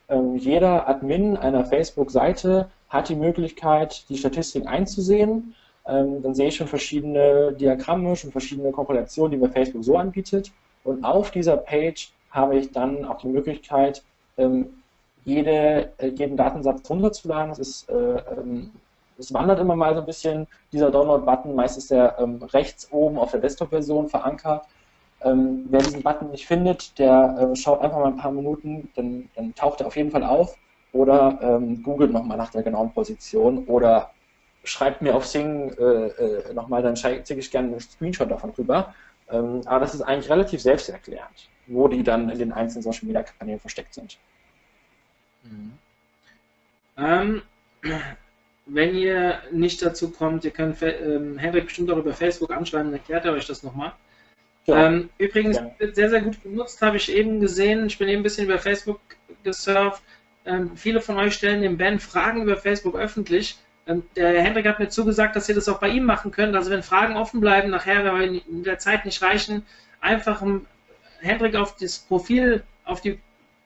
Ähm, 0.09 0.37
jeder 0.37 0.87
Admin 0.87 1.35
einer 1.37 1.65
Facebook-Seite 1.65 2.69
hat 2.89 3.09
die 3.09 3.15
Möglichkeit, 3.15 4.07
die 4.09 4.17
Statistiken 4.17 4.67
einzusehen. 4.67 5.53
Ähm, 5.85 6.21
dann 6.21 6.33
sehe 6.33 6.47
ich 6.47 6.55
schon 6.55 6.67
verschiedene 6.67 7.53
Diagramme, 7.53 8.15
schon 8.15 8.31
verschiedene 8.31 8.71
Korrelationen, 8.71 9.31
die 9.31 9.37
mir 9.37 9.51
Facebook 9.51 9.83
so 9.83 9.97
anbietet. 9.97 10.51
Und 10.83 11.03
auf 11.03 11.31
dieser 11.31 11.57
Page 11.57 12.11
habe 12.31 12.57
ich 12.57 12.71
dann 12.71 13.05
auch 13.05 13.17
die 13.17 13.27
Möglichkeit, 13.27 14.03
jede, 15.23 15.91
äh, 15.97 16.07
jeden 16.07 16.35
Datensatz 16.35 16.89
runterzuladen. 16.89 17.49
Das 17.49 17.59
ist 17.59 17.89
äh, 17.89 18.21
es 19.21 19.33
wandert 19.33 19.59
immer 19.59 19.75
mal 19.75 19.93
so 19.93 20.01
ein 20.01 20.05
bisschen 20.05 20.47
dieser 20.71 20.91
Download-Button, 20.91 21.55
meistens 21.55 21.87
der 21.87 22.17
ähm, 22.19 22.41
rechts 22.41 22.91
oben 22.91 23.17
auf 23.17 23.31
der 23.31 23.39
Desktop-Version 23.39 24.09
verankert. 24.09 24.65
Ähm, 25.23 25.65
wer 25.69 25.81
diesen 25.81 26.01
Button 26.01 26.31
nicht 26.31 26.47
findet, 26.47 26.97
der 26.97 27.51
äh, 27.51 27.55
schaut 27.55 27.81
einfach 27.81 27.99
mal 27.99 28.07
ein 28.07 28.17
paar 28.17 28.31
Minuten, 28.31 28.89
dann, 28.95 29.29
dann 29.35 29.53
taucht 29.53 29.81
er 29.81 29.87
auf 29.87 29.95
jeden 29.95 30.11
Fall 30.11 30.23
auf 30.23 30.57
oder 30.93 31.39
ähm, 31.41 31.83
googelt 31.83 32.11
nochmal 32.11 32.37
nach 32.37 32.49
der 32.49 32.63
genauen 32.63 32.91
Position 32.91 33.65
oder 33.67 34.11
schreibt 34.63 35.01
mir 35.01 35.15
auf 35.15 35.25
Sing 35.25 35.71
äh, 35.77 35.83
äh, 35.83 36.53
nochmal, 36.53 36.81
dann 36.81 36.95
zeige 36.95 37.23
ich 37.27 37.51
gerne 37.51 37.69
einen 37.69 37.79
Screenshot 37.79 38.29
davon 38.29 38.49
rüber. 38.51 38.93
Ähm, 39.29 39.61
aber 39.65 39.79
das 39.81 39.93
ist 39.93 40.01
eigentlich 40.01 40.29
relativ 40.29 40.61
selbsterklärend, 40.61 41.49
wo 41.67 41.87
die 41.87 42.03
dann 42.03 42.29
in 42.29 42.39
den 42.39 42.51
einzelnen 42.51 42.83
Social 42.83 43.05
Media 43.05 43.23
Kanälen 43.23 43.59
versteckt 43.59 43.93
sind. 43.93 44.17
Mhm. 45.43 45.77
Ähm, 46.97 47.41
wenn 48.73 48.95
ihr 48.95 49.39
nicht 49.51 49.81
dazu 49.81 50.11
kommt, 50.11 50.45
ihr 50.45 50.51
könnt 50.51 50.81
ähm, 50.81 51.37
Hendrik 51.37 51.65
bestimmt 51.65 51.91
auch 51.91 51.97
über 51.97 52.13
Facebook 52.13 52.51
anschreiben, 52.51 52.91
dann 52.91 52.99
erklärt 52.99 53.25
er 53.25 53.33
euch 53.33 53.45
das 53.45 53.63
nochmal. 53.63 53.93
Ja. 54.65 54.87
Ähm, 54.87 55.09
übrigens, 55.17 55.57
ja. 55.57 55.71
sehr, 55.91 56.09
sehr 56.09 56.21
gut 56.21 56.41
genutzt, 56.41 56.81
habe 56.81 56.97
ich 56.97 57.11
eben 57.11 57.39
gesehen. 57.39 57.87
Ich 57.87 57.97
bin 57.97 58.07
eben 58.07 58.21
ein 58.21 58.23
bisschen 58.23 58.45
über 58.45 58.59
Facebook 58.59 58.99
gesurft. 59.43 60.01
Ähm, 60.45 60.75
viele 60.77 61.01
von 61.01 61.17
euch 61.17 61.33
stellen 61.33 61.61
dem 61.61 61.77
Ben 61.77 61.99
Fragen 61.99 62.43
über 62.43 62.55
Facebook 62.55 62.95
öffentlich. 62.95 63.57
Ähm, 63.87 64.03
der 64.15 64.41
Hendrik 64.41 64.67
hat 64.67 64.79
mir 64.79 64.89
zugesagt, 64.89 65.35
dass 65.35 65.49
ihr 65.49 65.55
das 65.55 65.67
auch 65.67 65.79
bei 65.79 65.89
ihm 65.89 66.05
machen 66.05 66.31
könnt. 66.31 66.55
Also 66.55 66.71
wenn 66.71 66.83
Fragen 66.83 67.17
offen 67.17 67.41
bleiben, 67.41 67.71
nachher, 67.71 68.05
wenn 68.05 68.33
wir 68.33 68.41
in 68.47 68.63
der 68.63 68.79
Zeit 68.79 69.05
nicht 69.05 69.21
reichen, 69.21 69.65
einfach 69.99 70.41
Hendrik 71.19 71.55
auf 71.55 71.75
das 71.75 71.99
Profil, 71.99 72.63
auf 72.85 73.01
die 73.01 73.19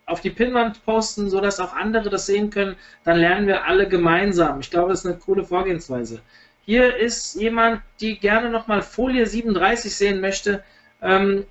auf 0.05 0.21
die 0.21 0.29
Pinwand 0.29 0.83
posten, 0.85 1.29
sodass 1.29 1.59
auch 1.59 1.73
andere 1.73 2.09
das 2.09 2.27
sehen 2.27 2.49
können, 2.49 2.75
dann 3.03 3.17
lernen 3.17 3.47
wir 3.47 3.65
alle 3.65 3.87
gemeinsam. 3.87 4.59
Ich 4.59 4.69
glaube, 4.69 4.89
das 4.89 4.99
ist 4.99 5.05
eine 5.05 5.17
coole 5.17 5.43
Vorgehensweise. 5.43 6.21
Hier 6.65 6.95
ist 6.95 7.35
jemand, 7.35 7.81
die 7.99 8.19
gerne 8.19 8.49
nochmal 8.49 8.81
Folie 8.81 9.25
37 9.25 9.95
sehen 9.95 10.21
möchte, 10.21 10.63
ähm, 11.01 11.45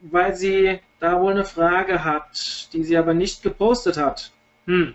weil 0.00 0.34
sie 0.34 0.80
da 1.00 1.20
wohl 1.20 1.32
eine 1.32 1.44
Frage 1.44 2.04
hat, 2.04 2.72
die 2.72 2.84
sie 2.84 2.96
aber 2.96 3.14
nicht 3.14 3.42
gepostet 3.42 3.96
hat. 3.96 4.32
Hm. 4.66 4.94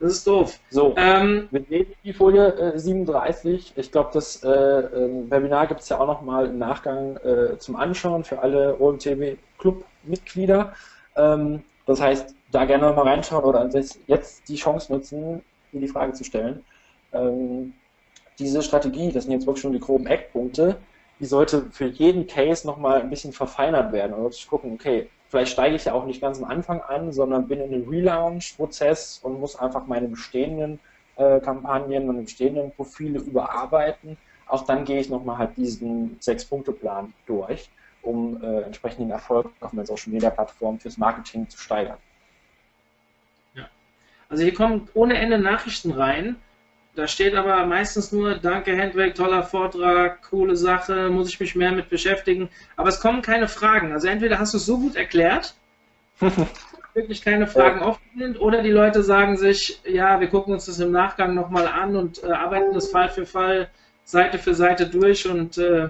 Das 0.00 0.12
ist 0.12 0.26
doof. 0.26 0.58
So, 0.70 0.94
ähm, 0.96 1.48
wir 1.50 1.64
sehen 1.68 1.86
die 2.04 2.12
Folie 2.12 2.48
äh, 2.74 2.78
37. 2.78 3.72
Ich 3.76 3.92
glaube, 3.92 4.10
das 4.12 4.42
äh, 4.42 4.48
äh, 4.48 5.30
Webinar 5.30 5.66
gibt 5.68 5.80
es 5.80 5.88
ja 5.88 5.98
auch 5.98 6.06
nochmal 6.06 6.46
im 6.46 6.58
Nachgang 6.58 7.16
äh, 7.18 7.58
zum 7.58 7.76
Anschauen 7.76 8.24
für 8.24 8.40
alle 8.40 8.78
OMTB 8.78 9.38
Club-Mitglieder. 9.58 10.74
Ähm, 11.16 11.62
das 11.86 12.00
heißt, 12.00 12.34
da 12.50 12.64
gerne 12.64 12.92
mal 12.92 13.06
reinschauen 13.06 13.44
oder 13.44 13.68
jetzt 14.06 14.48
die 14.48 14.56
Chance 14.56 14.92
nutzen, 14.92 15.42
mir 15.72 15.80
die 15.80 15.88
Frage 15.88 16.12
zu 16.12 16.24
stellen. 16.24 16.64
Ähm, 17.12 17.74
diese 18.38 18.62
Strategie, 18.62 19.12
das 19.12 19.24
sind 19.24 19.32
jetzt 19.32 19.46
wirklich 19.46 19.62
schon 19.62 19.72
die 19.72 19.80
groben 19.80 20.06
Eckpunkte, 20.06 20.76
die 21.20 21.26
sollte 21.26 21.70
für 21.70 21.86
jeden 21.86 22.26
Case 22.26 22.66
nochmal 22.66 23.00
ein 23.00 23.10
bisschen 23.10 23.32
verfeinert 23.32 23.92
werden 23.92 24.14
und 24.14 24.22
wirklich 24.22 24.48
gucken, 24.48 24.72
okay, 24.72 25.08
vielleicht 25.28 25.52
steige 25.52 25.76
ich 25.76 25.84
ja 25.84 25.92
auch 25.92 26.06
nicht 26.06 26.20
ganz 26.20 26.38
am 26.38 26.50
Anfang 26.50 26.80
an, 26.80 27.12
sondern 27.12 27.46
bin 27.46 27.60
in 27.60 27.72
einem 27.72 27.88
Relaunch-Prozess 27.88 29.20
und 29.22 29.38
muss 29.38 29.56
einfach 29.56 29.86
meine 29.86 30.08
bestehenden 30.08 30.80
äh, 31.16 31.38
Kampagnen, 31.40 32.06
meine 32.06 32.22
bestehenden 32.22 32.72
Profile 32.72 33.20
überarbeiten. 33.20 34.16
Auch 34.46 34.64
dann 34.64 34.84
gehe 34.84 35.00
ich 35.00 35.08
nochmal 35.08 35.38
halt 35.38 35.56
diesen 35.56 36.16
Sechs-Punkte-Plan 36.20 37.12
durch 37.26 37.70
um 38.04 38.42
äh, 38.42 38.62
entsprechend 38.62 39.00
den 39.00 39.10
Erfolg 39.10 39.50
auf 39.60 39.72
meiner 39.72 39.86
Social 39.86 40.12
Media 40.12 40.30
Plattform 40.30 40.78
fürs 40.78 40.98
Marketing 40.98 41.48
zu 41.48 41.58
steigern. 41.58 41.98
Ja. 43.54 43.68
Also 44.28 44.44
hier 44.44 44.54
kommen 44.54 44.88
ohne 44.94 45.16
Ende 45.16 45.38
Nachrichten 45.38 45.90
rein. 45.92 46.36
Da 46.94 47.08
steht 47.08 47.34
aber 47.34 47.66
meistens 47.66 48.12
nur, 48.12 48.36
danke 48.36 48.76
Hendrik, 48.76 49.16
toller 49.16 49.42
Vortrag, 49.42 50.22
coole 50.30 50.54
Sache, 50.54 51.10
muss 51.10 51.28
ich 51.28 51.40
mich 51.40 51.56
mehr 51.56 51.72
mit 51.72 51.88
beschäftigen. 51.88 52.48
Aber 52.76 52.88
es 52.88 53.00
kommen 53.00 53.20
keine 53.20 53.48
Fragen. 53.48 53.92
Also 53.92 54.06
entweder 54.06 54.38
hast 54.38 54.54
du 54.54 54.58
es 54.58 54.66
so 54.66 54.78
gut 54.78 54.94
erklärt, 54.94 55.54
wirklich 56.94 57.22
keine 57.22 57.48
Fragen 57.48 57.80
ja. 57.80 57.86
offen 57.86 58.02
sind, 58.16 58.40
oder 58.40 58.62
die 58.62 58.70
Leute 58.70 59.02
sagen 59.02 59.36
sich, 59.36 59.80
ja, 59.84 60.20
wir 60.20 60.28
gucken 60.28 60.54
uns 60.54 60.66
das 60.66 60.78
im 60.78 60.92
Nachgang 60.92 61.34
nochmal 61.34 61.66
an 61.66 61.96
und 61.96 62.22
äh, 62.22 62.30
arbeiten 62.30 62.72
das 62.72 62.90
Fall 62.90 63.08
für 63.08 63.26
Fall, 63.26 63.68
Seite 64.04 64.38
für 64.38 64.54
Seite 64.54 64.86
durch 64.86 65.28
und 65.28 65.58
äh, 65.58 65.88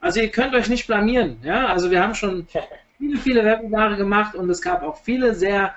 also 0.00 0.20
ihr 0.20 0.30
könnt 0.30 0.54
euch 0.54 0.68
nicht 0.68 0.86
blamieren. 0.86 1.38
Ja? 1.42 1.66
Also 1.66 1.90
wir 1.90 2.02
haben 2.02 2.14
schon 2.14 2.46
viele, 2.98 3.18
viele 3.18 3.44
Webinare 3.44 3.96
gemacht 3.96 4.34
und 4.34 4.48
es 4.50 4.62
gab 4.62 4.82
auch 4.82 4.98
viele 4.98 5.34
sehr 5.34 5.74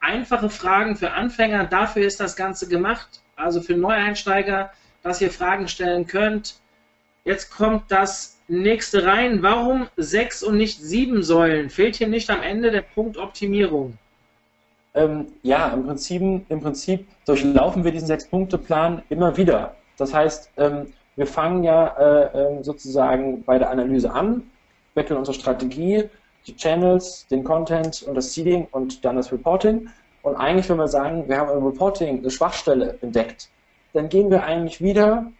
einfache 0.00 0.50
Fragen 0.50 0.96
für 0.96 1.12
Anfänger. 1.12 1.64
Dafür 1.64 2.04
ist 2.04 2.20
das 2.20 2.36
Ganze 2.36 2.68
gemacht. 2.68 3.20
Also 3.36 3.60
für 3.60 3.74
Neueinsteiger, 3.74 4.70
dass 5.02 5.20
ihr 5.20 5.30
Fragen 5.30 5.68
stellen 5.68 6.06
könnt. 6.06 6.56
jetzt 7.24 7.50
kommt 7.50 7.84
das 7.88 8.38
nächste 8.48 9.04
rein. 9.04 9.42
Warum 9.42 9.88
sechs 9.96 10.42
und 10.42 10.56
nicht 10.56 10.80
sieben 10.80 11.22
Säulen? 11.22 11.70
Fehlt 11.70 11.96
hier 11.96 12.08
nicht 12.08 12.30
am 12.30 12.42
Ende 12.42 12.70
der 12.70 12.82
Punkt 12.82 13.16
Optimierung? 13.16 13.96
Ähm, 14.94 15.28
ja, 15.42 15.68
im 15.68 15.86
Prinzip, 15.86 16.22
im 16.48 16.60
Prinzip 16.60 17.06
durchlaufen 17.24 17.82
wir 17.82 17.92
diesen 17.92 18.08
Sechs-Punkte-Plan 18.08 19.02
immer 19.08 19.36
wieder. 19.36 19.74
Das 19.96 20.12
heißt, 20.12 20.50
ähm, 20.58 20.92
wir 21.16 21.26
fangen 21.26 21.62
ja 21.62 21.86
äh, 21.98 22.38
ähm, 22.38 22.62
sozusagen 22.62 23.42
bei 23.44 23.58
der 23.58 23.70
Analyse 23.70 24.12
an, 24.12 24.50
betteln 24.94 25.18
unsere 25.18 25.34
Strategie, 25.34 26.08
die 26.46 26.56
Channels, 26.56 27.26
den 27.28 27.44
Content 27.44 28.02
und 28.02 28.14
das 28.14 28.32
Seeding 28.32 28.66
und 28.70 29.04
dann 29.04 29.16
das 29.16 29.32
Reporting. 29.32 29.88
Und 30.22 30.36
eigentlich, 30.36 30.68
wenn 30.68 30.76
wir 30.76 30.88
sagen, 30.88 31.28
wir 31.28 31.38
haben 31.38 31.50
im 31.50 31.64
Reporting 31.64 32.18
eine 32.18 32.30
Schwachstelle 32.30 32.98
entdeckt, 33.00 33.48
dann 33.92 34.08
gehen 34.08 34.30
wir 34.30 34.44
eigentlich 34.44 34.80
wieder 34.80 35.30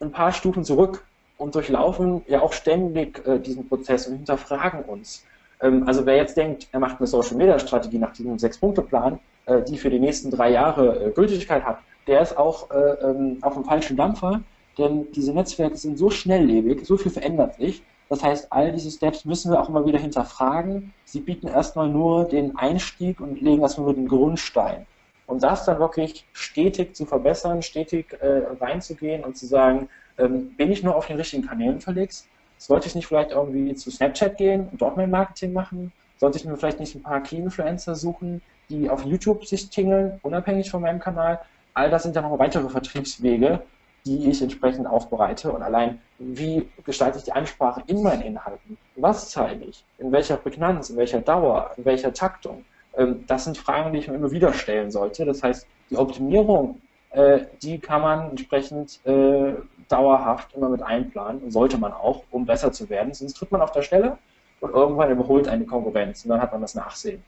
ein 0.00 0.12
paar 0.12 0.32
Stufen 0.32 0.64
zurück 0.64 1.04
und 1.36 1.54
durchlaufen 1.54 2.22
ja 2.26 2.40
auch 2.40 2.52
ständig 2.52 3.26
äh, 3.26 3.38
diesen 3.38 3.68
Prozess 3.68 4.06
und 4.06 4.16
hinterfragen 4.16 4.82
uns. 4.82 5.24
Ähm, 5.60 5.86
also 5.86 6.06
wer 6.06 6.16
jetzt 6.16 6.36
denkt, 6.36 6.68
er 6.72 6.80
macht 6.80 6.98
eine 6.98 7.06
Social 7.06 7.36
Media 7.36 7.58
Strategie 7.58 7.98
nach 7.98 8.12
diesem 8.12 8.38
Sechs-Punkte-Plan, 8.38 9.18
äh, 9.46 9.62
die 9.62 9.78
für 9.78 9.90
die 9.90 10.00
nächsten 10.00 10.30
drei 10.30 10.50
Jahre 10.50 11.06
äh, 11.06 11.10
Gültigkeit 11.10 11.64
hat, 11.64 11.78
der 12.06 12.22
ist 12.22 12.36
auch 12.36 12.70
äh, 12.70 12.74
ähm, 12.74 13.38
auf 13.42 13.54
dem 13.54 13.64
falschen 13.64 13.96
Dampfer, 13.96 14.40
denn 14.80 15.12
diese 15.12 15.32
Netzwerke 15.32 15.76
sind 15.76 15.98
so 15.98 16.10
schnelllebig, 16.10 16.84
so 16.84 16.96
viel 16.96 17.12
verändert 17.12 17.54
sich. 17.56 17.82
Das 18.08 18.24
heißt, 18.24 18.52
all 18.52 18.72
diese 18.72 18.90
Steps 18.90 19.24
müssen 19.24 19.52
wir 19.52 19.60
auch 19.60 19.68
immer 19.68 19.86
wieder 19.86 19.98
hinterfragen. 19.98 20.92
Sie 21.04 21.20
bieten 21.20 21.46
erstmal 21.46 21.88
nur 21.88 22.24
den 22.24 22.56
Einstieg 22.56 23.20
und 23.20 23.40
legen 23.40 23.62
erstmal 23.62 23.86
nur 23.86 23.94
den 23.94 24.08
Grundstein. 24.08 24.86
Und 25.26 25.44
das 25.44 25.64
dann 25.64 25.78
wirklich 25.78 26.26
stetig 26.32 26.96
zu 26.96 27.06
verbessern, 27.06 27.62
stetig 27.62 28.12
äh, 28.20 28.42
reinzugehen 28.60 29.22
und 29.22 29.36
zu 29.36 29.46
sagen, 29.46 29.88
ähm, 30.18 30.50
bin 30.56 30.72
ich 30.72 30.82
nur 30.82 30.96
auf 30.96 31.06
den 31.06 31.18
richtigen 31.18 31.46
Kanälen 31.46 31.80
verlegt? 31.80 32.24
Sollte 32.58 32.88
ich 32.88 32.96
nicht 32.96 33.06
vielleicht 33.06 33.30
irgendwie 33.30 33.74
zu 33.76 33.92
Snapchat 33.92 34.36
gehen 34.36 34.68
und 34.72 34.82
dort 34.82 34.96
mein 34.96 35.10
Marketing 35.10 35.52
machen? 35.52 35.92
Sollte 36.18 36.38
ich 36.38 36.44
mir 36.44 36.56
vielleicht 36.56 36.80
nicht 36.80 36.96
ein 36.96 37.02
paar 37.02 37.22
Key-Influencer 37.22 37.94
suchen, 37.94 38.42
die 38.68 38.90
auf 38.90 39.04
YouTube 39.04 39.46
sich 39.46 39.70
tingeln, 39.70 40.18
unabhängig 40.22 40.68
von 40.68 40.82
meinem 40.82 40.98
Kanal? 40.98 41.40
All 41.74 41.90
das 41.90 42.02
sind 42.02 42.16
ja 42.16 42.22
noch 42.22 42.36
weitere 42.40 42.68
Vertriebswege, 42.68 43.62
die 44.04 44.30
ich 44.30 44.42
entsprechend 44.42 44.86
aufbereite. 44.86 45.52
Und 45.52 45.62
allein, 45.62 46.00
wie 46.18 46.68
gestalte 46.84 47.18
ich 47.18 47.24
die 47.24 47.32
Ansprache 47.32 47.82
in 47.86 48.02
meinen 48.02 48.22
Inhalten? 48.22 48.78
Was 48.96 49.30
zeige 49.30 49.64
ich? 49.64 49.84
In 49.98 50.12
welcher 50.12 50.36
Prägnanz? 50.36 50.90
In 50.90 50.96
welcher 50.96 51.20
Dauer? 51.20 51.70
In 51.76 51.84
welcher 51.84 52.12
Taktung? 52.12 52.64
Ähm, 52.96 53.24
das 53.26 53.44
sind 53.44 53.58
Fragen, 53.58 53.92
die 53.92 53.98
ich 53.98 54.08
mir 54.08 54.14
immer 54.14 54.30
wieder 54.30 54.52
stellen 54.52 54.90
sollte. 54.90 55.24
Das 55.24 55.42
heißt, 55.42 55.66
die 55.90 55.96
Optimierung, 55.96 56.80
äh, 57.10 57.40
die 57.62 57.78
kann 57.78 58.02
man 58.02 58.30
entsprechend 58.30 59.04
äh, 59.06 59.54
dauerhaft 59.88 60.54
immer 60.54 60.68
mit 60.68 60.82
einplanen 60.82 61.42
und 61.42 61.50
sollte 61.50 61.78
man 61.78 61.92
auch, 61.92 62.22
um 62.30 62.46
besser 62.46 62.72
zu 62.72 62.88
werden. 62.88 63.12
Sonst 63.12 63.34
tritt 63.34 63.50
man 63.50 63.60
auf 63.60 63.72
der 63.72 63.82
Stelle 63.82 64.18
und 64.60 64.72
irgendwann 64.72 65.10
überholt 65.10 65.48
eine 65.48 65.64
Konkurrenz 65.64 66.24
und 66.24 66.30
dann 66.30 66.40
hat 66.40 66.52
man 66.52 66.60
das 66.60 66.74
Nachsehen. 66.74 67.22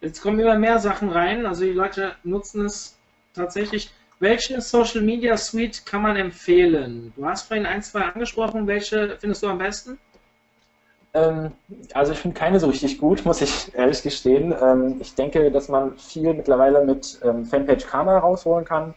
Jetzt 0.00 0.22
kommen 0.22 0.38
immer 0.38 0.58
mehr 0.58 0.78
Sachen 0.78 1.10
rein, 1.10 1.44
also 1.44 1.64
die 1.64 1.72
Leute 1.72 2.14
nutzen 2.22 2.66
es 2.66 2.97
tatsächlich. 3.38 3.90
Welche 4.20 4.60
Social 4.60 5.00
Media 5.00 5.36
Suite 5.36 5.86
kann 5.86 6.02
man 6.02 6.16
empfehlen? 6.16 7.12
Du 7.16 7.24
hast 7.24 7.46
vorhin 7.46 7.66
ein, 7.66 7.82
zwei 7.82 8.00
angesprochen. 8.00 8.66
Welche 8.66 9.16
findest 9.20 9.42
du 9.42 9.48
am 9.48 9.58
besten? 9.58 9.98
Ähm, 11.14 11.52
also 11.94 12.12
ich 12.12 12.18
finde 12.18 12.36
keine 12.36 12.58
so 12.58 12.66
richtig 12.66 12.98
gut, 12.98 13.24
muss 13.24 13.40
ich 13.40 13.72
ehrlich 13.74 14.02
gestehen. 14.02 14.54
Ähm, 14.60 14.96
ich 15.00 15.14
denke, 15.14 15.50
dass 15.50 15.68
man 15.68 15.96
viel 15.96 16.34
mittlerweile 16.34 16.84
mit 16.84 17.20
ähm, 17.22 17.44
Fanpage 17.44 17.86
Karma 17.86 18.18
rausholen 18.18 18.64
kann. 18.64 18.94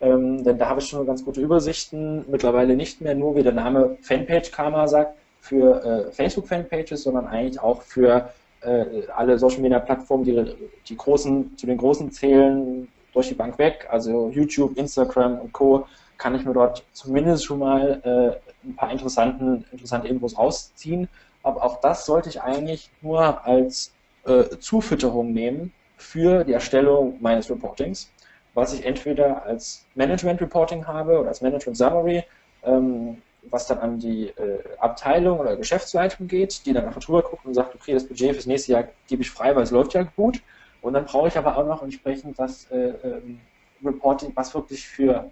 Ähm, 0.00 0.42
denn 0.42 0.58
da 0.58 0.68
habe 0.68 0.80
ich 0.80 0.88
schon 0.88 1.06
ganz 1.06 1.24
gute 1.24 1.40
Übersichten. 1.40 2.24
Mittlerweile 2.28 2.74
nicht 2.74 3.00
mehr 3.00 3.14
nur, 3.14 3.36
wie 3.36 3.42
der 3.42 3.52
Name 3.52 3.98
Fanpage 4.02 4.50
Karma 4.50 4.88
sagt, 4.88 5.16
für 5.40 5.84
äh, 5.84 6.12
Facebook-Fanpages, 6.12 7.02
sondern 7.02 7.26
eigentlich 7.26 7.60
auch 7.60 7.82
für 7.82 8.30
äh, 8.62 9.06
alle 9.14 9.38
Social 9.38 9.60
Media 9.60 9.80
Plattformen, 9.80 10.24
die, 10.24 10.54
die 10.88 10.96
großen, 10.96 11.56
zu 11.56 11.66
den 11.66 11.78
großen 11.78 12.10
zählen, 12.10 12.88
durch 13.12 13.28
die 13.28 13.34
Bank 13.34 13.58
weg. 13.58 13.88
Also 13.90 14.30
YouTube, 14.30 14.76
Instagram 14.76 15.38
und 15.38 15.52
Co. 15.52 15.86
kann 16.18 16.34
ich 16.34 16.44
mir 16.44 16.52
dort 16.52 16.84
zumindest 16.92 17.44
schon 17.44 17.58
mal 17.58 18.00
äh, 18.04 18.66
ein 18.66 18.76
paar 18.76 18.90
interessanten, 18.90 19.64
interessante 19.72 20.08
Infos 20.08 20.36
rausziehen. 20.38 21.08
Aber 21.42 21.64
auch 21.64 21.80
das 21.80 22.06
sollte 22.06 22.28
ich 22.28 22.40
eigentlich 22.40 22.90
nur 23.00 23.44
als 23.44 23.92
äh, 24.24 24.44
Zufütterung 24.58 25.32
nehmen 25.32 25.72
für 25.96 26.44
die 26.44 26.52
Erstellung 26.52 27.18
meines 27.20 27.50
Reportings, 27.50 28.10
was 28.54 28.72
ich 28.74 28.84
entweder 28.84 29.44
als 29.44 29.84
Management 29.94 30.40
Reporting 30.40 30.86
habe 30.86 31.18
oder 31.18 31.28
als 31.28 31.40
Management 31.40 31.76
Summary, 31.76 32.24
ähm, 32.64 33.22
was 33.50 33.66
dann 33.66 33.78
an 33.78 33.98
die 33.98 34.28
äh, 34.28 34.60
Abteilung 34.78 35.40
oder 35.40 35.56
Geschäftsleitung 35.56 36.28
geht, 36.28 36.64
die 36.66 36.72
dann 36.72 36.86
einfach 36.86 37.02
drüber 37.02 37.22
guckt 37.22 37.44
und 37.44 37.54
sagt, 37.54 37.74
okay, 37.74 37.92
das 37.94 38.06
Budget 38.06 38.34
fürs 38.34 38.46
nächste 38.46 38.72
Jahr 38.72 38.84
gebe 39.08 39.22
ich 39.22 39.30
frei, 39.30 39.54
weil 39.56 39.64
es 39.64 39.70
läuft 39.70 39.94
ja 39.94 40.02
gut. 40.02 40.40
Und 40.82 40.94
dann 40.94 41.04
brauche 41.04 41.28
ich 41.28 41.38
aber 41.38 41.56
auch 41.56 41.66
noch 41.66 41.82
entsprechend 41.82 42.38
das 42.38 42.70
äh, 42.70 42.92
ähm, 43.04 43.40
Reporting, 43.84 44.32
was 44.34 44.54
wirklich 44.54 44.86
für 44.86 45.30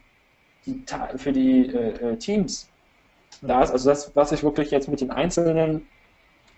die, 0.64 0.82
für 1.16 1.32
die 1.32 1.66
äh, 1.66 2.12
äh, 2.12 2.16
Teams 2.16 2.68
da 3.42 3.62
ist. 3.62 3.72
Also 3.72 3.90
das, 3.90 4.14
was 4.14 4.32
ich 4.32 4.42
wirklich 4.42 4.70
jetzt 4.70 4.88
mit 4.88 5.00
den 5.00 5.10
einzelnen 5.10 5.86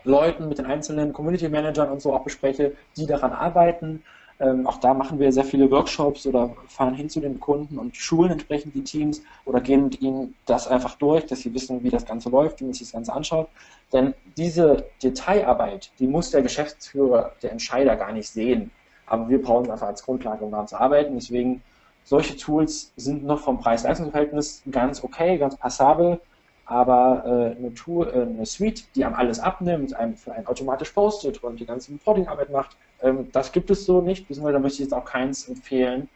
Leuten, 0.05 0.49
mit 0.49 0.59
den 0.59 0.67
einzelnen 0.67 1.13
Community 1.13 1.49
Managern 1.49 1.91
und 1.91 2.03
so 2.03 2.13
auch 2.13 2.25
bespreche, 2.25 2.77
die 2.97 3.07
daran 3.07 3.33
arbeiten. 3.33 4.03
Ähm, 4.41 4.67
auch 4.67 4.79
da 4.79 4.93
machen 4.93 5.21
wir 5.21 5.31
sehr 5.31 5.45
viele 5.45 5.71
Workshops 5.71 6.27
oder 6.27 6.51
fahren 6.67 6.95
hin 6.95 7.09
zu 7.09 7.21
den 7.21 7.39
Kunden 7.39 7.79
und 7.79 7.97
schulen 7.97 8.33
entsprechend 8.33 8.75
die 8.75 8.83
Teams 8.83 9.23
oder 9.45 9.61
gehen 9.61 9.85
mit 9.85 10.01
ihnen 10.01 10.35
das 10.47 10.67
einfach 10.67 10.97
durch, 10.97 11.27
dass 11.27 11.41
sie 11.41 11.55
wissen, 11.55 11.85
wie 11.85 11.91
das 11.91 12.05
Ganze 12.05 12.29
läuft, 12.29 12.61
wie 12.61 12.65
man 12.65 12.73
sich 12.73 12.89
das 12.89 12.93
Ganze 12.93 13.13
anschaut. 13.13 13.49
Denn 13.93 14.15
diese 14.37 14.87
Detailarbeit, 15.03 15.93
die 16.01 16.09
muss 16.09 16.31
der 16.31 16.43
Geschäftsführer, 16.43 17.33
der 17.43 17.53
Entscheider 17.53 17.95
gar 17.95 18.13
nicht 18.13 18.29
sehen. 18.29 18.73
Aber 19.13 19.29
wir 19.29 19.43
brauchen 19.43 19.71
einfach 19.71 19.89
als 19.89 20.03
Grundlage, 20.03 20.45
um 20.45 20.51
daran 20.51 20.69
zu 20.69 20.81
arbeiten. 20.81 21.15
Deswegen, 21.15 21.63
solche 22.05 22.37
Tools 22.37 22.93
sind 22.97 23.25
noch 23.25 23.41
vom 23.41 23.61
Preis-Leistungs-Verhältnis 23.61 24.63
ganz 24.71 25.05
okay, 25.05 25.39
ganz 25.39 25.57
passabel 25.57 26.21
aber 26.73 27.25
äh, 27.27 27.59
eine, 27.59 27.75
Tool, 27.75 28.09
äh, 28.09 28.23
eine 28.23 28.47
Suite, 28.47 28.85
die 28.95 29.05
einem 29.05 29.15
alles 29.15 29.41
abnimmt, 29.41 29.95
einem 29.95 30.17
für 30.17 30.33
einen 30.33 30.47
automatisch 30.47 30.91
postet 30.91 31.43
und 31.43 31.61
die 31.61 31.67
ganze 31.67 31.93
Reporting-Arbeit 31.93 32.51
macht, 32.51 32.77
ähm, 33.03 33.31
das 33.33 33.53
gibt 33.53 33.71
es 33.71 33.85
so 33.85 34.01
nicht, 34.01 34.29
beziehungsweise 34.29 34.55
da 34.55 34.59
möchte 34.61 34.77
ich 34.77 34.89
jetzt 34.89 34.95
auch 34.95 35.05
keins 35.05 35.49
empfehlen. 35.49 36.09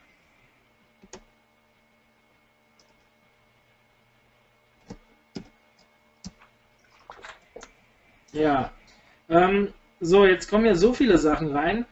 Ja, 8.33 8.71
ähm, 9.29 9.73
so, 10.01 10.27
jetzt 10.27 10.49
kommen 10.51 10.67
ja 10.67 10.75
so 10.75 10.93
viele 10.93 11.19
Sachen 11.19 11.53
rein. 11.57 11.87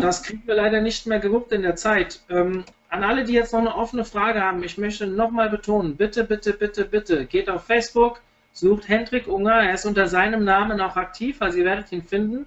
Das 0.00 0.22
kriegen 0.22 0.42
wir 0.46 0.54
leider 0.54 0.80
nicht 0.80 1.06
mehr 1.06 1.18
gewuppt 1.18 1.52
in 1.52 1.62
der 1.62 1.76
Zeit. 1.76 2.20
Ähm, 2.30 2.64
an 2.88 3.04
alle, 3.04 3.24
die 3.24 3.34
jetzt 3.34 3.52
noch 3.52 3.60
eine 3.60 3.74
offene 3.74 4.04
Frage 4.04 4.42
haben, 4.42 4.62
ich 4.62 4.78
möchte 4.78 5.06
nochmal 5.06 5.50
betonen, 5.50 5.96
bitte, 5.96 6.24
bitte, 6.24 6.52
bitte, 6.52 6.84
bitte, 6.84 7.26
geht 7.26 7.50
auf 7.50 7.64
Facebook, 7.64 8.20
sucht 8.52 8.88
Hendrik 8.88 9.26
Unger, 9.26 9.62
er 9.62 9.74
ist 9.74 9.86
unter 9.86 10.06
seinem 10.06 10.44
Namen 10.44 10.80
auch 10.80 10.96
aktiv, 10.96 11.40
also 11.40 11.58
ihr 11.58 11.64
werdet 11.64 11.92
ihn 11.92 12.02
finden. 12.02 12.46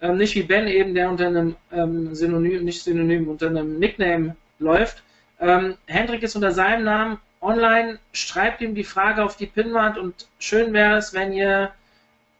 Ähm, 0.00 0.16
nicht 0.16 0.34
wie 0.34 0.42
Ben 0.42 0.66
eben, 0.66 0.94
der 0.94 1.08
unter 1.08 1.28
einem 1.28 1.56
ähm, 1.72 2.14
Synonym, 2.14 2.64
nicht 2.64 2.82
Synonym, 2.82 3.28
unter 3.28 3.46
einem 3.46 3.78
Nickname 3.78 4.36
läuft. 4.58 5.02
Ähm, 5.40 5.76
Hendrik 5.86 6.22
ist 6.22 6.36
unter 6.36 6.52
seinem 6.52 6.84
Namen 6.84 7.18
online, 7.40 7.98
schreibt 8.12 8.60
ihm 8.60 8.74
die 8.74 8.84
Frage 8.84 9.24
auf 9.24 9.36
die 9.36 9.46
Pinnwand 9.46 9.98
und 9.98 10.28
schön 10.38 10.72
wäre 10.72 10.96
es, 10.96 11.12
wenn 11.14 11.32
ihr 11.32 11.70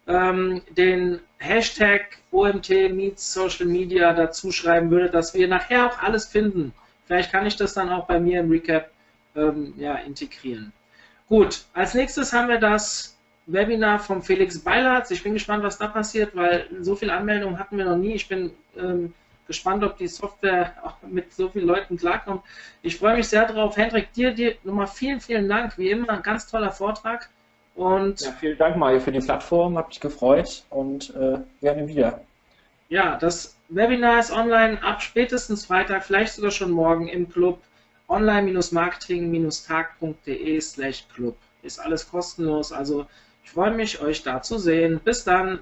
ähm, 0.07 0.63
den 0.71 1.21
Hashtag 1.43 2.19
OMT 2.31 2.69
meets 2.93 3.33
Social 3.33 3.67
Media 3.67 4.13
dazu 4.13 4.53
schreiben 4.53 4.91
würdet, 4.91 5.15
dass 5.15 5.35
wir 5.35 5.49
nachher 5.49 5.87
auch 5.87 6.03
alles 6.03 6.27
finden 6.27 6.73
Vielleicht 7.13 7.31
kann 7.31 7.47
ich 7.47 7.57
das 7.57 7.75
dann 7.75 7.91
auch 7.91 8.07
bei 8.07 8.19
mir 8.19 8.41
im 8.41 8.51
Recap 8.51 8.91
ähm, 9.37 9.75
ja, 9.77 9.97
integrieren. 9.97 10.73
Gut, 11.29 11.65
als 11.75 11.93
nächstes 11.93 12.33
haben 12.33 12.49
wir 12.49 12.59
das 12.59 13.19
Webinar 13.47 13.99
vom 13.99 14.23
Felix 14.23 14.59
Beilatz. 14.59 15.11
Ich 15.11 15.23
bin 15.23 15.35
gespannt, 15.35 15.63
was 15.63 15.77
da 15.77 15.89
passiert, 15.89 16.35
weil 16.35 16.69
so 16.81 16.95
viele 16.95 17.13
Anmeldungen 17.13 17.59
hatten 17.59 17.77
wir 17.77 17.85
noch 17.85 17.97
nie. 17.97 18.15
Ich 18.15 18.29
bin 18.29 18.51
ähm, 18.79 19.13
gespannt, 19.47 19.83
ob 19.85 19.99
die 19.99 20.09
Software 20.09 20.75
auch 20.83 20.97
mit 21.07 21.35
so 21.35 21.51
vielen 21.51 21.67
Leuten 21.67 21.99
klarkommt. 21.99 22.43
Ich 22.83 22.97
freue 22.97 23.17
mich 23.17 23.29
sehr 23.29 23.47
drauf. 23.47 23.77
Hendrik, 23.77 24.13
dir, 24.15 24.33
dir 24.33 24.57
nochmal 24.63 24.87
vielen, 24.87 25.21
vielen 25.21 25.49
Dank. 25.51 25.77
Wie 25.77 25.91
immer, 25.91 26.09
ein 26.11 26.23
ganz 26.23 26.47
toller 26.47 26.71
Vortrag. 26.71 27.29
Und 27.75 28.21
ja, 28.21 28.33
vielen 28.33 28.59
Dank, 28.59 28.77
Mario, 28.77 29.01
für 29.01 29.13
die 29.13 29.21
Plattform. 29.21 29.79
Hat 29.79 29.89
mich 29.89 30.01
gefreut 30.01 30.65
und 30.71 31.15
äh, 31.17 31.39
gerne 31.61 31.89
wieder. 31.89 32.21
Ja, 32.89 33.17
das 33.17 33.57
Webinar 33.69 34.21
ist 34.21 34.31
online 34.31 34.83
ab 34.83 35.01
spätestens 35.01 35.65
Freitag, 35.65 36.05
vielleicht 36.05 36.35
sogar 36.35 36.51
schon 36.51 36.71
morgen 36.71 37.09
im 37.09 37.31
Club 37.31 37.59
online-marketing-tag.de 38.09 40.61
slash 40.61 41.07
club. 41.15 41.37
Ist 41.63 41.79
alles 41.79 42.11
kostenlos, 42.11 42.73
also 42.73 43.07
ich 43.45 43.51
freue 43.51 43.71
mich, 43.71 44.03
euch 44.03 44.23
da 44.23 44.43
zu 44.43 44.59
sehen. 44.59 45.01
Bis 45.03 45.25
dann. 45.25 45.49